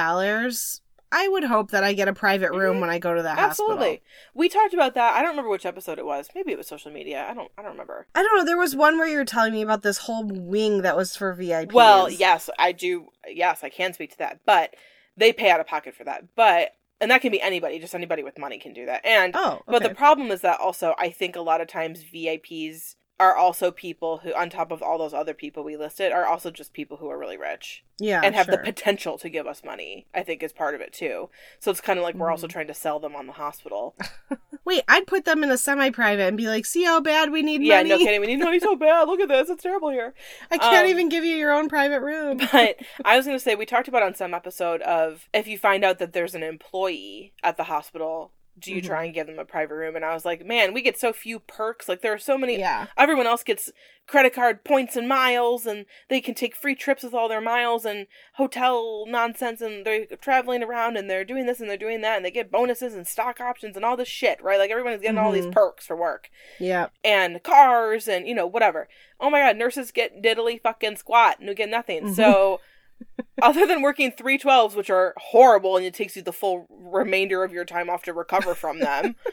I 1.15 1.29
would 1.29 1.45
hope 1.45 1.71
that 1.71 1.85
I 1.85 1.93
get 1.93 2.09
a 2.09 2.13
private 2.15 2.53
room 2.53 2.79
Mhm. 2.79 2.81
when 2.81 2.91
I 2.91 2.99
go 2.99 3.15
to 3.15 3.23
the 3.23 3.29
Absolutely. 3.31 3.77
hospital. 3.77 3.99
We 4.35 4.49
talked 4.49 4.73
about 4.75 4.95
that. 4.95 5.15
I 5.15 5.21
don't 5.21 5.31
remember 5.31 5.51
which 5.51 5.67
episode 5.67 5.99
it 5.99 6.07
was. 6.07 6.31
Maybe 6.35 6.53
it 6.53 6.59
was 6.59 6.67
social 6.67 6.91
media. 6.91 7.27
I 7.29 7.35
don't 7.35 7.51
I 7.59 7.63
don't 7.63 7.73
remember. 7.73 8.07
I 8.15 8.23
don't 8.23 8.35
know. 8.39 8.45
There 8.47 8.57
was 8.59 8.75
one 8.75 8.99
where 8.99 9.07
you 9.07 9.19
were 9.19 9.25
telling 9.27 9.53
me 9.53 9.61
about 9.63 9.83
this 9.83 9.99
whole 9.99 10.25
wing 10.25 10.81
that 10.83 10.97
was 10.97 11.15
for 11.15 11.33
VIP. 11.35 11.73
Well, 11.73 12.09
yes, 12.11 12.49
I 12.59 12.73
do. 12.73 13.09
Yes, 13.29 13.63
I 13.63 13.69
can 13.69 13.93
speak 13.93 14.13
to 14.13 14.19
that. 14.19 14.41
But 14.47 14.75
they 15.17 15.35
pay 15.35 15.51
out 15.51 15.61
of 15.61 15.67
pocket 15.67 15.95
for 15.95 16.05
that. 16.05 16.35
But 16.35 16.73
and 17.03 17.11
that 17.11 17.21
can 17.21 17.33
be 17.33 17.43
anybody, 17.43 17.79
just 17.79 17.95
anybody 17.95 18.23
with 18.23 18.39
money 18.39 18.59
can 18.59 18.73
do 18.73 18.87
that. 18.87 19.05
And 19.05 19.35
Oh, 19.37 19.61
But 19.67 19.83
the 19.83 19.95
problem 19.95 20.31
is 20.31 20.41
that 20.43 20.61
also 20.61 20.95
I 20.99 21.11
think 21.11 21.37
a 21.37 21.41
lot 21.41 21.61
of 21.61 21.67
times 21.69 22.03
VIPs 22.03 22.95
are 23.23 23.37
also 23.37 23.71
people 23.71 24.19
who, 24.19 24.35
on 24.35 24.51
top 24.51 24.71
of 24.73 24.83
all 24.83 24.99
those 24.99 25.15
other 25.15 25.35
people 25.35 25.63
we 25.65 25.77
listed, 25.77 26.13
are 26.13 26.27
also 26.27 26.51
just 26.51 26.73
people 26.73 26.97
who 26.99 27.09
are 27.09 27.19
really 27.19 27.37
rich 27.37 27.85
yeah, 27.99 28.21
and 28.25 28.35
have 28.35 28.49
the 28.49 28.59
potential 28.59 29.17
to 29.19 29.29
give 29.29 29.47
us 29.47 29.63
money. 29.65 30.07
I 30.15 30.23
think 30.23 30.43
is 30.43 30.53
part 30.53 30.75
of 30.75 30.81
it 30.81 30.93
too. 30.93 31.31
So 31.61 31.71
it's 31.71 31.81
kind 31.81 31.99
of 31.99 32.03
like 32.03 32.15
we're 32.17 32.31
also 32.31 32.47
Mhm. 32.47 32.51
trying 32.53 32.67
to 32.67 32.75
sell 32.75 32.99
them 32.99 33.15
on 33.15 33.27
the 33.27 33.33
hospital. 33.35 33.95
Wait, 34.65 34.83
I'd 34.89 35.07
put 35.07 35.25
them 35.25 35.43
in 35.43 35.51
a 35.51 35.59
semi-private 35.59 36.23
and 36.27 36.37
be 36.37 36.47
like, 36.49 36.65
"See 36.67 36.85
how 36.85 37.01
bad 37.01 37.31
we 37.33 37.43
need 37.43 37.63
yeah, 37.63 37.79
money? 37.79 37.89
Yeah, 37.91 37.97
no 37.97 38.05
kidding. 38.05 38.21
We 38.21 38.27
need 38.29 38.39
money 38.39 38.61
so 38.61 38.77
bad. 38.87 39.05
Look 39.09 39.21
at 39.21 39.29
this. 39.29 39.49
It's 39.51 39.63
terrible 39.63 39.91
here. 39.91 40.15
I 40.51 40.59
can't 40.59 40.85
Um, 40.85 40.91
even 40.91 41.09
give 41.09 41.25
you 41.25 41.35
your 41.37 41.53
own 41.53 41.69
private 41.69 42.01
room." 42.01 42.39
But 42.53 42.77
I 43.05 43.17
was 43.17 43.27
going 43.27 43.37
to 43.37 43.43
say, 43.43 43.55
we 43.55 43.67
talked 43.67 43.89
about 43.89 44.03
on 44.03 44.15
some 44.15 44.35
episode 44.35 44.81
of 44.83 45.29
if 45.33 45.47
you 45.47 45.59
find 45.59 45.85
out 45.85 45.99
that 45.99 46.13
there's 46.13 46.35
an 46.35 46.43
employee 46.45 47.33
at 47.43 47.57
the 47.57 47.65
hospital, 47.65 48.33
do 48.59 48.73
you 48.73 48.83
Mhm. 48.83 48.87
try 48.87 49.05
and 49.05 49.15
give 49.15 49.27
them 49.27 49.39
a 49.39 49.45
private 49.45 49.75
room? 49.75 49.97
And 49.97 50.05
I 50.05 50.13
was 50.15 50.25
like, 50.25 50.45
man, 50.45 50.73
we 50.75 50.83
get 50.83 50.99
so 50.99 51.13
few 51.13 51.39
perks. 51.41 51.89
Like, 51.89 52.01
there 52.03 52.13
are 52.13 52.19
so 52.19 52.37
many. 52.37 52.59
yeah, 52.59 52.87
Everyone 52.99 53.27
else 53.27 53.43
gets 53.43 53.71
credit 54.07 54.35
card 54.35 54.63
points 54.65 54.95
and 54.97 55.09
miles, 55.09 55.65
and 55.65 55.87
they 56.09 56.21
can 56.21 56.35
take 56.35 56.55
free 56.57 56.75
trips 56.75 57.03
with 57.03 57.15
all 57.15 57.29
their 57.29 57.41
miles 57.41 57.85
and 57.87 58.07
hotel 58.35 59.05
nonsense, 59.07 59.61
and 59.61 59.85
they're 59.87 60.05
traveling 60.21 60.63
around 60.63 60.97
and 60.97 61.09
they're 61.09 61.25
doing 61.25 61.47
this 61.47 61.61
and 61.61 61.71
they're 61.71 61.77
doing 61.77 62.01
that, 62.03 62.17
and 62.17 62.25
they 62.25 62.31
get 62.31 62.51
bonuses 62.51 62.95
and 62.95 63.07
stock 63.07 63.41
options 63.41 63.77
and 63.77 63.85
all 63.85 63.97
this 63.97 64.09
shit, 64.09 64.43
right? 64.43 64.59
Like, 64.59 64.71
everyone's 64.71 65.01
getting 65.03 65.19
all 65.19 65.33
these 65.33 65.47
Mhm. 65.47 65.53
perks 65.53 65.87
for 65.87 65.97
work 65.97 66.29
yeah. 66.59 66.89
and 67.05 67.43
cars 67.43 68.09
and 68.09 68.27
you 68.27 68.35
know 68.35 68.47
whatever. 68.47 68.89
Oh 69.21 69.31
my 69.31 69.41
god, 69.41 69.57
nurses 69.57 69.93
get 69.93 70.21
diddly 70.21 70.61
fucking 70.61 70.97
squat 70.97 71.39
and 71.41 71.55
get 71.57 71.69
nothing. 71.69 72.07
Mhm. 72.09 72.15
So 72.17 72.61
other 73.43 73.67
than 73.67 73.83
working 73.83 74.13
three 74.13 74.39
twelves, 74.39 74.75
which 74.77 74.91
are 74.91 75.15
horrible 75.17 75.77
and 75.77 75.85
it 75.87 75.95
takes 75.95 76.17
you 76.17 76.23
the 76.23 76.33
full 76.33 76.67
remainder 76.71 77.45
of 77.45 77.53
your 77.53 77.65
time 77.65 77.89
off 77.91 78.03
to 78.05 78.13
recover 78.13 78.55
from 78.55 78.79
them. 78.81 79.17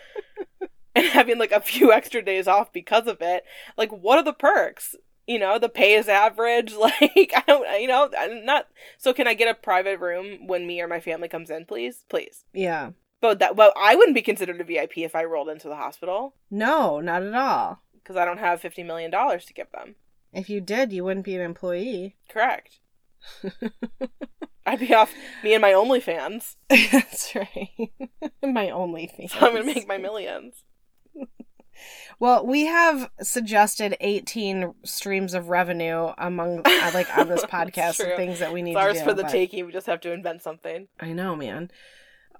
And 0.95 1.05
having 1.05 1.37
like 1.37 1.51
a 1.51 1.61
few 1.61 1.93
extra 1.93 2.21
days 2.21 2.47
off 2.47 2.73
because 2.73 3.05
of 3.07 3.17
it, 3.21 3.43
like 3.77 3.91
what 3.91 4.17
are 4.17 4.23
the 4.23 4.33
perks? 4.33 4.95
You 5.27 5.37
know, 5.37 5.59
the 5.59 5.69
pay 5.69 5.93
is 5.93 6.09
average. 6.09 6.73
Like 6.79 7.31
I 7.35 7.43
don't, 7.47 7.81
you 7.81 7.87
know, 7.87 8.09
I'm 8.17 8.43
not. 8.43 8.67
So 8.97 9.13
can 9.13 9.27
I 9.27 9.35
get 9.35 9.47
a 9.49 9.53
private 9.53 9.99
room 9.99 10.47
when 10.47 10.65
me 10.65 10.81
or 10.81 10.87
my 10.87 10.99
family 10.99 11.27
comes 11.27 11.51
in, 11.51 11.65
please, 11.65 12.05
please? 12.09 12.43
Yeah. 12.53 12.91
But 13.21 13.37
that, 13.39 13.55
well, 13.55 13.71
I 13.79 13.95
wouldn't 13.95 14.15
be 14.15 14.23
considered 14.23 14.59
a 14.59 14.63
VIP 14.63 14.97
if 14.97 15.15
I 15.15 15.23
rolled 15.25 15.49
into 15.49 15.67
the 15.69 15.75
hospital 15.75 16.33
No, 16.49 16.99
not 16.99 17.21
at 17.21 17.35
all. 17.35 17.81
because 17.93 18.15
I 18.17 18.25
don't 18.25 18.39
have 18.39 18.59
fifty 18.59 18.81
million 18.81 19.11
dollars 19.11 19.45
to 19.45 19.53
give 19.53 19.71
them. 19.71 19.95
If 20.33 20.49
you 20.49 20.59
did, 20.59 20.91
you 20.91 21.03
wouldn't 21.03 21.25
be 21.25 21.35
an 21.35 21.41
employee. 21.41 22.15
Correct. 22.29 22.79
I'd 24.65 24.79
be 24.79 24.93
off 24.93 25.13
me 25.43 25.53
and 25.53 25.61
my 25.61 25.71
OnlyFans. 25.71 26.55
That's 26.69 27.33
right. 27.35 27.69
my 28.43 28.69
only 28.69 29.07
thing. 29.07 29.27
So 29.29 29.37
I'm 29.39 29.53
gonna 29.53 29.65
make 29.65 29.87
my 29.87 29.97
millions. 29.97 30.63
Well, 32.19 32.45
we 32.45 32.65
have 32.65 33.09
suggested 33.21 33.95
18 34.01 34.73
streams 34.83 35.33
of 35.33 35.47
revenue 35.47 36.11
among 36.17 36.59
uh, 36.65 36.91
like 36.93 37.07
on 37.17 37.29
this 37.29 37.45
podcast 37.45 37.99
of 38.01 38.17
things 38.17 38.39
that 38.39 38.51
we 38.51 38.61
need 38.61 38.71
It's 38.71 38.79
ours 38.79 38.93
to 38.95 38.99
do. 38.99 39.05
for 39.09 39.13
the 39.13 39.23
but- 39.23 39.31
taking. 39.31 39.65
We 39.65 39.71
just 39.71 39.87
have 39.87 40.01
to 40.01 40.11
invent 40.11 40.41
something. 40.43 40.87
I 40.99 41.13
know, 41.13 41.35
man. 41.35 41.71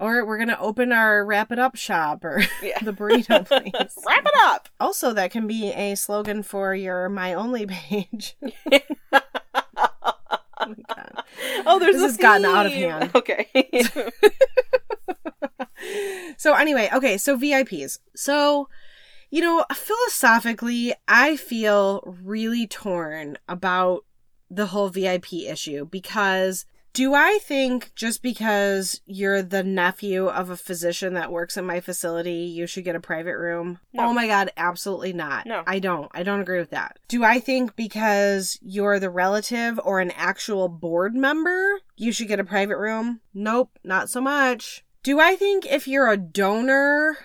Or 0.01 0.25
we're 0.25 0.37
gonna 0.37 0.57
open 0.59 0.91
our 0.93 1.25
wrap 1.25 1.51
it 1.51 1.59
up 1.59 1.75
shop 1.75 2.23
or 2.23 2.41
Yeah. 2.61 2.79
the 2.81 2.93
burrito 2.93 3.45
place. 3.45 3.95
Wrap 4.07 4.25
it 4.25 4.33
up. 4.37 4.69
Also, 4.79 5.13
that 5.13 5.31
can 5.31 5.45
be 5.47 5.71
a 5.73 5.95
slogan 5.95 6.43
for 6.43 6.73
your 6.75 7.09
my 7.09 7.33
only 7.33 7.65
page. 7.65 8.37
Oh 11.65 11.79
there's 11.79 11.95
This 11.95 12.03
has 12.03 12.17
gotten 12.17 12.45
out 12.45 12.65
of 12.65 12.71
hand. 12.71 13.11
Okay. 13.15 13.47
so 16.37 16.53
anyway, 16.53 16.89
okay, 16.93 17.17
so 17.17 17.37
VIPs. 17.37 17.99
So, 18.15 18.69
you 19.29 19.41
know, 19.41 19.65
philosophically, 19.73 20.93
I 21.07 21.35
feel 21.35 22.15
really 22.23 22.67
torn 22.67 23.37
about 23.47 24.05
the 24.49 24.67
whole 24.67 24.89
VIP 24.89 25.33
issue 25.33 25.85
because 25.85 26.65
Do 26.93 27.13
I 27.13 27.39
think 27.41 27.93
just 27.95 28.21
because 28.21 29.01
you're 29.05 29.41
the 29.41 29.63
nephew 29.63 30.27
of 30.27 30.49
a 30.49 30.57
physician 30.57 31.13
that 31.13 31.31
works 31.31 31.57
at 31.57 31.63
my 31.63 31.79
facility, 31.79 32.31
you 32.31 32.67
should 32.67 32.83
get 32.83 32.95
a 32.95 32.99
private 32.99 33.37
room? 33.37 33.79
No. 33.93 34.07
Oh 34.07 34.13
my 34.13 34.27
God, 34.27 34.51
absolutely 34.57 35.13
not. 35.13 35.45
No. 35.45 35.63
I 35.67 35.79
don't. 35.79 36.09
I 36.13 36.23
don't 36.23 36.41
agree 36.41 36.59
with 36.59 36.71
that. 36.71 36.97
Do 37.07 37.23
I 37.23 37.39
think 37.39 37.75
because 37.75 38.57
you're 38.61 38.99
the 38.99 39.09
relative 39.09 39.79
or 39.83 39.99
an 39.99 40.11
actual 40.11 40.67
board 40.67 41.15
member, 41.15 41.79
you 41.95 42.11
should 42.11 42.27
get 42.27 42.39
a 42.39 42.43
private 42.43 42.77
room? 42.77 43.21
Nope, 43.33 43.77
not 43.83 44.09
so 44.09 44.19
much. 44.19 44.83
Do 45.03 45.19
I 45.19 45.35
think 45.35 45.65
if 45.65 45.87
you're 45.87 46.11
a 46.11 46.17
donor 46.17 47.17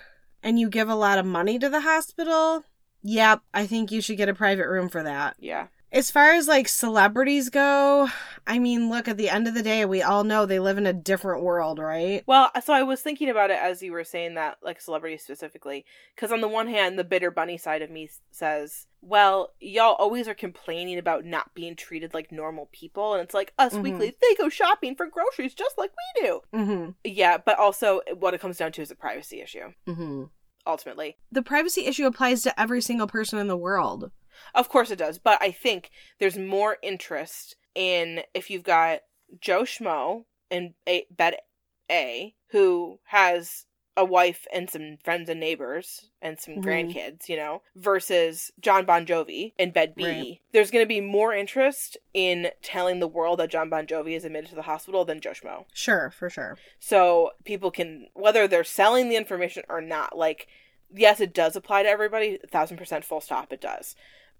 and 0.43 0.59
you 0.59 0.69
give 0.69 0.89
a 0.89 0.95
lot 0.95 1.17
of 1.17 1.25
money 1.25 1.59
to 1.59 1.69
the 1.69 1.81
hospital, 1.81 2.63
yep, 3.01 3.41
I 3.53 3.65
think 3.65 3.91
you 3.91 3.99
should 3.99 4.17
get 4.17 4.29
a 4.29 4.33
private 4.33 4.67
room 4.67 4.89
for 4.89 5.03
that. 5.03 5.35
Yeah. 5.39 5.67
As 5.91 6.11
far 6.11 6.31
as 6.31 6.47
like 6.47 6.67
celebrities 6.67 7.49
go, 7.49 8.09
I 8.47 8.59
mean, 8.59 8.89
look, 8.89 9.07
at 9.07 9.17
the 9.17 9.29
end 9.29 9.47
of 9.47 9.53
the 9.55 9.63
day, 9.63 9.85
we 9.85 10.01
all 10.03 10.23
know 10.23 10.45
they 10.45 10.59
live 10.59 10.77
in 10.77 10.85
a 10.85 10.93
different 10.93 11.43
world, 11.43 11.79
right? 11.79 12.23
Well, 12.27 12.51
so 12.63 12.73
I 12.73 12.83
was 12.83 13.01
thinking 13.01 13.29
about 13.29 13.49
it 13.49 13.57
as 13.59 13.81
you 13.81 13.91
were 13.91 14.03
saying 14.03 14.35
that, 14.35 14.57
like 14.61 14.79
celebrities 14.79 15.23
specifically, 15.23 15.83
because 16.15 16.31
on 16.31 16.41
the 16.41 16.47
one 16.47 16.67
hand, 16.67 16.99
the 16.99 17.03
bitter 17.03 17.31
bunny 17.31 17.57
side 17.57 17.81
of 17.81 17.89
me 17.89 18.09
says, 18.31 18.85
"Well, 19.01 19.53
y'all 19.59 19.95
always 19.95 20.27
are 20.27 20.33
complaining 20.35 20.97
about 20.99 21.25
not 21.25 21.53
being 21.55 21.75
treated 21.75 22.13
like 22.13 22.31
normal 22.31 22.69
people, 22.71 23.13
and 23.13 23.23
it's 23.23 23.33
like 23.33 23.53
us 23.57 23.73
Mhm. 23.73 23.81
weekly. 23.83 24.15
They 24.21 24.35
go 24.35 24.49
shopping 24.49 24.95
for 24.95 25.07
groceries 25.07 25.55
just 25.55 25.77
like 25.77 25.91
we 26.15 26.27
do." 26.27 26.41
Mm-hmm. 26.53 26.89
Yeah, 27.03 27.37
but 27.37 27.57
also 27.57 28.01
what 28.15 28.33
it 28.35 28.41
comes 28.41 28.57
down 28.57 28.71
to 28.73 28.81
is 28.83 28.91
a 28.91 28.95
privacy 28.95 29.41
issue. 29.41 29.73
Mm-hmm. 29.87 30.23
Ultimately, 30.67 31.17
The 31.31 31.43
privacy 31.43 31.85
issue 31.85 32.05
applies 32.07 32.41
to 32.43 32.59
every 32.59 32.81
single 32.81 33.07
person 33.07 33.37
in 33.39 33.47
the 33.47 33.57
world. 33.57 34.11
of 34.53 34.67
course 34.69 34.91
it 34.91 34.97
does, 34.97 35.17
but 35.17 35.41
I 35.41 35.49
think 35.51 35.89
there's 36.19 36.37
more 36.37 36.77
interest 36.81 37.55
in 37.75 38.21
if 38.33 38.49
you've 38.49 38.63
got 38.63 39.01
Joe 39.39 39.63
Schmo 39.63 40.25
in 40.49 40.73
a, 40.87 41.05
bed 41.11 41.35
A 41.91 42.33
who 42.49 42.99
has 43.05 43.65
a 43.97 44.03
wife 44.03 44.45
and 44.51 44.69
some 44.69 44.97
friends 45.05 45.29
and 45.29 45.39
neighbors 45.39 46.09
and 46.21 46.37
some 46.37 46.55
Mhm. 46.55 46.63
grandkids, 46.63 47.29
you 47.29 47.37
know, 47.37 47.61
versus 47.75 48.51
Jon 48.59 48.83
Bon 48.85 49.05
Jovi 49.05 49.53
in 49.57 49.71
bed 49.71 49.95
B. 49.95 50.03
Right. 50.03 50.41
There's 50.51 50.69
going 50.69 50.83
to 50.83 50.87
be 50.87 50.99
more 50.99 51.33
interest 51.33 51.97
in 52.13 52.51
telling 52.61 52.99
the 52.99 53.07
world 53.07 53.39
that 53.39 53.49
Jon 53.51 53.69
Bon 53.69 53.87
Jovi 53.87 54.17
is 54.17 54.25
admitted 54.25 54.49
to 54.49 54.55
the 54.55 54.63
hospital 54.63 55.05
than 55.05 55.21
Joe 55.21 55.31
Schmo. 55.31 55.63
Sure, 55.73 56.11
for 56.11 56.29
sure. 56.29 56.57
So 56.77 57.31
people 57.45 57.71
can, 57.71 58.07
whether 58.13 58.49
they're 58.49 58.65
selling 58.65 59.07
the 59.07 59.15
information 59.15 59.63
or 59.69 59.79
not, 59.79 60.17
like, 60.17 60.47
yes, 60.93 61.21
it 61.21 61.33
does 61.33 61.55
apply 61.55 61.83
to 61.83 61.89
everybody, 61.89 62.37
thousand 62.51 62.75
percent 62.75 63.05
full 63.05 63.21
stop, 63.21 63.53
it 63.53 63.61
does. 63.61 63.95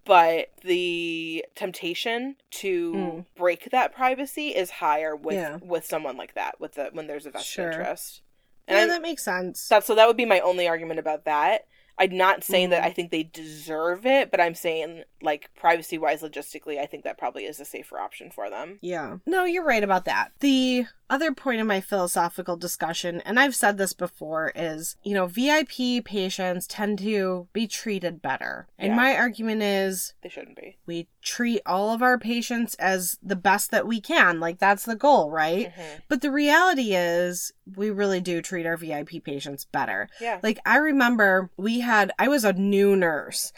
But 0.06 0.50
the 0.62 1.46
temptation 1.56 2.36
to 2.52 2.94
Mm. 2.94 3.26
break 3.36 3.72
that 3.72 3.94
privacy 3.94 4.50
is 4.56 4.70
higher 4.70 5.16
with 5.16 5.36
Yeah. 5.36 5.58
with 5.62 5.86
someone 5.86 6.16
like 6.16 6.36
that, 6.36 6.60
with 6.60 6.74
the 6.74 6.90
when 6.94 7.08
there's 7.08 7.26
a 7.26 7.32
vested 7.32 7.48
Sure. 7.54 7.72
interest. 7.72 8.22
And 8.68 8.78
yeah, 8.78 8.86
that 8.96 9.02
makes 9.02 9.24
sense. 9.24 9.68
that 9.68 9.84
so 9.84 9.96
that 9.96 10.08
would 10.08 10.18
be 10.18 10.26
my 10.26 10.40
only 10.40 10.68
argument 10.68 11.00
about 11.00 11.26
that. 11.26 11.66
I'm 11.98 12.18
not 12.18 12.44
saying 12.44 12.72
that 12.72 12.84
Mhm. 12.84 12.88
I 12.88 12.92
think 12.92 13.10
they 13.12 13.24
deserve 13.24 14.06
it, 14.06 14.30
but 14.30 14.42
I'm 14.42 14.54
saying 14.54 15.06
like 15.22 15.50
privacy 15.56 15.98
wise, 15.98 16.22
logistically, 16.22 16.78
I 16.78 16.86
think 16.86 17.04
that 17.06 17.18
probably 17.18 17.46
is 17.46 17.60
a 17.60 17.66
safer 17.66 18.00
option 18.00 18.30
for 18.32 18.50
them. 18.50 18.80
Yeah. 18.82 19.18
No, 19.26 19.46
you're 19.46 19.64
right 19.64 19.84
about 19.84 20.06
that. 20.06 20.34
The 20.42 20.86
other 21.10 21.32
point 21.34 21.62
of 21.62 21.68
my 21.68 21.82
philosophical 21.82 22.58
discussion, 22.58 23.22
and 23.22 23.40
I've 23.40 23.56
said 23.56 23.78
this 23.78 23.94
before, 23.94 24.52
is 24.56 24.96
you 25.04 25.14
know, 25.14 25.28
VIP 25.28 26.04
patients 26.04 26.66
tend 26.68 27.00
to 27.00 27.48
be 27.54 27.68
treated 27.68 28.22
better. 28.22 28.68
And 28.78 28.90
Yeah. 28.92 28.96
my 28.96 29.16
argument 29.16 29.62
is 29.62 30.14
They 30.24 30.30
shouldn't 30.30 30.56
be. 30.58 30.78
we 30.86 31.08
treat 31.22 31.62
all 31.66 31.94
of 31.94 32.02
our 32.02 32.18
patients 32.18 32.76
as 32.76 33.18
the 33.22 33.36
best 33.36 33.72
that 33.72 33.86
we 33.88 34.02
can. 34.02 34.40
Like, 34.40 34.58
that's 34.60 34.86
the 34.86 34.96
goal, 34.96 35.30
right? 35.32 35.72
Mhm. 35.76 36.02
But 36.08 36.22
the 36.22 36.32
reality 36.32 36.96
is, 36.96 37.52
we 37.76 37.90
really 37.92 38.22
do 38.22 38.42
treat 38.42 38.66
our 38.66 38.78
VIP 38.78 39.20
patients 39.20 39.66
better. 39.66 40.10
Yeah. 40.20 40.40
Like, 40.42 40.60
I 40.66 40.78
remember 40.78 41.50
we 41.58 41.82
had, 41.82 42.12
I 42.18 42.28
was 42.28 42.44
a 42.44 42.54
new 42.54 42.96
nurse, 42.96 43.52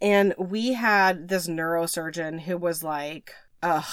and 0.00 0.34
we 0.38 0.72
had 0.74 1.28
this 1.28 1.46
neurosurgeon 1.48 2.40
who 2.42 2.56
was 2.58 2.82
like, 2.82 3.32
ugh. 3.64 3.84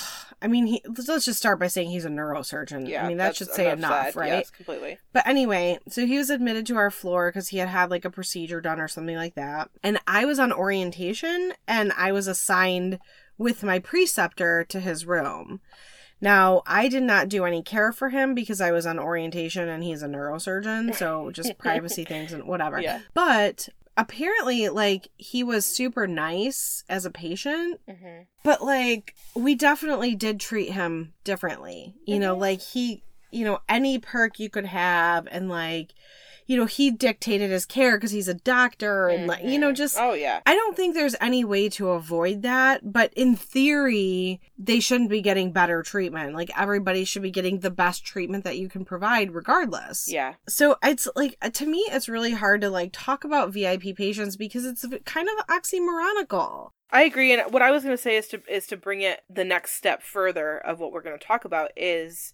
I 0.43 0.47
mean, 0.47 0.65
he, 0.65 0.81
let's 1.07 1.25
just 1.25 1.37
start 1.37 1.59
by 1.59 1.67
saying 1.67 1.91
he's 1.91 2.05
a 2.05 2.09
neurosurgeon. 2.09 2.87
Yeah. 2.87 3.05
I 3.05 3.07
mean, 3.07 3.17
that 3.17 3.35
should 3.35 3.51
say 3.51 3.71
enough, 3.71 4.05
said. 4.05 4.15
right? 4.15 4.27
Yes, 4.29 4.49
completely. 4.49 4.97
But 5.13 5.27
anyway, 5.27 5.77
so 5.87 6.05
he 6.07 6.17
was 6.17 6.31
admitted 6.31 6.65
to 6.67 6.77
our 6.77 6.89
floor 6.89 7.29
because 7.29 7.49
he 7.49 7.59
had 7.59 7.69
had 7.69 7.91
like 7.91 8.05
a 8.05 8.09
procedure 8.09 8.59
done 8.59 8.81
or 8.81 8.87
something 8.87 9.15
like 9.15 9.35
that. 9.35 9.69
And 9.83 9.99
I 10.07 10.25
was 10.25 10.39
on 10.39 10.51
orientation 10.51 11.53
and 11.67 11.93
I 11.95 12.11
was 12.11 12.27
assigned 12.27 12.97
with 13.37 13.61
my 13.61 13.77
preceptor 13.77 14.65
to 14.69 14.79
his 14.79 15.05
room. 15.05 15.61
Now, 16.21 16.61
I 16.65 16.87
did 16.87 17.03
not 17.03 17.29
do 17.29 17.45
any 17.45 17.61
care 17.61 17.91
for 17.91 18.09
him 18.09 18.33
because 18.35 18.61
I 18.61 18.71
was 18.71 18.85
on 18.85 18.99
orientation 18.99 19.67
and 19.67 19.83
he's 19.83 20.03
a 20.03 20.07
neurosurgeon. 20.07 20.95
So 20.95 21.31
just 21.31 21.57
privacy 21.59 22.03
things 22.03 22.33
and 22.33 22.43
whatever. 22.45 22.79
Yeah. 22.79 23.01
But 23.13 23.69
apparently, 23.97 24.69
like, 24.69 25.09
he 25.17 25.43
was 25.43 25.65
super 25.65 26.07
nice 26.07 26.83
as 26.89 27.05
a 27.05 27.11
patient. 27.11 27.79
hmm 27.89 28.21
But 28.43 28.63
like 28.63 29.15
we 29.35 29.53
definitely 29.55 30.15
did 30.15 30.39
treat 30.39 30.71
him 30.71 31.13
differently. 31.23 31.93
You 32.05 32.19
know, 32.19 32.35
Mhm. 32.35 32.39
like 32.39 32.61
he, 32.61 33.03
you 33.31 33.45
know, 33.45 33.59
any 33.69 33.99
perk 33.99 34.39
you 34.39 34.49
could 34.49 34.65
have 34.65 35.27
and 35.31 35.47
like 35.49 35.93
you 36.51 36.57
know, 36.57 36.65
he 36.65 36.91
dictated 36.91 37.49
his 37.49 37.65
care 37.65 37.97
cuz 37.99 38.11
he's 38.11 38.27
a 38.27 38.33
doctor 38.33 39.07
and 39.07 39.25
like 39.27 39.43
you 39.43 39.57
know 39.57 39.71
Mhm. 39.71 39.75
just 39.83 39.95
Oh 39.97 40.13
yeah. 40.13 40.41
I 40.45 40.53
don't 40.55 40.75
think 40.75 40.93
there's 40.93 41.15
any 41.21 41.43
way 41.45 41.69
to 41.69 41.89
avoid 41.91 42.41
that, 42.41 42.91
but 42.91 43.13
in 43.15 43.35
theory, 43.35 44.41
they 44.57 44.79
shouldn't 44.79 45.09
be 45.09 45.21
getting 45.21 45.51
better 45.53 45.81
treatment. 45.81 46.35
Like 46.35 46.51
everybody 46.59 47.05
should 47.05 47.21
be 47.21 47.31
getting 47.31 47.59
the 47.59 47.71
best 47.71 48.05
treatment 48.05 48.43
that 48.43 48.57
you 48.57 48.67
can 48.67 48.83
provide 48.85 49.33
regardless. 49.33 50.11
Yeah. 50.11 50.33
So 50.49 50.75
it's 50.83 51.07
like 51.15 51.37
to 51.53 51.65
me 51.65 51.79
it's 51.89 52.09
really 52.09 52.31
hard 52.33 52.59
to 52.61 52.69
like 52.69 52.89
talk 52.91 53.23
about 53.23 53.51
VIP 53.53 53.93
patients 53.95 54.35
because 54.35 54.65
it's 54.65 54.85
kind 55.05 55.29
of 55.29 55.45
oxymoronical. 55.47 56.71
I 56.93 57.03
agree, 57.03 57.31
and 57.31 57.53
what 57.53 57.61
I 57.61 57.71
was 57.71 57.83
going 57.83 57.95
to 57.95 58.01
say 58.01 58.17
is 58.17 58.27
to 58.29 58.41
is 58.49 58.67
to 58.67 58.75
bring 58.75 58.99
it 58.99 59.21
the 59.29 59.45
next 59.45 59.75
step 59.75 60.03
further 60.03 60.57
of 60.57 60.79
what 60.81 60.91
we're 60.91 61.01
going 61.01 61.17
to 61.17 61.25
talk 61.25 61.45
about 61.45 61.71
is 61.77 62.33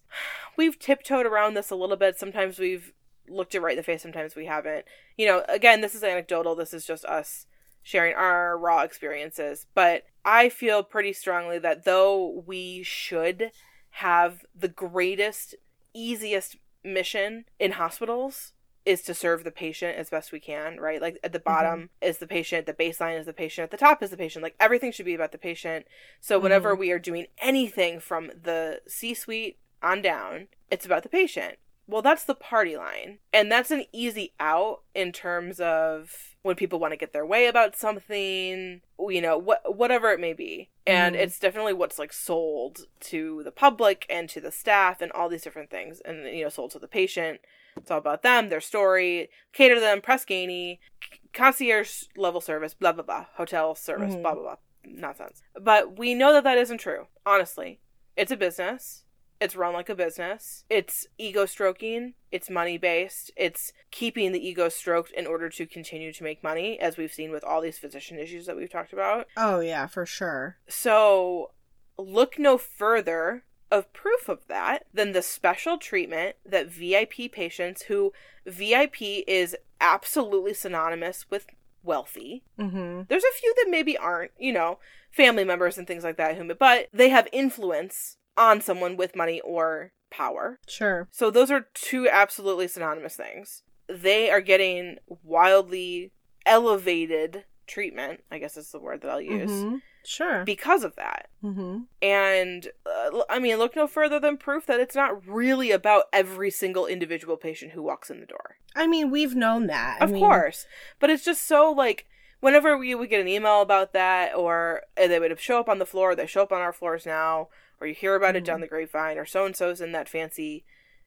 we've 0.56 0.76
tiptoed 0.80 1.26
around 1.26 1.54
this 1.54 1.70
a 1.70 1.76
little 1.76 1.96
bit. 1.96 2.18
Sometimes 2.18 2.58
we've 2.58 2.92
looked 3.30 3.54
it 3.54 3.60
right 3.60 3.72
in 3.72 3.76
the 3.76 3.82
face, 3.82 4.02
sometimes 4.02 4.34
we 4.34 4.46
haven't. 4.46 4.84
You 5.16 5.26
know, 5.26 5.44
again, 5.48 5.80
this 5.80 5.94
is 5.94 6.02
anecdotal. 6.02 6.54
This 6.54 6.74
is 6.74 6.84
just 6.84 7.04
us 7.04 7.46
sharing 7.82 8.14
our 8.14 8.58
raw 8.58 8.82
experiences, 8.82 9.66
but 9.74 10.04
I 10.24 10.48
feel 10.48 10.82
pretty 10.82 11.12
strongly 11.12 11.58
that 11.60 11.84
though 11.84 12.42
we 12.46 12.82
should 12.82 13.50
have 13.90 14.44
the 14.54 14.68
greatest, 14.68 15.54
easiest 15.94 16.56
mission 16.84 17.46
in 17.58 17.72
hospitals 17.72 18.52
is 18.84 19.02
to 19.02 19.14
serve 19.14 19.44
the 19.44 19.50
patient 19.50 19.98
as 19.98 20.10
best 20.10 20.32
we 20.32 20.40
can, 20.40 20.78
right? 20.80 21.00
Like 21.00 21.18
at 21.22 21.32
the 21.32 21.38
mm-hmm. 21.38 21.44
bottom 21.44 21.90
is 22.00 22.18
the 22.18 22.26
patient, 22.26 22.66
the 22.66 22.72
baseline 22.72 23.18
is 23.18 23.26
the 23.26 23.32
patient, 23.32 23.64
at 23.64 23.70
the 23.70 23.76
top 23.76 24.02
is 24.02 24.10
the 24.10 24.16
patient. 24.16 24.42
Like 24.42 24.54
everything 24.58 24.92
should 24.92 25.06
be 25.06 25.14
about 25.14 25.32
the 25.32 25.38
patient. 25.38 25.86
So 26.20 26.36
mm-hmm. 26.36 26.44
whenever 26.44 26.74
we 26.74 26.90
are 26.90 26.98
doing 26.98 27.26
anything 27.38 28.00
from 28.00 28.30
the 28.42 28.80
C 28.86 29.14
suite 29.14 29.58
on 29.82 30.00
down, 30.02 30.48
it's 30.70 30.86
about 30.86 31.02
the 31.02 31.08
patient. 31.08 31.56
Well, 31.90 32.02
that's 32.02 32.24
the 32.24 32.34
party 32.34 32.76
line. 32.76 33.18
And 33.32 33.50
that's 33.50 33.70
an 33.70 33.84
easy 33.92 34.34
out 34.38 34.82
in 34.94 35.10
terms 35.10 35.58
of 35.58 36.36
when 36.42 36.54
people 36.54 36.78
want 36.78 36.92
to 36.92 36.98
get 36.98 37.14
their 37.14 37.24
way 37.26 37.46
about 37.46 37.76
something, 37.76 38.82
you 39.08 39.20
know, 39.22 39.38
what 39.38 39.74
whatever 39.74 40.10
it 40.12 40.20
may 40.20 40.34
be. 40.34 40.68
And 40.86 41.16
Mhm. 41.16 41.20
it's 41.20 41.38
definitely 41.38 41.72
what's 41.72 41.98
like 41.98 42.12
sold 42.12 42.86
to 43.00 43.42
the 43.42 43.50
public 43.50 44.04
and 44.10 44.28
to 44.28 44.40
the 44.40 44.52
staff 44.52 45.00
and 45.00 45.10
all 45.12 45.28
these 45.30 45.42
different 45.42 45.70
things 45.70 46.00
and 46.00 46.26
you 46.26 46.44
know, 46.44 46.50
sold 46.50 46.70
to 46.72 46.78
the 46.78 46.88
patient. 46.88 47.40
It's 47.76 47.90
all 47.90 47.98
about 47.98 48.22
them, 48.22 48.50
their 48.50 48.60
story, 48.60 49.30
cater 49.52 49.76
to 49.76 49.80
them, 49.80 50.00
Press 50.02 50.24
Ganey, 50.26 50.78
c- 51.02 51.20
concierge 51.32 52.02
level 52.16 52.40
service, 52.42 52.74
blah 52.74 52.92
blah 52.92 53.04
blah, 53.04 53.26
hotel 53.34 53.74
service, 53.74 54.14
Mhm. 54.14 54.22
blah 54.22 54.34
blah 54.34 54.42
blah, 54.42 54.56
nonsense. 54.84 55.42
But 55.54 55.98
we 55.98 56.14
know 56.14 56.32
that 56.34 56.44
that 56.44 56.58
isn't 56.58 56.78
true. 56.78 57.06
Honestly, 57.24 57.80
it's 58.16 58.32
a 58.32 58.36
business. 58.36 59.04
It's 59.40 59.54
run 59.56 59.72
like 59.72 59.88
a 59.88 59.94
business. 59.94 60.64
It's 60.68 61.06
ego 61.16 61.46
stroking. 61.46 62.14
It's 62.32 62.50
money 62.50 62.76
based. 62.76 63.30
It's 63.36 63.72
keeping 63.90 64.32
the 64.32 64.46
ego 64.46 64.68
stroked 64.68 65.12
in 65.12 65.26
order 65.26 65.48
to 65.50 65.66
continue 65.66 66.12
to 66.12 66.24
make 66.24 66.42
money, 66.42 66.78
as 66.80 66.96
we've 66.96 67.12
seen 67.12 67.30
with 67.30 67.44
all 67.44 67.60
these 67.60 67.78
physician 67.78 68.18
issues 68.18 68.46
that 68.46 68.56
we've 68.56 68.70
talked 68.70 68.92
about. 68.92 69.28
Oh 69.36 69.60
yeah, 69.60 69.86
for 69.86 70.04
sure. 70.04 70.58
So, 70.68 71.52
look 71.96 72.38
no 72.38 72.58
further 72.58 73.44
of 73.70 73.92
proof 73.92 74.28
of 74.28 74.46
that 74.48 74.86
than 74.92 75.12
the 75.12 75.22
special 75.22 75.78
treatment 75.78 76.36
that 76.44 76.68
VIP 76.70 77.30
patients 77.30 77.82
who 77.82 78.12
VIP 78.46 79.22
is 79.26 79.56
absolutely 79.80 80.54
synonymous 80.54 81.26
with 81.30 81.46
wealthy. 81.82 82.42
Mhm. 82.58 83.06
There's 83.08 83.24
a 83.24 83.38
few 83.38 83.54
that 83.56 83.70
maybe 83.70 83.96
aren't, 83.96 84.32
you 84.38 84.52
know, 84.52 84.78
family 85.10 85.44
members 85.44 85.78
and 85.78 85.86
things 85.86 86.02
like 86.02 86.16
that, 86.16 86.36
whom 86.36 86.50
but 86.58 86.88
they 86.92 87.10
have 87.10 87.28
influence 87.32 88.16
on 88.38 88.60
someone 88.62 88.96
with 88.96 89.16
money 89.16 89.40
or 89.42 89.92
power. 90.10 90.58
Sure. 90.66 91.08
So 91.10 91.30
those 91.30 91.50
are 91.50 91.66
two 91.74 92.08
absolutely 92.08 92.68
synonymous 92.68 93.16
things. 93.16 93.62
They 93.88 94.30
are 94.30 94.40
getting 94.40 94.96
wildly 95.08 96.12
elevated 96.46 97.44
treatment, 97.66 98.22
I 98.30 98.38
guess 98.38 98.56
is 98.56 98.70
the 98.70 98.78
word 98.80 99.02
that 99.02 99.10
I'll 99.10 99.20
use 99.20 99.50
Mhm. 99.50 99.82
Sure. 100.04 100.42
because 100.44 100.84
of 100.84 100.96
that. 100.96 101.28
mm-hmm. 101.44 101.80
And 102.00 102.68
uh, 102.86 103.22
I 103.28 103.38
mean, 103.38 103.58
look 103.58 103.76
no 103.76 103.86
further 103.86 104.18
than 104.18 104.38
proof 104.38 104.64
that 104.66 104.80
it's 104.80 104.94
not 104.94 105.26
really 105.26 105.70
about 105.70 106.04
every 106.12 106.50
single 106.50 106.86
individual 106.86 107.36
patient 107.36 107.72
who 107.72 107.82
walks 107.82 108.08
in 108.10 108.20
the 108.20 108.26
door. 108.26 108.56
I 108.74 108.86
mean, 108.86 109.10
we've 109.10 109.34
known 109.36 109.66
that. 109.66 109.98
I 110.00 110.04
Of 110.04 110.12
mean, 110.12 110.22
course. 110.24 110.66
But 110.98 111.10
it's 111.10 111.24
just 111.24 111.46
so 111.46 111.70
like 111.70 112.06
whenever 112.40 112.76
we 112.78 112.94
would 112.94 113.10
get 113.10 113.20
an 113.20 113.28
email 113.28 113.60
about 113.60 113.92
that 113.92 114.34
or 114.34 114.82
they 114.96 115.18
would 115.20 115.38
show 115.38 115.60
up 115.60 115.68
on 115.68 115.78
the 115.78 115.86
floor, 115.86 116.14
they 116.14 116.26
show 116.26 116.42
up 116.42 116.52
on 116.52 116.62
our 116.62 116.72
floors 116.72 117.04
now, 117.04 117.48
or 117.80 117.86
you 117.86 117.94
hear 117.94 118.14
about 118.14 118.36
it 118.36 118.42
Mhm. 118.42 118.46
down 118.46 118.60
the 118.60 118.66
grapevine, 118.66 119.18
or 119.18 119.24
so 119.26 119.44
and 119.46 119.54
so's 119.56 119.80
in 119.80 119.92
that 119.92 120.08
fancy, 120.08 120.64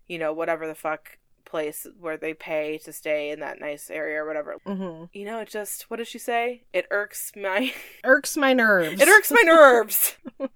you 0.08 0.18
know, 0.18 0.32
whatever 0.34 0.68
the 0.68 0.76
fuck 0.76 1.18
place 1.44 1.86
where 2.00 2.16
they 2.18 2.34
pay 2.34 2.78
to 2.78 2.94
stay 2.94 3.30
in 3.30 3.40
that 3.42 3.60
nice 3.60 3.90
area 3.90 4.22
or 4.24 4.26
whatever. 4.26 4.56
Mm-hmm. 4.66 5.06
You 5.12 5.26
know, 5.26 5.40
it 5.40 5.50
just 5.50 5.90
what 5.90 5.98
does 5.98 6.08
she 6.08 6.20
say? 6.20 6.64
It 6.72 6.86
irks 6.92 7.32
my 7.36 7.74
Irks 8.04 8.38
my 8.38 8.54
nerves. 8.54 9.02
it 9.02 9.08
irks 9.10 9.32
my 9.32 9.42
nerves. 9.44 10.16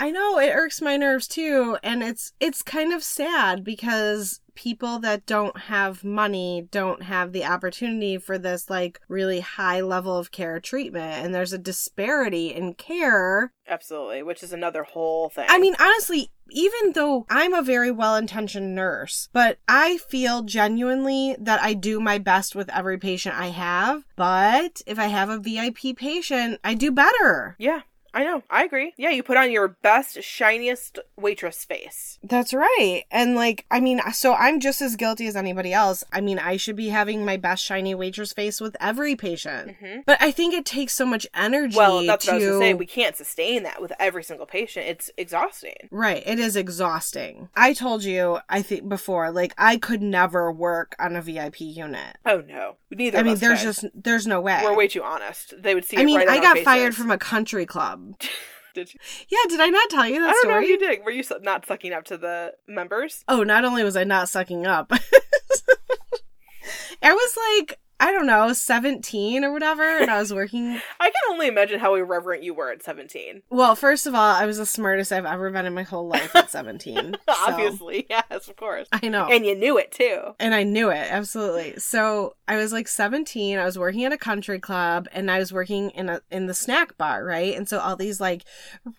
I 0.00 0.10
know 0.10 0.38
it 0.38 0.54
irks 0.54 0.80
my 0.80 0.96
nerves 0.96 1.28
too, 1.28 1.76
and 1.82 2.02
it's 2.02 2.32
it's 2.40 2.62
kind 2.62 2.90
of 2.92 3.04
sad 3.04 3.62
because 3.62 4.40
people 4.54 4.98
that 4.98 5.26
don't 5.26 5.56
have 5.58 6.02
money 6.02 6.68
don't 6.70 7.02
have 7.02 7.32
the 7.32 7.44
opportunity 7.44 8.16
for 8.16 8.38
this 8.38 8.70
like 8.70 9.00
really 9.08 9.40
high 9.40 9.82
level 9.82 10.16
of 10.16 10.32
care 10.32 10.58
treatment, 10.58 11.24
and 11.24 11.34
there's 11.34 11.52
a 11.52 11.58
disparity 11.58 12.54
in 12.54 12.72
care. 12.72 13.52
Absolutely, 13.68 14.22
which 14.22 14.42
is 14.42 14.54
another 14.54 14.84
whole 14.84 15.28
thing. 15.28 15.44
I 15.48 15.58
mean, 15.58 15.76
honestly, 15.78 16.30
even 16.50 16.92
though 16.94 17.26
I'm 17.28 17.52
a 17.52 17.62
very 17.62 17.90
well 17.90 18.16
intentioned 18.16 18.74
nurse, 18.74 19.28
but 19.34 19.58
I 19.68 19.98
feel 19.98 20.42
genuinely 20.42 21.36
that 21.38 21.60
I 21.62 21.74
do 21.74 22.00
my 22.00 22.16
best 22.16 22.56
with 22.56 22.70
every 22.70 22.98
patient 22.98 23.38
I 23.38 23.48
have. 23.48 24.04
But 24.16 24.80
if 24.86 24.98
I 24.98 25.06
have 25.06 25.28
a 25.28 25.38
VIP 25.38 25.94
patient, 25.96 26.58
I 26.64 26.74
do 26.74 26.90
better. 26.90 27.54
yeah, 27.58 27.82
I 28.12 28.24
know. 28.24 28.42
I 28.50 28.64
agree. 28.64 28.92
Yeah, 28.96 29.10
you 29.10 29.22
put 29.22 29.36
on 29.36 29.50
your 29.52 29.68
best, 29.68 30.22
shiniest 30.22 30.98
waitress 31.16 31.64
face. 31.64 32.18
That's 32.22 32.52
right. 32.52 33.02
And 33.10 33.34
like, 33.36 33.66
I 33.70 33.80
mean, 33.80 34.00
so 34.12 34.34
I'm 34.34 34.58
just 34.60 34.80
as 34.82 34.96
guilty 34.96 35.26
as 35.26 35.36
anybody 35.36 35.72
else. 35.72 36.02
I 36.12 36.20
mean, 36.20 36.38
I 36.38 36.56
should 36.56 36.76
be 36.76 36.88
having 36.88 37.24
my 37.24 37.36
best 37.36 37.64
shiny 37.64 37.94
waitress 37.94 38.32
face 38.32 38.60
with 38.60 38.76
every 38.80 39.14
patient. 39.16 39.76
hmm 39.80 40.00
But 40.06 40.20
I 40.20 40.30
think 40.30 40.54
it 40.54 40.64
takes 40.64 40.94
so 40.94 41.06
much 41.06 41.26
energy 41.34 41.76
Well, 41.76 42.04
that's 42.04 42.24
to 42.26 42.32
what 42.32 42.34
I 42.34 42.44
was 42.44 42.46
gonna 42.48 42.58
say. 42.64 42.74
We 42.74 42.86
can't 42.86 43.16
sustain 43.16 43.62
that 43.62 43.80
with 43.80 43.92
every 43.98 44.24
single 44.24 44.46
patient. 44.46 44.86
It's 44.86 45.10
exhausting. 45.16 45.88
Right, 45.90 46.22
it 46.26 46.38
is 46.38 46.56
exhausting. 46.56 47.48
I 47.54 47.72
told 47.72 48.02
you, 48.04 48.38
I 48.48 48.62
think 48.62 48.88
before, 48.88 49.30
like 49.30 49.54
I 49.56 49.76
could 49.76 50.02
never 50.02 50.50
work 50.50 50.96
on 50.98 51.14
a 51.16 51.22
VIP 51.22 51.60
unit. 51.60 52.16
Oh 52.26 52.42
no, 52.46 52.76
neither. 52.90 53.18
I 53.18 53.22
mean, 53.22 53.36
there's 53.36 53.60
could. 53.60 53.66
just 53.66 53.84
there's 53.94 54.26
no 54.26 54.40
way. 54.40 54.60
we're 54.64 54.74
way 54.76 54.88
too 54.88 55.02
honest. 55.02 55.54
They 55.62 55.74
would 55.74 55.84
see. 55.84 55.96
I 55.96 56.00
it 56.00 56.04
mean, 56.04 56.18
right 56.18 56.28
I 56.28 56.40
got 56.40 56.54
faces. 56.54 56.64
fired 56.64 56.94
from 56.96 57.10
a 57.10 57.18
country 57.18 57.66
club. 57.66 57.99
Um, 58.00 58.16
did 58.74 58.94
you? 58.94 59.00
Yeah, 59.28 59.38
did 59.48 59.60
I 59.60 59.68
not 59.68 59.90
tell 59.90 60.06
you 60.06 60.20
that 60.20 60.28
I 60.28 60.32
don't 60.32 60.40
story? 60.42 60.62
know 60.62 60.68
you 60.68 60.78
did. 60.78 61.04
Were 61.04 61.10
you 61.10 61.24
not 61.42 61.66
sucking 61.66 61.92
up 61.92 62.04
to 62.06 62.16
the 62.16 62.54
members? 62.66 63.24
Oh, 63.28 63.42
not 63.42 63.64
only 63.64 63.84
was 63.84 63.96
I 63.96 64.04
not 64.04 64.28
sucking 64.28 64.66
up, 64.66 64.92
I 67.02 67.12
was 67.14 67.36
like, 67.58 67.78
I 68.00 68.12
don't 68.12 68.26
know, 68.26 68.52
17 68.52 69.44
or 69.44 69.52
whatever, 69.52 69.82
and 69.82 70.10
I 70.10 70.18
was 70.18 70.32
working. 70.32 70.80
I 71.00 71.06
can 71.10 71.20
only 71.30 71.46
imagine 71.48 71.78
how 71.78 71.94
irreverent 71.94 72.42
you 72.42 72.54
were 72.54 72.70
at 72.72 72.82
seventeen. 72.82 73.42
Well, 73.50 73.74
first 73.76 74.06
of 74.06 74.14
all, 74.14 74.34
I 74.34 74.46
was 74.46 74.56
the 74.56 74.64
smartest 74.66 75.12
I've 75.12 75.26
ever 75.26 75.50
been 75.50 75.66
in 75.66 75.74
my 75.74 75.82
whole 75.82 76.08
life 76.08 76.34
at 76.34 76.50
17. 76.50 77.16
so- 77.28 77.34
Obviously, 77.46 78.06
yes, 78.08 78.48
of 78.48 78.56
course. 78.56 78.88
I 78.92 79.08
know. 79.08 79.26
And 79.30 79.44
you 79.44 79.54
knew 79.54 79.76
it 79.78 79.92
too. 79.92 80.34
And 80.40 80.54
I 80.54 80.62
knew 80.62 80.88
it, 80.90 81.06
absolutely. 81.10 81.78
So 81.78 82.34
I 82.48 82.56
was 82.56 82.72
like 82.72 82.88
17. 82.88 83.58
I 83.58 83.64
was 83.64 83.78
working 83.78 84.04
at 84.04 84.12
a 84.12 84.18
country 84.18 84.58
club 84.58 85.06
and 85.12 85.30
I 85.30 85.38
was 85.38 85.52
working 85.52 85.90
in 85.90 86.08
a 86.08 86.20
in 86.30 86.46
the 86.46 86.54
snack 86.54 86.96
bar, 86.96 87.24
right? 87.24 87.54
And 87.56 87.68
so 87.68 87.78
all 87.78 87.96
these 87.96 88.20
like 88.20 88.44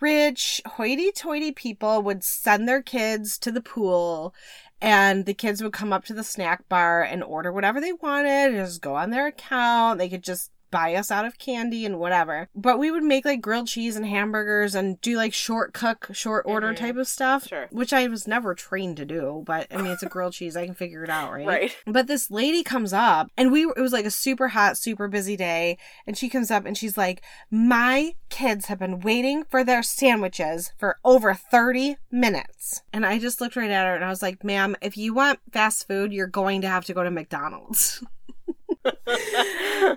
rich, 0.00 0.60
hoity-toity 0.66 1.52
people 1.52 2.02
would 2.02 2.22
send 2.22 2.68
their 2.68 2.82
kids 2.82 3.38
to 3.38 3.50
the 3.50 3.60
pool 3.60 4.34
and 4.82 5.26
the 5.26 5.32
kids 5.32 5.62
would 5.62 5.72
come 5.72 5.92
up 5.92 6.04
to 6.04 6.12
the 6.12 6.24
snack 6.24 6.68
bar 6.68 7.02
and 7.02 7.22
order 7.22 7.52
whatever 7.52 7.80
they 7.80 7.92
wanted 7.92 8.48
and 8.48 8.56
just 8.56 8.82
go 8.82 8.96
on 8.96 9.10
their 9.10 9.28
account. 9.28 9.98
They 9.98 10.08
could 10.08 10.24
just 10.24 10.50
buy 10.72 10.96
us 10.96 11.12
out 11.12 11.24
of 11.24 11.38
candy 11.38 11.86
and 11.86 12.00
whatever. 12.00 12.48
But 12.56 12.80
we 12.80 12.90
would 12.90 13.04
make 13.04 13.24
like 13.24 13.40
grilled 13.40 13.68
cheese 13.68 13.94
and 13.94 14.04
hamburgers 14.04 14.74
and 14.74 15.00
do 15.00 15.16
like 15.16 15.32
short 15.32 15.72
cook, 15.72 16.08
short 16.12 16.44
order 16.48 16.72
Mhm. 16.72 16.76
type 16.78 16.96
of 16.96 17.06
stuff. 17.06 17.46
Sure. 17.46 17.68
Which 17.70 17.92
I 17.92 18.08
was 18.08 18.26
never 18.26 18.54
trained 18.56 18.96
to 18.96 19.04
do, 19.04 19.44
but 19.46 19.68
I 19.70 19.76
mean 19.76 19.92
it's 19.92 20.02
a 20.02 20.08
grilled 20.08 20.32
cheese, 20.32 20.56
I 20.56 20.66
can 20.66 20.74
figure 20.74 21.04
it 21.04 21.10
out, 21.10 21.32
right? 21.32 21.46
Right. 21.52 21.76
But 21.86 22.06
this 22.08 22.30
lady 22.30 22.64
comes 22.64 22.92
up 22.92 23.28
and 23.36 23.52
we, 23.52 23.62
it 23.64 23.76
was 23.80 23.92
like 23.92 24.06
a 24.06 24.10
super 24.10 24.48
hot, 24.48 24.76
super 24.78 25.06
busy 25.06 25.36
day. 25.36 25.76
And 26.06 26.16
she 26.18 26.28
comes 26.30 26.50
up 26.50 26.64
and 26.64 26.76
she's 26.76 26.96
like, 26.96 27.22
My 27.50 28.14
kids 28.30 28.66
have 28.66 28.78
been 28.78 29.00
waiting 29.00 29.44
for 29.50 29.62
their 29.62 29.82
sandwiches 29.82 30.72
for 30.78 30.96
over 31.04 31.34
30 31.34 31.98
minutes. 32.10 32.80
And 32.92 33.04
I 33.04 33.18
just 33.18 33.40
looked 33.40 33.56
right 33.56 33.70
at 33.70 33.86
her 33.86 33.94
and 33.94 34.04
I 34.04 34.08
was 34.08 34.22
like, 34.22 34.42
Ma'am, 34.42 34.74
if 34.80 34.96
you 34.96 35.12
want 35.12 35.40
fast 35.52 35.86
food, 35.86 36.12
you're 36.12 36.26
going 36.26 36.62
to 36.62 36.68
have 36.68 36.86
to 36.86 36.94
go 36.94 37.02
to 37.04 37.10
McDonald's. 37.10 38.02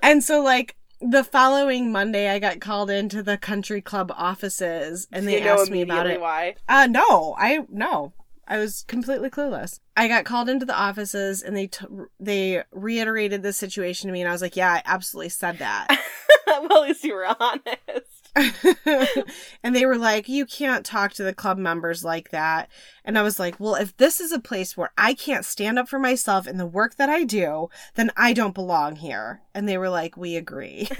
and 0.01 0.23
so, 0.23 0.41
like, 0.41 0.75
the 1.01 1.23
following 1.23 1.91
Monday, 1.91 2.29
I 2.29 2.39
got 2.39 2.59
called 2.59 2.89
into 2.89 3.21
the 3.21 3.37
country 3.37 3.81
club 3.81 4.11
offices 4.15 5.07
and 5.11 5.27
they 5.27 5.39
you 5.39 5.45
know 5.45 5.53
asked 5.53 5.71
me 5.71 5.81
about 5.81 6.07
it. 6.07 6.19
Why? 6.19 6.55
Uh, 6.67 6.87
no, 6.89 7.35
I 7.37 7.65
no, 7.69 8.13
I 8.47 8.57
was 8.57 8.83
completely 8.87 9.29
clueless. 9.29 9.79
I 9.95 10.07
got 10.07 10.25
called 10.25 10.49
into 10.49 10.65
the 10.65 10.75
offices 10.75 11.41
and 11.41 11.55
they 11.55 11.67
t- 11.67 11.85
they 12.19 12.63
reiterated 12.71 13.43
the 13.43 13.53
situation 13.53 14.07
to 14.07 14.13
me, 14.13 14.21
and 14.21 14.29
I 14.29 14.31
was 14.31 14.41
like, 14.41 14.55
"Yeah, 14.55 14.71
I 14.71 14.81
absolutely 14.85 15.29
said 15.29 15.59
that." 15.59 15.87
well, 16.47 16.83
at 16.83 16.87
least 16.89 17.03
you 17.03 17.13
were 17.13 17.35
honest. 17.39 18.14
and 19.63 19.75
they 19.75 19.85
were 19.85 19.97
like, 19.97 20.27
"You 20.27 20.45
can't 20.45 20.85
talk 20.85 21.13
to 21.13 21.23
the 21.23 21.33
club 21.33 21.57
members 21.57 22.03
like 22.03 22.31
that." 22.31 22.69
And 23.03 23.17
I 23.17 23.21
was 23.21 23.39
like, 23.39 23.59
"Well, 23.59 23.75
if 23.75 23.95
this 23.97 24.19
is 24.19 24.31
a 24.31 24.39
place 24.39 24.75
where 24.75 24.91
I 24.97 25.13
can't 25.13 25.45
stand 25.45 25.79
up 25.79 25.87
for 25.87 25.99
myself 25.99 26.47
in 26.47 26.57
the 26.57 26.65
work 26.65 26.95
that 26.95 27.09
I 27.09 27.23
do, 27.23 27.69
then 27.95 28.11
I 28.17 28.33
don't 28.33 28.53
belong 28.55 28.97
here." 28.97 29.41
And 29.53 29.69
they 29.69 29.77
were 29.77 29.89
like, 29.89 30.17
"We 30.17 30.35
agree." 30.35 30.89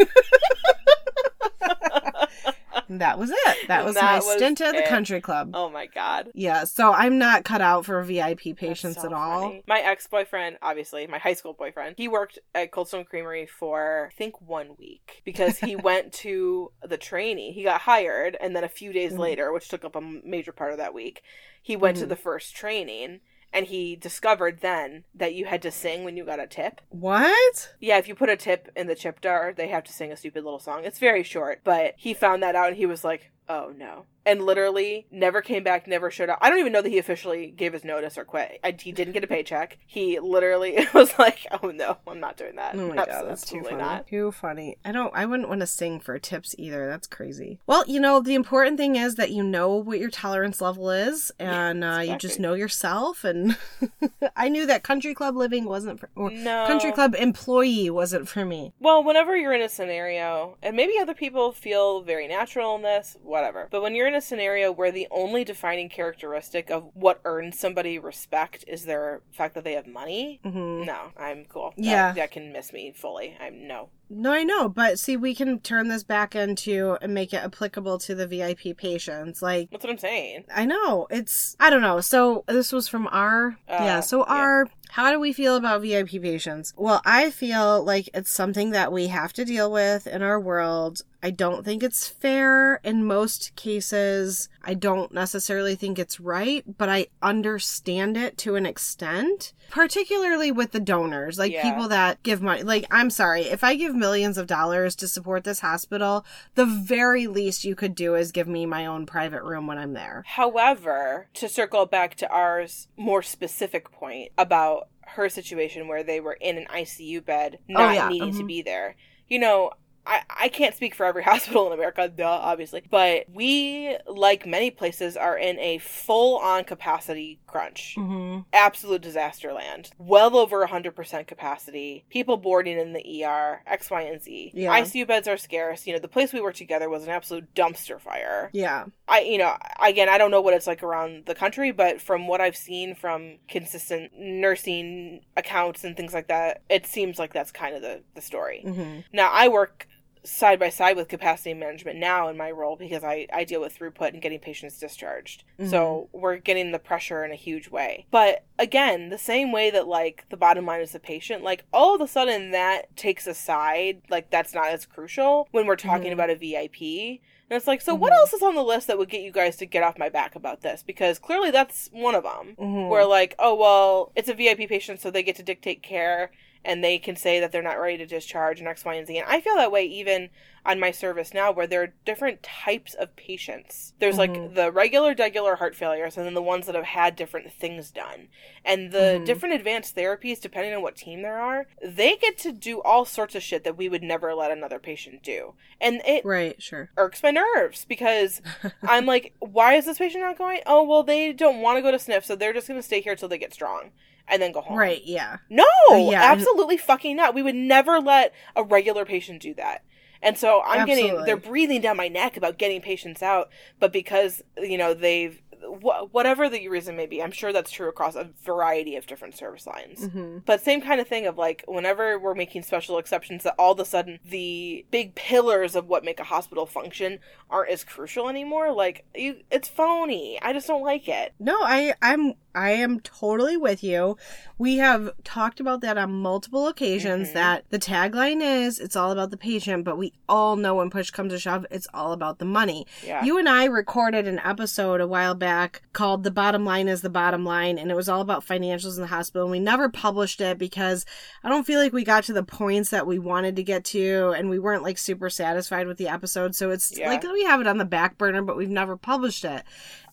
That 2.89 3.17
was 3.17 3.29
it. 3.31 3.67
That 3.67 3.85
was 3.85 3.95
That 3.95 4.03
my 4.03 4.15
was 4.17 4.33
stint 4.33 4.61
at 4.61 4.75
the 4.75 4.83
country 4.83 5.21
club. 5.21 5.51
Oh 5.53 5.69
my 5.69 5.85
god. 5.85 6.29
Yeah, 6.33 6.63
so 6.65 6.91
I'm 6.91 7.17
not 7.17 7.43
cut 7.43 7.61
out 7.61 7.85
for 7.85 8.01
VIP 8.03 8.55
patients 8.55 9.01
so 9.01 9.07
at 9.07 9.13
all. 9.13 9.41
funny. 9.43 9.63
My 9.67 9.79
ex 9.79 10.07
boyfriend, 10.07 10.57
obviously, 10.61 11.07
my 11.07 11.17
high 11.17 11.33
school 11.33 11.53
boyfriend, 11.53 11.95
he 11.97 12.07
worked 12.07 12.39
at 12.53 12.71
Cold 12.71 12.87
Stone 12.87 13.05
Creamery 13.05 13.45
for 13.45 14.09
I 14.11 14.15
think 14.15 14.41
one 14.41 14.75
week 14.77 15.21
because 15.25 15.57
he 15.59 15.75
went 15.75 16.13
to 16.13 16.71
the 16.83 16.97
training. 16.97 17.53
He 17.53 17.63
got 17.63 17.81
hired, 17.81 18.37
and 18.39 18.55
then 18.55 18.63
a 18.63 18.69
few 18.69 18.91
days 18.93 19.13
Mhm. 19.13 19.19
later, 19.19 19.51
which 19.53 19.67
took 19.69 19.85
up 19.85 19.95
a 19.95 20.01
major 20.01 20.51
part 20.51 20.71
of 20.71 20.77
that 20.77 20.93
week, 20.93 21.21
he 21.61 21.75
went 21.75 21.97
to 21.97 22.05
Mhm. 22.05 22.09
the 22.09 22.15
first 22.15 22.55
training. 22.55 23.21
And 23.55 23.67
he 23.67 23.95
discovered 23.95 24.59
then 24.59 25.05
that 25.15 25.33
you 25.33 25.45
had 25.45 25.61
to 25.61 25.71
sing 25.71 26.03
when 26.03 26.17
you 26.17 26.25
got 26.25 26.41
a 26.41 26.45
tip. 26.45 26.81
What? 26.89 27.73
Yeah, 27.79 27.97
if 27.97 28.09
you 28.09 28.13
put 28.13 28.29
a 28.29 28.35
tip 28.35 28.67
in 28.75 28.87
the 28.87 28.95
chip 28.95 29.21
jar, 29.21 29.53
they 29.55 29.69
have 29.69 29.85
to 29.85 29.93
sing 29.93 30.11
a 30.11 30.17
stupid 30.17 30.43
little 30.43 30.59
song. 30.59 30.83
It's 30.83 30.99
very 30.99 31.23
short, 31.23 31.61
but 31.63 31.93
he 31.95 32.13
found 32.13 32.43
that 32.43 32.55
out 32.55 32.67
and 32.67 32.75
he 32.75 32.85
was 32.85 33.05
like, 33.05 33.31
oh 33.47 33.71
no. 33.75 34.07
And 34.25 34.41
literally 34.43 35.05
never 35.11 35.41
came 35.41 35.63
back, 35.63 35.87
never 35.87 36.09
showed 36.09 36.29
up. 36.29 36.39
I 36.41 36.49
don't 36.49 36.59
even 36.59 36.71
know 36.73 36.81
that 36.81 36.89
he 36.89 36.97
officially 36.97 37.51
gave 37.51 37.73
his 37.73 37.83
notice 37.83 38.17
or 38.17 38.25
quit. 38.25 38.59
I, 38.63 38.75
he 38.79 38.91
didn't 38.91 39.13
get 39.13 39.23
a 39.23 39.27
paycheck. 39.27 39.77
He 39.85 40.19
literally 40.19 40.87
was 40.93 41.13
like, 41.19 41.45
oh 41.61 41.69
no, 41.71 41.97
I'm 42.07 42.19
not 42.19 42.35
doing 42.37 42.55
that. 42.55 42.75
Oh 42.75 42.87
my 42.89 42.95
Abs- 43.03 43.11
god, 43.11 43.25
that's 43.27 43.45
too 43.45 43.61
funny. 43.63 43.77
not. 43.77 44.07
Too 44.07 44.31
funny. 44.31 44.77
I 44.83 44.91
don't. 44.91 45.13
I 45.15 45.25
wouldn't 45.25 45.49
want 45.49 45.61
to 45.61 45.67
sing 45.67 45.99
for 45.99 46.17
tips 46.17 46.55
either. 46.57 46.87
That's 46.87 47.07
crazy. 47.07 47.59
Well, 47.67 47.83
you 47.87 47.99
know, 47.99 48.19
the 48.19 48.33
important 48.35 48.77
thing 48.77 48.95
is 48.95 49.15
that 49.15 49.31
you 49.31 49.43
know 49.43 49.75
what 49.75 49.99
your 49.99 50.09
tolerance 50.09 50.59
level 50.59 50.89
is, 50.89 51.31
and 51.39 51.83
uh, 51.83 52.01
you 52.03 52.17
just 52.17 52.39
know 52.39 52.53
yourself. 52.55 53.23
And 53.23 53.57
I 54.35 54.49
knew 54.49 54.65
that 54.65 54.83
country 54.83 55.13
club 55.13 55.35
living 55.35 55.65
wasn't 55.65 55.99
for. 55.99 56.09
Or 56.15 56.31
No. 56.31 56.65
country 56.65 56.91
club 56.91 57.15
employee 57.15 57.89
wasn't 57.89 58.27
for 58.27 58.43
me. 58.45 58.73
Well, 58.79 59.03
whenever 59.03 59.37
you're 59.37 59.53
in 59.53 59.61
a 59.61 59.69
scenario, 59.69 60.57
and 60.63 60.75
maybe 60.75 60.93
other 60.99 61.13
people 61.13 61.51
feel 61.51 62.01
very 62.01 62.27
natural 62.27 62.75
in 62.75 62.81
this, 62.81 63.17
whatever. 63.21 63.67
But 63.69 63.81
when 63.81 63.93
you're 63.95 64.07
in 64.07 64.14
a 64.15 64.21
scenario 64.21 64.71
where 64.71 64.91
the 64.91 65.07
only 65.11 65.43
defining 65.43 65.89
characteristic 65.89 66.69
of 66.71 66.89
what 66.93 67.19
earns 67.25 67.59
somebody 67.59 67.99
respect 67.99 68.63
is 68.67 68.85
their 68.85 69.21
fact 69.31 69.53
that 69.55 69.63
they 69.63 69.73
have 69.73 69.87
money, 69.87 70.39
hmm 70.43 70.83
no, 70.85 71.11
I'm 71.17 71.45
cool. 71.45 71.73
That- 71.77 71.83
Yeah. 71.83 72.11
that, 72.13 72.31
can 72.31 72.51
miss 72.51 72.71
me 72.73 72.93
fully. 72.95 73.37
I'm 73.39 73.67
no. 73.67 73.89
No, 74.09 74.31
I 74.31 74.43
know, 74.43 74.69
but 74.69 74.99
see, 74.99 75.17
we 75.17 75.33
can 75.33 75.59
turn 75.59 75.87
this 75.87 76.03
back 76.03 76.35
into 76.35 76.97
and 77.01 77.13
make 77.13 77.33
it 77.33 77.43
applicable 77.43 77.97
to 77.99 78.15
the 78.15 78.27
VIP 78.27 78.77
patients. 78.77 79.41
Like, 79.41 79.69
That's 79.71 79.83
what 79.83 79.91
I'm 79.91 79.97
saying. 79.97 80.45
I 80.53 80.65
know 80.65 81.07
it's 81.09 81.55
I 81.59 81.69
don't 81.69 81.81
know. 81.81 82.01
So 82.01 82.43
this 82.47 82.71
was 82.71 82.87
from 82.87 83.07
our 83.07 83.57
Uh, 83.67 83.77
yeah. 83.79 83.99
So 84.01 84.19
yeah. 84.19 84.33
our 84.33 84.67
How 84.89 85.11
do 85.11 85.19
we 85.19 85.33
feel 85.33 85.55
about 85.55 85.81
VIP 85.81 86.21
patients? 86.21 86.73
Well, 86.77 87.01
I 87.05 87.31
feel 87.31 87.83
like 87.83 88.09
it's 88.13 88.31
something 88.31 88.69
that 88.71 88.91
we 88.91 89.07
have 89.07 89.33
to 89.33 89.43
deal 89.45 89.71
with 89.71 90.05
in 90.07 90.21
our 90.21 90.39
world. 90.39 91.01
I 91.23 91.31
don't 91.31 91.65
think 91.65 91.81
it's 91.81 92.07
fair 92.07 92.75
in 92.83 93.03
most 93.03 93.55
cases. 93.55 94.47
I 94.63 94.75
don't 94.75 95.11
necessarily 95.11 95.73
think 95.75 95.97
it's 95.97 96.19
right, 96.19 96.63
but 96.77 96.87
I 96.87 97.07
understand 97.23 98.15
it 98.15 98.37
to 98.39 98.55
an 98.55 98.67
extent, 98.67 99.53
particularly 99.71 100.51
with 100.51 100.71
the 100.71 100.79
donors, 100.79 101.39
like 101.39 101.51
Yeah. 101.51 101.63
people 101.63 101.87
that 101.87 102.21
give 102.21 102.43
money. 102.43 102.61
Like, 102.61 102.85
I'm 102.91 103.09
sorry, 103.09 103.43
if 103.45 103.63
I 103.63 103.73
give 103.75 103.94
millions 103.95 104.37
of 104.37 104.47
dollars 104.47 104.95
to 104.97 105.07
support 105.07 105.43
this 105.43 105.59
hospital, 105.61 106.25
the 106.55 106.65
very 106.65 107.27
least 107.27 107.63
you 107.63 107.75
could 107.75 107.95
do 107.95 108.15
is 108.15 108.31
give 108.31 108.47
me 108.47 108.65
my 108.65 108.85
own 108.85 109.05
private 109.05 109.43
room 109.43 109.67
when 109.67 109.77
I'm 109.77 109.93
there. 109.93 110.23
However, 110.25 111.27
to 111.35 111.49
circle 111.49 111.85
back 111.85 112.15
to 112.15 112.29
ours 112.29 112.87
more 112.97 113.21
specific 113.21 113.91
point 113.91 114.31
about 114.37 114.89
her 115.07 115.29
situation 115.29 115.87
where 115.87 116.03
they 116.03 116.19
were 116.19 116.37
in 116.39 116.57
an 116.57 116.65
ICU 116.65 117.23
bed, 117.23 117.59
not 117.67 117.89
Oh, 117.89 117.93
yeah, 117.93 118.07
needing 118.09 118.33
to 118.33 118.43
mhm. 118.43 118.47
be 118.47 118.61
there, 118.61 118.95
you 119.27 119.39
know. 119.39 119.71
I, 120.05 120.21
I 120.29 120.49
can't 120.49 120.75
speak 120.75 120.95
for 120.95 121.05
every 121.05 121.23
hospital 121.31 121.67
in 121.67 121.73
America, 121.73 122.07
duh, 122.07 122.27
obviously. 122.27 122.83
But 122.89 123.25
we, 123.33 123.97
like 124.07 124.45
many 124.45 124.71
places, 124.71 125.17
are 125.17 125.37
in 125.37 125.59
a 125.59 125.79
full 125.79 126.37
on 126.37 126.63
capacity 126.63 127.39
crunch. 127.47 127.95
Mm-hmm. 127.97 128.41
Absolute 128.53 129.01
disaster 129.01 129.53
land. 129.53 129.91
Well 129.97 130.37
over 130.37 130.65
100% 130.65 131.27
capacity. 131.27 132.05
People 132.09 132.37
boarding 132.37 132.77
in 132.77 132.93
the 132.93 133.25
ER, 133.25 133.61
X, 133.65 133.89
Y, 133.89 134.01
and 134.01 134.21
Z. 134.21 134.51
Yeah. 134.53 134.79
ICU 134.79 135.07
beds 135.07 135.27
are 135.27 135.37
scarce. 135.37 135.87
You 135.87 135.93
know, 135.93 135.99
the 135.99 136.07
place 136.07 136.33
we 136.33 136.41
were 136.41 136.51
together 136.51 136.89
was 136.89 137.03
an 137.03 137.09
absolute 137.09 137.53
dumpster 137.55 137.99
fire. 137.99 138.49
Yeah. 138.53 138.85
I, 139.07 139.21
you 139.21 139.37
know, 139.37 139.55
again, 139.81 140.09
I 140.09 140.17
don't 140.17 140.31
know 140.31 140.41
what 140.41 140.53
it's 140.53 140.67
like 140.67 140.83
around 140.83 141.25
the 141.25 141.35
country, 141.35 141.71
but 141.71 142.01
from 142.01 142.27
what 142.27 142.41
I've 142.41 142.57
seen 142.57 142.95
from 142.95 143.37
consistent 143.47 144.11
nursing 144.17 145.21
accounts 145.37 145.83
and 145.83 145.95
things 145.95 146.13
like 146.13 146.27
that, 146.27 146.61
it 146.69 146.85
seems 146.85 147.17
like 147.17 147.33
that's 147.33 147.51
kind 147.51 147.75
of 147.75 147.81
the, 147.81 148.01
the 148.15 148.21
story. 148.21 148.63
Mm-hmm. 148.65 148.99
Now, 149.13 149.31
I 149.31 149.47
work 149.47 149.87
side 150.25 150.59
by 150.59 150.69
side 150.69 150.95
with 150.97 151.07
capacity 151.07 151.53
management 151.53 151.97
now 151.99 152.27
in 152.27 152.35
my 152.35 152.51
role 152.51 152.75
because 152.75 153.03
I, 153.03 153.27
I 153.33 153.43
deal 153.43 153.61
with 153.61 153.77
throughput 153.77 154.09
and 154.13 154.21
getting 154.21 154.39
patients 154.39 154.79
discharged. 154.79 155.43
So 155.69 156.09
we're 156.11 156.37
getting 156.37 156.71
the 156.71 156.79
pressure 156.79 157.23
in 157.23 157.31
a 157.31 157.35
huge 157.35 157.69
way. 157.69 158.05
But 158.11 158.43
again, 158.59 159.09
the 159.09 159.17
same 159.17 159.51
way 159.51 159.69
that 159.71 159.87
like 159.87 160.25
the 160.29 160.37
bottom 160.37 160.65
line 160.65 160.81
is 160.81 160.91
the 160.91 160.99
patient, 160.99 161.43
like 161.43 161.63
all 161.71 161.95
of 161.95 162.01
a 162.01 162.07
sudden 162.07 162.51
that 162.51 162.95
takes 162.97 163.27
aside, 163.27 164.01
like 164.09 164.29
that's 164.31 164.53
not 164.53 164.67
as 164.67 164.85
crucial 164.85 165.47
when 165.51 165.65
we're 165.65 165.75
talking 165.75 166.09
Mhm. 166.09 166.13
about 166.13 166.29
a 166.29 166.35
VIP. 166.35 167.21
And 167.49 167.55
it's 167.57 167.67
like, 167.67 167.79
so 167.81 167.93
what 167.93 168.11
Mhm. 168.11 168.17
else 168.17 168.33
is 168.33 168.41
on 168.41 168.55
the 168.55 168.63
list 168.63 168.87
that 168.87 168.97
would 168.97 169.09
get 169.09 169.21
you 169.21 169.31
guys 169.31 169.55
to 169.57 169.65
get 169.67 169.83
off 169.83 169.99
my 169.99 170.09
back 170.09 170.35
about 170.35 170.61
this? 170.61 170.81
Because 170.81 171.19
clearly 171.19 171.51
that's 171.51 171.89
one 171.93 172.15
of 172.15 172.23
them. 172.23 172.55
Mm-hmm. 172.59 172.89
Where 172.89 173.05
like, 173.05 173.35
oh 173.37 173.53
well, 173.53 174.11
it's 174.15 174.29
a 174.29 174.33
VIP 174.33 174.67
patient, 174.67 174.99
so 174.99 175.11
they 175.11 175.21
get 175.23 175.35
to 175.35 175.43
dictate 175.43 175.83
care 175.83 176.31
and 176.65 176.83
they 176.83 176.97
can 176.97 177.15
say 177.15 177.39
that 177.39 177.51
they're 177.51 177.61
not 177.61 177.79
ready 177.79 177.97
to 177.97 178.05
discharge 178.05 178.59
and 178.59 178.67
X, 178.67 178.83
Y, 178.83 178.95
and 178.95 179.07
Z. 179.07 179.17
And 179.19 179.27
I 179.29 179.39
feel 179.39 179.55
that 179.55 179.71
way 179.71 179.85
even 179.85 180.29
on 180.65 180.79
my 180.79 180.89
service 180.89 181.31
now, 181.31 181.51
where 181.51 181.67
there 181.67 181.83
are 181.83 181.93
different 182.05 182.41
types 182.41 182.95
of 182.95 183.15
patients. 183.15 183.93
There's 183.99 184.17
like 184.17 184.33
Mhm. 184.33 184.55
the 184.55 184.71
regular, 184.71 185.13
regular 185.13 185.57
heart 185.57 185.75
failures, 185.75 186.17
and 186.17 186.25
then 186.25 186.33
the 186.33 186.41
ones 186.41 186.65
that 186.65 186.73
have 186.73 186.85
had 186.85 187.15
different 187.15 187.53
things 187.53 187.91
done. 187.91 188.29
And 188.65 188.91
the 188.91 189.19
Mhm. 189.21 189.25
different 189.25 189.53
advanced 189.53 189.95
therapies, 189.95 190.41
depending 190.41 190.73
on 190.73 190.81
what 190.81 190.95
team 190.95 191.21
there 191.21 191.39
are, 191.39 191.67
they 191.83 192.15
get 192.15 192.39
to 192.39 192.51
do 192.51 192.81
all 192.81 193.05
sorts 193.05 193.35
of 193.35 193.43
shit 193.43 193.63
that 193.63 193.77
we 193.77 193.87
would 193.87 194.01
never 194.01 194.33
let 194.33 194.49
another 194.49 194.79
patient 194.79 195.21
do. 195.21 195.53
And 195.79 196.01
it 196.03 196.25
Right, 196.25 196.59
sure. 196.59 196.89
irks 196.97 197.21
my 197.21 197.29
nerves 197.29 197.85
because 197.85 198.41
I'm 198.83 199.05
like, 199.05 199.35
why 199.37 199.75
is 199.75 199.85
this 199.85 199.99
patient 199.99 200.23
not 200.23 200.37
going? 200.39 200.61
Oh, 200.65 200.83
well, 200.83 201.03
they 201.03 201.31
don't 201.31 201.61
want 201.61 201.77
to 201.77 201.83
go 201.83 201.91
to 201.91 201.99
sniff, 201.99 202.25
so 202.25 202.35
they're 202.35 202.53
just 202.53 202.67
going 202.67 202.79
to 202.79 202.83
stay 202.83 203.01
here 203.01 203.15
till 203.15 203.29
they 203.29 203.37
get 203.37 203.53
strong 203.53 203.91
and 204.27 204.41
then 204.41 204.51
go 204.51 204.61
home. 204.61 204.77
Right, 204.77 205.01
yeah. 205.05 205.37
No, 205.49 205.65
Oh, 205.89 206.09
yeah, 206.11 206.31
and- 206.31 206.39
absolutely 206.41 206.77
fucking 206.77 207.15
not. 207.15 207.33
We 207.35 207.43
would 207.43 207.55
never 207.55 207.99
let 207.99 208.33
a 208.55 208.63
regular 208.63 209.05
patient 209.05 209.41
do 209.41 209.53
that. 209.55 209.83
And 210.21 210.37
so 210.37 210.61
I'm 210.65 210.87
getting, 210.87 211.23
they're 211.25 211.37
breathing 211.37 211.81
down 211.81 211.97
my 211.97 212.07
neck 212.07 212.35
about 212.35 212.57
getting 212.57 212.81
patients 212.81 213.21
out, 213.21 213.49
but 213.79 213.93
because, 213.93 214.41
you 214.57 214.75
know, 214.77 214.95
they've, 214.95 215.39
wh- 215.61 216.11
whatever 216.11 216.49
the 216.49 216.67
reason 216.67 216.95
may 216.95 217.05
be, 217.05 217.21
I'm 217.21 217.31
sure 217.31 217.53
that's 217.53 217.69
true 217.69 217.87
across 217.89 218.15
a 218.15 218.29
variety 218.43 218.95
of 218.95 219.05
different 219.05 219.37
service 219.37 219.67
lines. 219.67 219.99
Mm-hmm. 220.07 220.39
But 220.45 220.61
same 220.61 220.81
kind 220.81 220.99
of 220.99 221.07
thing 221.07 221.27
of 221.27 221.37
like 221.37 221.63
whenever 221.67 222.17
we're 222.17 222.33
making 222.33 222.63
special 222.63 222.97
exceptions 222.97 223.43
that 223.43 223.53
all 223.59 223.73
of 223.73 223.79
a 223.79 223.85
sudden 223.85 224.17
the 224.25 224.85
big 224.89 225.13
pillars 225.13 225.75
of 225.75 225.85
what 225.87 226.03
make 226.03 226.19
a 226.19 226.23
hospital 226.23 226.65
function 226.65 227.19
aren't 227.51 227.69
as 227.69 227.83
crucial 227.83 228.27
anymore, 228.27 228.71
like 228.73 229.05
you 229.13 229.41
it's 229.51 229.67
phony. 229.67 230.39
I 230.41 230.53
just 230.53 230.65
don't 230.65 230.81
like 230.83 231.07
it. 231.07 231.33
No, 231.39 231.55
I 231.61 231.93
I'm 232.01 232.33
I 232.55 232.71
am 232.71 232.99
totally 233.01 233.57
with 233.57 233.83
you. 233.83 234.17
We 234.57 234.77
have 234.77 235.11
talked 235.23 235.59
about 235.59 235.81
that 235.81 235.97
on 235.97 236.13
multiple 236.13 236.67
occasions 236.67 237.29
Mhm. 237.29 237.33
that 237.33 237.65
the 237.69 237.77
tagline 237.79 238.41
is 238.41 238.79
it's 238.79 238.95
all 238.95 239.11
about 239.11 239.31
the 239.31 239.37
patient, 239.37 239.83
but 239.83 239.97
we 239.97 240.13
all 240.29 240.55
know 240.55 240.75
when 240.75 240.89
push 240.89 241.09
comes 241.11 241.33
to 241.33 241.39
shove, 241.39 241.65
it's 241.69 241.87
all 241.93 242.13
about 242.13 242.39
the 242.39 242.45
money. 242.45 242.87
Yeah. 243.05 243.23
You 243.23 243.37
and 243.37 243.49
I 243.49 243.65
recorded 243.65 244.27
an 244.27 244.39
episode 244.43 245.01
a 245.01 245.07
while 245.07 245.35
back 245.35 245.81
called 245.93 246.23
The 246.23 246.31
Bottom 246.31 246.63
Line 246.63 246.87
is 246.87 247.01
the 247.01 247.09
Bottom 247.09 247.43
Line, 247.43 247.77
and 247.77 247.91
it 247.91 247.95
was 247.95 248.07
all 248.07 248.21
about 248.21 248.45
financials 248.45 248.95
in 248.95 249.01
the 249.01 249.07
hospital. 249.07 249.43
And 249.47 249.51
we 249.51 249.59
never 249.59 249.89
published 249.89 250.39
it 250.39 250.57
because 250.57 251.05
I 251.43 251.49
don't 251.49 251.65
feel 251.67 251.79
like 251.79 251.91
we 251.93 252.03
got 252.05 252.23
to 252.25 252.33
the 252.33 252.43
points 252.43 252.89
that 252.91 253.05
we 253.05 253.19
wanted 253.19 253.55
to 253.57 253.63
get 253.63 253.83
to, 253.85 254.33
and 254.37 254.49
we 254.49 254.59
weren't 254.59 254.83
like 254.83 254.97
super 254.97 255.29
satisfied 255.29 255.87
with 255.87 255.97
the 255.97 256.07
episode. 256.07 256.55
So 256.55 256.71
it's 256.71 256.97
Yeah. 256.97 257.09
like 257.09 257.23
we 257.23 257.43
have 257.43 257.59
it 257.59 257.67
on 257.67 257.77
the 257.77 257.85
back 257.85 258.17
burner, 258.17 258.41
but 258.41 258.55
we've 258.55 258.69
never 258.69 258.95
published 258.95 259.43
it. 259.43 259.63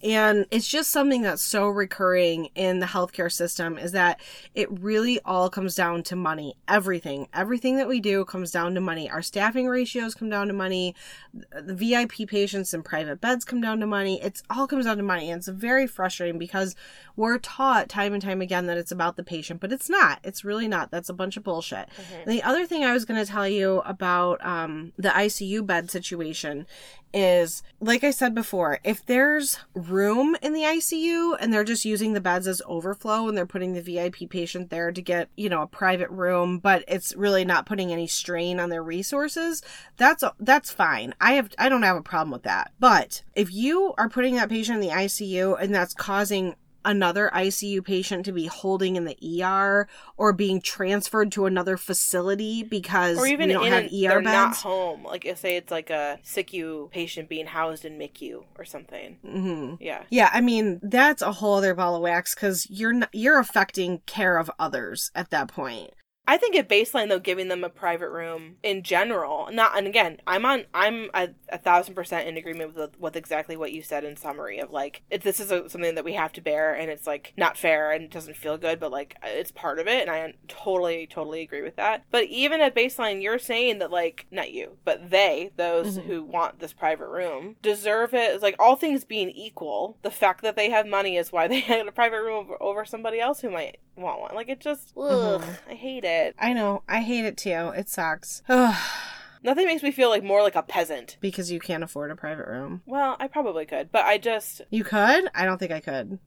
And 0.03 0.47
it's 0.51 0.67
just 0.67 0.91
something 0.91 1.23
that's 1.23 1.43
so 1.43 1.69
recurring 1.69 2.49
in 2.55 2.81
the 2.81 2.87
healthcare 2.87 3.31
system 3.31 3.79
is 3.79 3.93
that 3.93 4.21
it 4.55 4.69
really 4.81 5.21
all 5.25 5.49
comes 5.49 5.75
down 5.75 6.03
to 6.05 6.17
money. 6.17 6.57
Everything, 6.67 7.29
everything 7.33 7.77
that 7.77 7.89
we 7.89 8.01
do 8.01 8.25
comes 8.25 8.51
down 8.51 8.75
to 8.75 8.81
money. 8.81 9.09
Our 9.09 9.23
staffing 9.23 9.69
ratios 9.69 10.15
come 10.15 10.29
down 10.29 10.49
to 10.49 10.53
money. 10.53 10.95
The 11.33 11.75
VIP 11.75 12.29
patients 12.29 12.75
and 12.75 12.85
private 12.85 13.21
beds 13.21 13.45
come 13.45 13.61
down 13.61 13.81
to 13.81 13.87
money. 13.87 14.21
It's 14.23 14.43
all 14.51 14.67
comes 14.67 14.87
down 14.87 14.97
to 14.97 15.03
money. 15.03 15.31
And 15.31 15.39
it's 15.39 15.49
very 15.49 15.87
frustrating 15.87 16.39
because 16.39 16.75
we're 17.15 17.39
taught 17.39 17.89
time 17.89 18.13
and 18.13 18.23
time 18.23 18.41
again 18.41 18.67
that 18.67 18.79
it's 18.79 18.93
about 18.93 19.17
the 19.17 19.23
patient, 19.23 19.61
but 19.61 19.73
it's 19.73 19.89
not. 19.89 20.19
It's 20.25 20.45
really 20.45 20.67
not. 20.69 20.91
That's 20.91 21.09
a 21.09 21.15
bunch 21.15 21.37
of 21.37 21.45
bullshit. 21.45 21.89
Mhm. 21.89 22.27
The 22.27 22.43
other 22.43 22.67
thing 22.67 22.85
I 22.85 22.93
was 22.93 23.05
going 23.05 23.25
to 23.25 23.31
tell 23.31 23.47
you 23.47 23.83
about 23.85 24.45
um, 24.45 24.93
the 24.97 25.11
ICU 25.11 25.65
bed 25.65 25.91
situation 25.91 26.67
is, 27.13 27.63
like 27.81 28.05
I 28.05 28.11
said 28.11 28.35
before, 28.35 28.79
if 28.85 29.05
there's 29.05 29.59
room 29.75 30.37
in 30.43 30.53
the 30.53 30.63
ICU 30.63 31.37
and 31.39 31.53
they're 31.53 31.65
just 31.65 31.85
using 31.85 32.13
the 32.13 32.21
beds 32.21 32.47
as 32.47 32.63
overflow 32.67 33.29
and 33.29 33.37
they're 33.37 33.47
putting 33.47 33.73
the 33.73 33.81
VIP 33.81 34.29
patient 34.31 34.71
there 34.71 34.93
to 34.93 35.03
get, 35.03 35.29
you 35.37 35.49
know, 35.49 35.63
a 35.63 35.67
private 35.67 36.11
room, 36.11 36.59
but 36.59 36.85
it's 36.89 37.15
really 37.17 37.45
not 37.45 37.67
putting 37.67 37.93
any 37.93 38.07
strain 38.07 38.59
on 38.59 38.71
their 38.71 38.83
resources, 38.83 39.63
that's 39.97 40.25
that's 40.41 40.73
fine. 40.73 41.15
I 41.21 41.35
have 41.35 41.53
I 41.59 41.69
don't 41.69 41.83
have 41.83 41.97
a 41.97 42.03
problem 42.03 42.31
with 42.31 42.45
that. 42.45 42.73
But 42.81 43.23
if 43.35 43.53
you 43.53 43.95
are 43.99 44.09
putting 44.09 44.37
that 44.37 44.49
patient 44.49 44.83
in 44.83 44.89
the 44.89 44.95
ICU 44.95 45.61
and 45.61 45.75
that's 45.75 45.95
causing 45.95 46.57
another 46.85 47.31
ICU 47.35 47.85
patient 47.85 48.25
to 48.27 48.33
be 48.33 48.47
holding 48.47 48.97
in 48.97 49.05
the 49.05 49.43
ER 49.43 49.87
or 50.17 50.33
being 50.33 50.61
transferred 50.61 51.33
to 51.33 51.47
another 51.47 51.77
facility 51.77 52.63
because 52.63 53.19
Or 53.19 53.27
even 53.27 53.49
we 53.49 53.53
don't 53.55 53.67
in 53.67 53.73
have 53.73 53.83
an, 53.85 53.89
ER 53.89 54.09
they're 54.09 54.23
beds. 54.23 54.25
not 54.25 54.57
home. 54.57 55.05
Like 55.05 55.25
if 55.25 55.39
say 55.39 55.57
it's 55.57 55.71
like 55.71 55.91
a 55.91 56.19
SICU 56.25 56.91
patient 56.91 57.29
being 57.29 57.47
housed 57.47 57.85
in 57.85 57.99
MICU 57.99 58.45
or 58.59 58.65
something. 58.65 59.17
hmm 59.27 59.75
Yeah. 59.81 60.03
Yeah, 60.11 60.31
I 60.33 60.41
mean 60.41 60.81
that's 60.83 61.23
a 61.23 61.33
whole 61.33 61.55
other 61.55 61.75
ball 61.75 61.97
of 61.97 62.03
wax 62.03 62.35
because 62.35 62.67
you're 62.71 62.93
not, 62.93 63.11
you're 63.13 63.39
affecting 63.39 63.99
care 64.07 64.37
of 64.39 64.51
others 64.59 65.11
at 65.15 65.31
that 65.31 65.49
point. 65.49 65.91
I 66.27 66.37
think 66.37 66.55
at 66.55 66.69
baseline 66.69 67.09
though, 67.09 67.19
giving 67.19 67.49
them 67.49 67.65
a 67.65 67.69
private 67.69 68.11
room 68.11 68.57
in 68.63 68.83
general, 68.85 69.49
not 69.53 69.77
and 69.77 69.87
again, 69.89 70.19
I'm 70.27 70.47
on, 70.47 70.65
I'm 70.73 71.11
a, 71.15 71.31
a 71.49 71.59
thousand 71.59 71.95
percent 71.95 72.29
in 72.29 72.37
agreement 72.37 72.77
with 72.77 72.99
with 73.01 73.17
exactly 73.17 73.57
what 73.57 73.73
you 73.73 73.83
said 73.83 74.05
in 74.05 74.17
summary 74.17 74.59
of 74.61 74.71
like, 74.71 75.03
if 75.11 75.23
this 75.23 75.41
is 75.41 75.51
a, 75.51 75.69
something 75.69 75.97
that 75.97 76.05
we 76.05 76.13
have 76.15 76.33
to 76.35 76.41
bear 76.41 76.75
and 76.75 76.91
it's 76.91 77.07
like 77.09 77.33
not 77.37 77.59
fair 77.59 77.91
and 77.91 78.05
it 78.05 78.11
doesn't 78.13 78.37
feel 78.37 78.57
good, 78.57 78.79
but 78.79 78.93
like 78.93 79.17
it's 79.25 79.51
part 79.51 79.81
of 79.81 79.89
it, 79.89 80.01
and 80.03 80.11
I 80.11 80.33
totally, 80.47 81.07
totally 81.09 81.43
agree 81.43 81.63
with 81.63 81.77
that. 81.77 82.05
But 82.13 82.25
even 82.27 82.61
at 82.61 82.75
baseline, 82.75 83.21
you're 83.21 83.39
saying 83.41 83.81
that 83.81 83.91
like 83.91 84.27
not 84.31 84.53
you, 84.53 84.77
but 84.85 85.11
they, 85.11 85.51
those 85.57 85.99
Mhm. 85.99 86.05
who 86.05 86.23
want 86.23 86.61
this 86.61 86.73
private 86.73 87.09
room, 87.09 87.57
deserve 87.63 88.15
it. 88.15 88.33
It's 88.33 88.43
like 88.45 88.57
all 88.61 88.77
things 88.77 89.05
being 89.05 89.31
equal, 89.31 89.99
the 90.03 90.11
fact 90.11 90.43
that 90.43 90.55
they 90.57 90.71
have 90.71 90.87
money 90.87 91.17
is 91.17 91.33
why 91.33 91.49
they 91.49 91.61
had 91.61 91.87
a 91.89 91.93
private 91.93 92.23
room 92.23 92.37
over, 92.47 92.63
over 92.63 92.85
somebody 92.85 93.19
else 93.19 93.41
who 93.41 93.51
might 93.51 93.79
want 93.97 94.21
one. 94.21 94.35
Like 94.35 94.49
it 94.49 94.61
just, 94.61 94.93
ugh, 94.97 95.41
Mhm. 95.43 95.59
I 95.71 95.75
hate 95.75 96.05
it. 96.05 96.35
I 96.39 96.53
know, 96.53 96.83
I 96.89 97.01
hate 97.01 97.25
it 97.25 97.37
too. 97.37 97.73
It 97.77 97.89
sucks. 97.89 98.43
Nothing 98.49 99.67
makes 99.67 99.83
me 99.83 99.91
feel 99.91 100.09
like 100.09 100.23
more 100.23 100.41
like 100.43 100.55
a 100.55 100.63
peasant. 100.63 101.17
because 101.21 101.51
you 101.51 101.59
can't 101.59 101.83
afford 101.83 102.11
a 102.13 102.17
private 102.17 102.47
room. 102.47 102.83
Well, 102.87 103.17
I 103.19 103.27
probably 103.27 103.67
could, 103.67 103.91
but 103.91 104.05
I 104.05 104.17
just 104.19 104.63
You 104.71 104.85
could? 104.85 105.29
I 105.35 105.45
don't 105.45 105.59
think 105.59 105.73
I 105.73 105.81
could. 105.81 106.19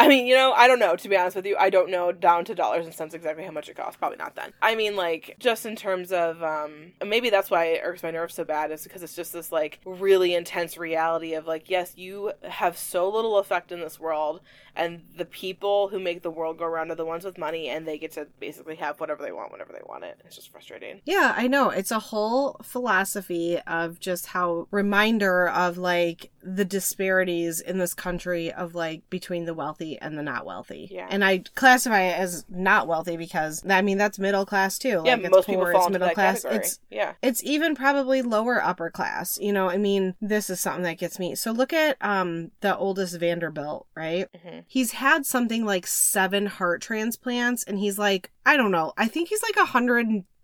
I 0.00 0.08
mean, 0.08 0.26
you 0.26 0.34
know, 0.34 0.52
I 0.52 0.66
don't 0.66 0.78
know. 0.78 0.96
To 0.96 1.08
be 1.10 1.16
honest 1.16 1.36
with 1.36 1.44
you, 1.44 1.58
I 1.58 1.68
don't 1.68 1.90
know 1.90 2.10
down 2.10 2.46
to 2.46 2.54
dollars 2.54 2.86
and 2.86 2.94
cents 2.94 3.12
exactly 3.12 3.44
how 3.44 3.50
much 3.50 3.68
it 3.68 3.76
costs. 3.76 3.98
Probably 3.98 4.16
not 4.16 4.34
then. 4.34 4.54
I 4.62 4.74
mean, 4.74 4.96
like 4.96 5.36
just 5.38 5.66
in 5.66 5.76
terms 5.76 6.10
of 6.10 6.42
um, 6.42 6.92
maybe 7.04 7.28
that's 7.28 7.50
why 7.50 7.66
it 7.66 7.82
irks 7.84 8.02
my 8.02 8.10
nerves 8.10 8.34
so 8.34 8.44
bad 8.44 8.70
is 8.70 8.82
because 8.82 9.02
it's 9.02 9.14
just 9.14 9.34
this 9.34 9.52
like 9.52 9.78
really 9.84 10.34
intense 10.34 10.78
reality 10.78 11.34
of 11.34 11.46
like, 11.46 11.68
yes, 11.68 11.92
you 11.98 12.32
have 12.44 12.78
so 12.78 13.10
little 13.10 13.36
effect 13.36 13.72
in 13.72 13.80
this 13.80 14.00
world, 14.00 14.40
and 14.74 15.02
the 15.18 15.26
people 15.26 15.88
who 15.88 16.00
make 16.00 16.22
the 16.22 16.30
world 16.30 16.56
go 16.56 16.64
around 16.64 16.90
are 16.90 16.94
the 16.94 17.04
ones 17.04 17.26
with 17.26 17.36
money, 17.36 17.68
and 17.68 17.86
they 17.86 17.98
get 17.98 18.12
to 18.12 18.26
basically 18.38 18.76
have 18.76 18.98
whatever 19.00 19.22
they 19.22 19.32
want 19.32 19.52
whenever 19.52 19.74
they 19.74 19.82
want 19.86 20.04
it. 20.04 20.18
It's 20.24 20.36
just 20.36 20.50
frustrating. 20.50 21.02
Yeah, 21.04 21.34
I 21.36 21.46
know. 21.46 21.68
It's 21.68 21.90
a 21.90 21.98
whole 21.98 22.56
philosophy 22.62 23.58
of 23.66 24.00
just 24.00 24.28
how 24.28 24.66
reminder 24.70 25.46
of 25.46 25.76
like 25.76 26.30
the 26.42 26.64
disparities 26.64 27.60
in 27.60 27.76
this 27.76 27.92
country 27.92 28.50
of 28.50 28.74
like 28.74 28.89
between 29.10 29.44
the 29.44 29.54
wealthy 29.54 29.98
and 29.98 30.18
the 30.18 30.22
not 30.22 30.44
wealthy. 30.44 30.88
Yeah. 30.90 31.06
And 31.10 31.24
I 31.24 31.42
classify 31.54 32.02
it 32.02 32.18
as 32.18 32.44
not 32.48 32.86
wealthy 32.86 33.16
because 33.16 33.62
I 33.68 33.82
mean 33.82 33.98
that's 33.98 34.18
middle 34.18 34.46
class 34.46 34.78
too. 34.78 35.02
yeah, 35.04 35.14
like 35.14 35.20
it's 35.24 35.30
most 35.30 35.46
poor, 35.46 35.54
people 35.54 35.66
it's 35.66 35.72
fall 35.76 35.86
into 35.86 35.98
middle 35.98 36.08
that 36.08 36.14
class. 36.14 36.42
category. 36.42 36.64
It's 36.64 36.80
yeah. 36.90 37.12
it's 37.22 37.42
even 37.44 37.74
probably 37.74 38.22
lower 38.22 38.62
upper 38.62 38.90
class. 38.90 39.38
You 39.40 39.52
know, 39.52 39.68
I 39.68 39.76
mean, 39.76 40.14
this 40.20 40.50
is 40.50 40.60
something 40.60 40.82
that 40.84 40.98
gets 40.98 41.18
me. 41.18 41.34
So 41.34 41.52
look 41.52 41.72
at 41.72 41.96
um 42.00 42.50
the 42.60 42.76
oldest 42.76 43.18
Vanderbilt, 43.18 43.86
right? 43.94 44.28
Mhm. 44.32 44.64
He's 44.66 44.92
had 44.92 45.26
something 45.26 45.64
like 45.64 45.86
seven 45.86 46.46
heart 46.46 46.82
transplants 46.82 47.64
and 47.64 47.78
he's 47.78 47.98
like, 47.98 48.30
I 48.44 48.56
don't 48.56 48.70
know. 48.70 48.92
I 48.96 49.06
think 49.08 49.28
he's 49.28 49.42
like 49.42 49.56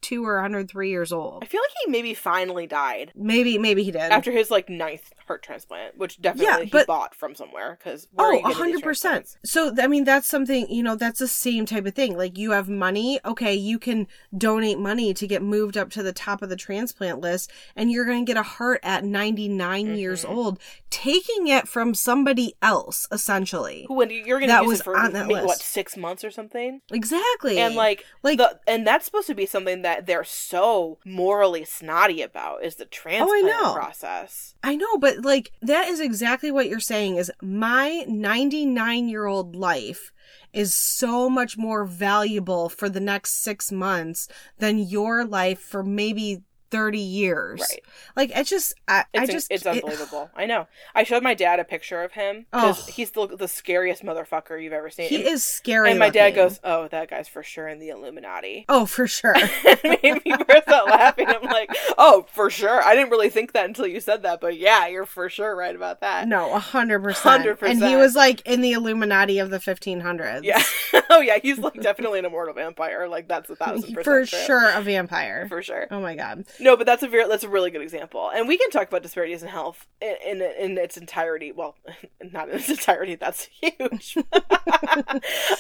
102 0.03 0.25
or 0.25 0.35
103 0.37 0.91
years 0.91 1.13
old. 1.13 1.43
I 1.43 1.47
feel 1.47 1.61
like 1.61 1.71
he 1.85 1.91
maybe 1.91 2.15
finally 2.15 2.67
died 2.67 3.13
Maybe 3.15 3.59
maybe 3.59 3.83
he 3.83 3.91
did. 3.91 4.01
after 4.13 4.31
his 4.31 4.51
like 4.51 4.69
ninth 4.69 5.13
heart 5.27 5.43
transplant, 5.43 5.97
which 5.99 6.21
definitely 6.21 6.69
Yeah, 6.73 6.81
he 6.81 6.85
bought 6.87 7.15
from 7.15 7.35
somewhere. 7.35 7.79
Because 7.79 8.09
Oh, 8.19 8.39
a 8.45 8.53
hundred 8.53 8.83
percent. 8.83 9.37
So 9.45 9.75
I 9.81 9.87
mean, 9.87 10.05
that's 10.05 10.29
something 10.29 10.69
you 10.71 10.83
know. 10.83 10.95
That's 10.97 11.19
the 11.19 11.29
same 11.29 11.67
type 11.67 11.87
of 11.87 11.95
thing. 11.95 12.17
Like 12.17 12.39
you 12.39 12.53
have 12.53 12.69
money, 12.69 13.21
okay, 13.25 13.55
you 13.55 13.79
can 13.79 14.07
donate 14.37 14.79
money 14.79 15.13
to 15.15 15.27
get 15.27 15.43
moved 15.43 15.77
up 15.77 15.91
to 15.91 16.03
the 16.03 16.13
top 16.13 16.43
of 16.43 16.49
the 16.49 16.57
transplant 16.57 17.21
list, 17.21 17.51
and 17.75 17.91
you're 17.91 18.05
going 18.05 18.25
to 18.25 18.31
get 18.33 18.39
a 18.39 18.43
heart 18.45 18.81
at 18.83 19.05
99 19.05 19.97
years 19.97 20.25
Mhm. 20.25 20.31
old, 20.37 20.59
taking 20.91 21.49
it 21.49 21.67
from 21.69 21.95
somebody 21.95 22.55
else, 22.63 23.07
essentially. 23.11 23.87
When 23.89 24.11
you're 24.11 24.41
gonna 24.41 24.61
use 24.63 24.67
was 24.69 24.81
it 24.81 24.85
for 24.85 24.97
on 24.97 25.13
that 25.15 25.27
maybe, 25.27 25.45
what 25.45 25.59
six 25.59 25.97
months 25.97 26.23
or 26.25 26.31
something, 26.31 26.81
Exactly. 26.93 27.59
and 27.59 27.75
like 27.75 28.05
like 28.23 28.39
the 28.39 28.61
and 28.67 28.87
that's 28.87 29.05
supposed 29.05 29.27
to 29.27 29.35
be 29.35 29.47
something 29.47 29.83
that 29.87 30.05
they're 30.05 30.25
so 30.25 30.99
morally 31.05 31.65
snotty 31.65 32.21
about 32.21 32.65
is 32.65 32.75
the 32.75 32.87
oh, 32.87 32.89
transplant 32.91 33.45
Oh, 33.45 33.47
know. 33.47 33.73
process. 33.73 34.57
I 34.65 34.75
know, 34.75 34.99
but 34.99 35.25
like 35.25 35.53
that 35.63 35.87
is 35.87 36.01
exactly 36.01 36.51
what 36.51 36.69
you're 36.69 36.81
saying. 36.81 37.19
Is 37.19 37.31
my 37.41 38.05
99 38.09 39.09
year 39.09 39.27
old 39.27 39.55
life 39.55 40.11
is 40.53 40.75
so 40.75 41.31
much 41.31 41.57
more 41.57 41.85
valuable 41.85 42.69
for 42.69 42.89
the 42.89 42.99
next 42.99 43.45
six 43.45 43.71
months 43.71 44.27
than 44.59 44.81
your 44.81 45.25
life 45.25 45.61
for 45.61 45.85
maybe 45.85 46.43
30 46.71 46.99
years. 46.99 47.61
Right. 47.61 47.83
Like 48.17 48.31
it's 48.35 48.51
just, 48.51 48.75
I, 48.89 49.05
It's, 49.15 49.31
I 49.31 49.33
just, 49.33 49.51
it's 49.51 49.65
it- 49.67 49.69
unbelievable. 49.69 50.31
I 50.35 50.47
know. 50.47 50.67
I 50.95 51.05
showed 51.05 51.23
my 51.23 51.35
dad 51.35 51.61
a 51.61 51.65
picture 51.65 52.03
of 52.03 52.13
him 52.13 52.47
because 52.51 52.89
Oh. 52.89 52.93
he's 52.93 53.11
the, 53.13 53.27
the 53.27 53.49
scariest 53.49 54.03
motherfucker 54.03 54.63
you've 54.63 54.73
ever 54.73 54.91
seen. 54.91 55.09
he 55.09 55.17
and, 55.17 55.27
is 55.29 55.45
scary. 55.47 55.91
and 55.91 55.99
my 55.99 56.11
dad 56.11 56.31
goes, 56.31 56.59
"Oh, 56.65 56.89
that 56.89 57.11
guy's 57.11 57.29
for 57.29 57.43
sure 57.43 57.69
in 57.69 57.79
the 57.79 57.91
Illuminati." 57.91 58.65
oh, 58.69 58.87
for 58.87 59.07
sure. 59.07 59.35
it 59.37 60.03
made 60.03 60.25
me 60.25 60.35
burst 60.47 60.69
out 60.69 60.87
laughing. 60.87 61.29
I'm 61.29 61.43
like, 61.45 61.71
"Oh, 61.99 62.27
for 62.33 62.51
sure." 62.51 62.83
I 62.85 62.95
didn't 62.95 63.11
really 63.11 63.31
think 63.31 63.53
that 63.53 63.67
until 63.67 63.87
you 63.87 64.01
said 64.01 64.23
that, 64.23 64.41
but 64.41 64.57
yeah, 64.59 64.87
you're 64.87 65.07
for 65.07 65.29
sure 65.29 65.55
right 65.57 65.75
about 65.75 66.01
that. 66.01 66.27
no, 66.29 66.53
a 66.53 66.59
hundred 66.59 67.01
percent. 67.03 67.45
100%. 67.45 67.71
And 67.71 67.83
he 67.85 67.97
was 67.97 68.15
like 68.15 68.41
in 68.47 68.61
the 68.61 68.73
Illuminati 68.73 69.39
of 69.39 69.51
the 69.51 69.59
1500s. 69.59 70.43
Yeah. 70.43 70.63
oh 71.11 71.21
yeah, 71.21 71.39
he's 71.43 71.59
like 71.59 71.81
definitely 71.81 72.19
an 72.19 72.25
immortal 72.25 72.55
vampire. 72.55 73.09
Like 73.09 73.29
that's 73.29 73.49
a 73.51 73.57
thousand 73.57 73.95
percent 73.95 74.05
for 74.05 74.25
true. 74.25 74.39
sure 74.47 74.71
a 74.71 74.81
vampire. 74.83 75.47
For 75.49 75.63
sure. 75.63 75.87
Oh 75.91 76.01
my 76.01 76.15
god. 76.15 76.45
No, 76.61 76.77
but 76.77 76.87
that's 76.87 77.03
a 77.03 77.09
very 77.09 77.29
that's 77.29 77.45
a 77.45 77.49
really 77.49 77.71
good 77.71 77.83
example, 77.83 78.31
and 78.35 78.49
we 78.49 78.57
can 78.57 78.71
talk 78.71 78.89
about 78.89 79.03
disparities 79.03 79.43
in 79.43 79.49
health 79.49 79.87
in 80.01 80.17
in, 80.25 80.43
in 80.43 80.79
its 80.79 80.97
entirety. 80.97 81.53
Well, 81.53 81.77
not 82.33 82.49
in 82.49 82.57
its 82.57 82.69
entirety. 82.69 83.15
That's 83.17 83.45
huge. 83.61 84.17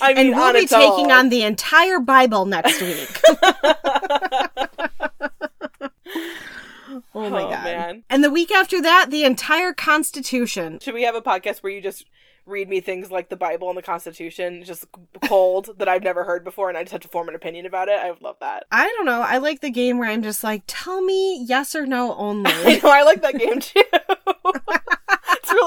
I 0.00 0.14
mean, 0.14 0.28
and 0.28 0.36
we'll 0.36 0.52
be 0.52 0.66
taking 0.66 1.12
on 1.12 1.28
the 1.28 1.42
entire 1.42 2.00
Bible 2.00 2.44
next 2.46 2.80
week. 2.80 3.20
oh 7.14 7.30
my 7.30 7.42
Oh, 7.42 7.50
god. 7.50 7.64
man. 7.64 8.04
And 8.10 8.22
the 8.24 8.30
week 8.30 8.50
after 8.52 8.80
that, 8.82 9.06
the 9.10 9.24
entire 9.24 9.72
Constitution. 9.72 10.78
Should 10.80 10.94
we 10.94 11.02
have 11.02 11.14
a 11.14 11.22
podcast 11.22 11.58
where 11.58 11.72
you 11.72 11.80
just 11.80 12.04
read 12.46 12.68
me 12.68 12.80
things 12.80 13.10
like 13.10 13.28
the 13.28 13.36
Bible 13.36 13.68
and 13.68 13.76
the 13.76 13.82
Constitution, 13.82 14.62
just 14.64 14.86
cold 15.24 15.70
that 15.78 15.88
I've 15.88 16.02
never 16.02 16.24
heard 16.24 16.44
before, 16.44 16.68
and 16.68 16.78
I 16.78 16.82
just 16.82 16.92
have 16.92 17.00
to 17.02 17.08
form 17.08 17.28
an 17.28 17.34
opinion 17.34 17.66
about 17.66 17.88
it? 17.88 17.98
I 18.00 18.10
would 18.10 18.22
love 18.22 18.36
that. 18.40 18.64
I 18.70 18.86
don't 18.86 19.06
know. 19.06 19.20
I 19.20 19.38
like 19.38 19.60
the 19.60 19.70
game 19.70 19.98
where 19.98 20.08
I'm 20.08 20.22
just 20.22 20.44
like, 20.44 20.62
tell 20.66 21.02
me 21.02 21.44
yes 21.44 21.74
or 21.74 21.86
no 21.86 22.12
I 22.14 22.16
only. 22.16 22.80
know 22.80 22.90
I 22.90 23.02
like 23.02 23.22
that 23.22 23.38
game 23.38 23.60
too. 23.60 23.82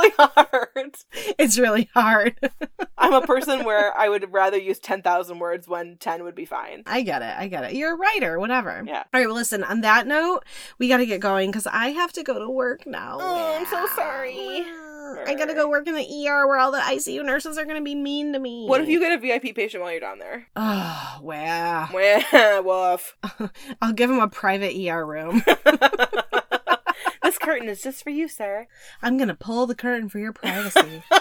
it's 0.02 0.18
really 0.18 0.30
hard. 0.36 0.96
it's 1.40 1.60
really 1.60 1.90
hard. 1.94 2.52
I'm 2.98 3.14
a 3.14 3.22
person 3.26 3.64
where 3.66 3.96
I 3.98 4.10
would 4.10 4.32
rather 4.32 4.58
use 4.58 4.80
10,000 4.80 5.40
words 5.40 5.68
when 5.68 5.98
10 5.98 6.24
would 6.24 6.36
be 6.36 6.46
fine. 6.46 6.84
I 6.86 7.02
get 7.02 7.22
it. 7.22 7.34
I 7.38 7.48
get 7.48 7.64
it. 7.64 7.74
You're 7.74 7.94
a 7.94 7.98
writer, 7.98 8.40
whatever. 8.40 8.84
Yeah. 8.86 9.04
All 9.14 9.20
right. 9.20 9.26
Well, 9.28 9.36
listen, 9.36 9.64
on 9.64 9.82
that 9.82 10.08
note, 10.08 10.44
we 10.78 10.88
got 10.88 10.98
to 10.98 11.06
get 11.06 11.22
going 11.22 11.52
because 11.52 11.68
I 11.68 11.90
have 11.90 12.14
to 12.14 12.24
go 12.24 12.40
to 12.40 12.50
work 12.50 12.86
now. 12.86 13.18
Oh, 13.22 13.56
I'm 13.58 13.66
so 13.66 13.86
sorry. 13.96 14.66
I 15.26 15.34
got 15.36 15.46
to 15.46 15.56
go 15.56 15.68
work 15.68 15.88
in 15.88 15.96
the 15.96 16.28
ER 16.28 16.48
where 16.48 16.60
all 16.60 16.72
the 16.72 16.78
ICU 16.78 17.26
nurses 17.26 17.58
are 17.58 17.66
going 17.66 17.78
to 17.78 17.84
be 17.84 17.96
mean 17.96 18.32
to 18.34 18.40
me. 18.40 18.68
What 18.68 18.82
if 18.82 18.88
you 18.90 19.00
get 19.00 19.12
a 19.12 19.18
VIP 19.18 19.56
patient 19.56 19.82
while 19.82 19.92
you're 19.92 20.00
down 20.00 20.20
there? 20.20 20.46
Oh, 20.56 21.20
wow. 21.22 21.90
Wah, 21.92 22.62
Woof. 22.94 23.18
I'll 23.82 23.94
give 23.94 24.10
him 24.10 24.20
a 24.20 24.28
private 24.28 24.76
ER 24.76 25.04
room. 25.06 25.42
Curtain 27.50 27.70
is 27.70 27.82
just 27.82 28.04
for 28.04 28.12
you, 28.12 28.28
sir. 28.28 28.68
I'm 29.02 29.18
going 29.18 29.28
to 29.28 29.34
pull 29.34 29.66
the 29.66 29.74
curtain 29.74 30.08
for 30.08 30.20
your 30.20 30.34
privacy. 30.34 31.02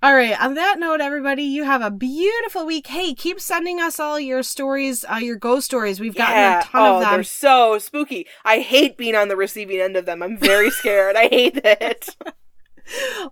all 0.00 0.14
right. 0.14 0.40
On 0.40 0.54
that 0.54 0.78
note, 0.78 1.00
everybody, 1.00 1.42
you 1.42 1.64
have 1.64 1.82
a 1.82 1.90
beautiful 1.90 2.64
week. 2.64 2.86
Hey, 2.86 3.12
keep 3.12 3.40
sending 3.40 3.80
us 3.80 3.98
all 3.98 4.20
your 4.20 4.44
stories, 4.44 5.04
uh, 5.10 5.16
your 5.16 5.34
ghost 5.34 5.66
stories. 5.66 5.98
We've 5.98 6.14
gotten 6.14 6.36
yeah. 6.36 6.60
a 6.60 6.62
ton 6.62 6.80
oh, 6.80 6.94
of 6.94 7.00
them. 7.00 7.10
they're 7.12 7.24
so 7.24 7.78
spooky. 7.78 8.28
I 8.44 8.60
hate 8.60 8.96
being 8.96 9.16
on 9.16 9.26
the 9.26 9.36
receiving 9.36 9.80
end 9.80 9.96
of 9.96 10.06
them. 10.06 10.22
I'm 10.22 10.38
very 10.38 10.70
scared. 10.80 11.16
I 11.16 11.26
hate 11.28 11.60
it. 11.64 12.14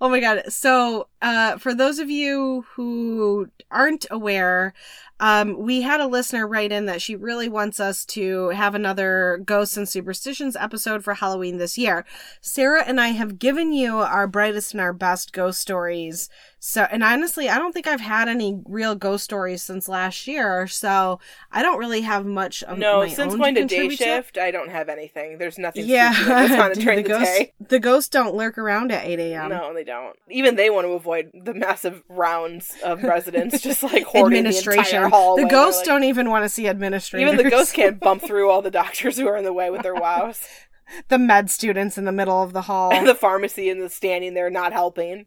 Oh 0.01 0.09
my 0.09 0.18
god. 0.18 0.43
So, 0.49 1.07
uh 1.22 1.59
for 1.59 1.76
those 1.76 2.01
of 2.01 2.11
you 2.11 2.66
who 2.72 3.47
aren't 3.70 4.05
aware, 4.11 4.74
um 5.21 5.57
we 5.59 5.83
had 5.83 6.01
a 6.01 6.07
listener 6.07 6.47
write 6.47 6.73
in 6.73 6.87
that 6.87 7.01
she 7.01 7.15
really 7.15 7.49
wants 7.49 7.79
us 7.79 8.05
to 8.05 8.49
have 8.51 8.75
another 8.75 9.41
ghosts 9.45 9.77
and 9.77 9.89
superstitions 9.89 10.57
episode 10.57 11.05
for 11.05 11.15
Halloween 11.15 11.59
this 11.59 11.79
year. 11.79 12.05
Sarah 12.41 12.83
and 12.85 13.01
I 13.01 13.09
have 13.09 13.39
given 13.39 13.73
you 13.73 13.99
our 13.99 14.27
brightest 14.27 14.73
and 14.75 14.81
our 14.81 14.93
best 14.93 15.33
ghost 15.33 15.61
stories. 15.61 16.29
So, 16.59 16.87
and 16.91 17.05
honestly, 17.05 17.51
I 17.51 17.59
don't 17.59 17.73
think 17.73 17.87
I've 17.87 18.01
had 18.01 18.27
any 18.27 18.59
real 18.65 18.95
ghost 18.95 19.23
stories 19.25 19.62
since 19.62 19.87
last 19.87 20.27
year, 20.27 20.67
so 20.67 21.21
I 21.53 21.61
don't 21.62 21.79
really 21.79 22.01
have 22.01 22.25
much 22.25 22.62
of 22.62 22.79
No, 22.79 23.01
my 23.01 23.09
since 23.09 23.35
going 23.35 23.55
to 23.57 23.67
day 23.67 23.91
shift, 23.91 24.39
I 24.39 24.51
don't 24.51 24.71
have 24.71 24.89
anything. 24.89 25.37
There's 25.37 25.59
nothing 25.59 25.85
Yeah, 25.87 26.09
on 26.09 26.71
the 26.75 26.95
the 26.97 27.03
ghosts, 27.03 27.39
day. 27.39 27.53
the 27.69 27.79
ghosts 27.79 28.09
don't 28.09 28.35
lurk 28.35 28.57
around 28.57 28.93
at 28.93 29.05
eight 29.05 29.21
a.m. 29.21 29.51
No, 29.51 29.75
they 29.75 29.85
don't. 29.85 30.17
Even 30.31 30.57
they 30.57 30.71
want 30.71 30.87
to 30.87 30.93
avoid 30.93 31.31
the 31.35 31.53
massive 31.53 32.03
rounds 32.09 32.73
of 32.83 33.03
residents 33.03 33.61
just 33.61 33.83
like 33.83 34.05
hoarding 34.05 34.45
the 34.45 34.57
entire 34.57 35.04
The 35.11 35.47
ghosts 35.51 35.81
like- 35.81 35.87
don't 35.87 36.05
even 36.05 36.31
want 36.31 36.45
to 36.45 36.49
see 36.49 36.69
administrators. 36.69 37.33
Even 37.33 37.45
the 37.45 37.51
ghosts 37.51 37.73
can't 37.73 37.99
bump 38.01 38.23
through 38.27 38.51
all 38.51 38.63
the 38.63 38.71
doctors 38.71 39.19
who 39.19 39.27
are 39.29 39.37
in 39.37 39.45
the 39.45 39.53
way 39.53 39.71
with 39.71 39.83
their 39.83 39.95
wows. 39.95 40.41
the 41.09 41.19
med 41.19 41.51
students 41.51 41.97
in 41.97 42.05
the 42.05 42.13
middle 42.13 42.43
of 42.43 42.53
the 42.53 42.63
hall. 42.63 42.93
and 42.93 43.07
the 43.09 43.15
pharmacy 43.15 43.71
and 43.71 43.81
the 43.83 43.89
standing 43.89 44.35
there 44.35 44.51
not 44.51 44.73
helping. 44.73 45.27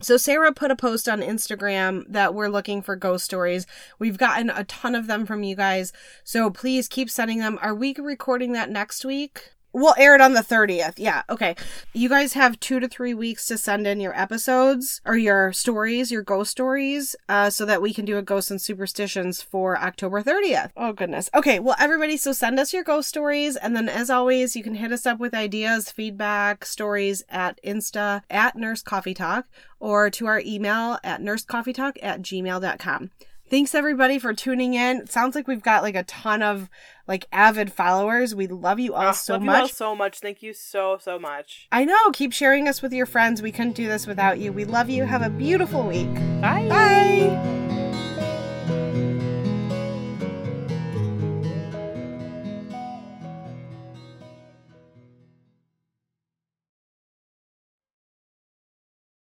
so 0.00 0.16
Sarah 0.16 0.52
put 0.52 0.70
a 0.70 0.76
post 0.76 1.08
on 1.08 1.20
Instagram 1.20 2.04
that 2.08 2.34
we're 2.34 2.48
looking 2.48 2.82
for 2.82 2.96
ghost 2.96 3.24
stories. 3.24 3.66
We've 3.98 4.18
gotten 4.18 4.50
a 4.50 4.64
ton 4.64 4.94
of 4.94 5.06
them 5.06 5.26
from 5.26 5.42
you 5.42 5.56
guys, 5.56 5.92
so 6.24 6.50
please 6.50 6.88
keep 6.88 7.10
sending 7.10 7.38
them. 7.38 7.58
Are 7.62 7.74
we 7.74 7.94
recording 7.98 8.52
that 8.52 8.70
next 8.70 9.04
week? 9.04 9.50
We'll 9.78 9.94
air 9.96 10.14
it 10.14 10.20
on 10.20 10.32
the 10.32 10.40
30th. 10.40 10.94
Yeah, 10.96 11.22
okay. 11.30 11.54
You 11.92 12.08
guys 12.08 12.32
have 12.32 12.58
two 12.58 12.80
to 12.80 12.88
three 12.88 13.14
weeks 13.14 13.46
to 13.46 13.56
send 13.56 13.86
in 13.86 14.00
your 14.00 14.18
episodes 14.18 15.00
or 15.06 15.16
your 15.16 15.52
stories, 15.52 16.10
your 16.10 16.22
ghost 16.22 16.50
stories, 16.50 17.14
uh, 17.28 17.50
so 17.50 17.64
that 17.64 17.80
we 17.80 17.94
can 17.94 18.04
do 18.04 18.18
a 18.18 18.22
ghosts 18.22 18.50
and 18.50 18.60
superstitions 18.60 19.40
for 19.40 19.78
October 19.78 20.20
30th. 20.20 20.70
Oh, 20.76 20.92
goodness. 20.92 21.30
Okay, 21.32 21.60
well, 21.60 21.76
everybody, 21.78 22.16
so 22.16 22.32
send 22.32 22.58
us 22.58 22.72
your 22.72 22.82
ghost 22.82 23.08
stories. 23.08 23.54
And 23.56 23.76
then, 23.76 23.88
as 23.88 24.10
always, 24.10 24.56
you 24.56 24.64
can 24.64 24.74
hit 24.74 24.90
us 24.90 25.06
up 25.06 25.20
with 25.20 25.32
ideas, 25.32 25.92
feedback, 25.92 26.64
stories 26.64 27.22
at 27.28 27.60
Insta 27.62 28.22
at 28.28 28.56
Nurse 28.56 28.82
Coffee 28.82 29.14
Talk 29.14 29.46
or 29.78 30.10
to 30.10 30.26
our 30.26 30.42
email 30.44 30.98
at 31.04 31.20
nursecoffeetalk 31.20 31.98
at 32.02 32.22
gmail.com. 32.22 33.10
Thanks 33.50 33.74
everybody 33.74 34.18
for 34.18 34.34
tuning 34.34 34.74
in. 34.74 34.98
It 34.98 35.10
sounds 35.12 35.34
like 35.34 35.48
we've 35.48 35.62
got 35.62 35.82
like 35.82 35.94
a 35.94 36.02
ton 36.04 36.42
of 36.42 36.68
like 37.06 37.26
avid 37.32 37.72
followers. 37.72 38.34
We 38.34 38.46
love 38.46 38.78
you 38.78 38.94
all 38.94 39.08
Oh, 39.08 39.12
so 39.12 39.34
love 39.34 39.42
much. 39.42 39.56
You 39.56 39.62
all 39.62 39.68
so 39.68 39.96
much. 39.96 40.20
Thank 40.20 40.42
you 40.42 40.52
so 40.52 40.98
so 41.00 41.18
much. 41.18 41.66
I 41.72 41.84
know. 41.84 42.10
Keep 42.12 42.32
sharing 42.32 42.68
us 42.68 42.82
with 42.82 42.92
your 42.92 43.06
friends. 43.06 43.40
We 43.40 43.52
couldn't 43.52 43.76
do 43.76 43.88
this 43.88 44.06
without 44.06 44.38
you. 44.38 44.52
We 44.52 44.64
love 44.64 44.90
you. 44.90 45.04
Have 45.04 45.22
a 45.22 45.30
beautiful 45.30 45.82
week. 45.82 46.12
Bye. 46.40 46.68
Bye. 46.68 47.87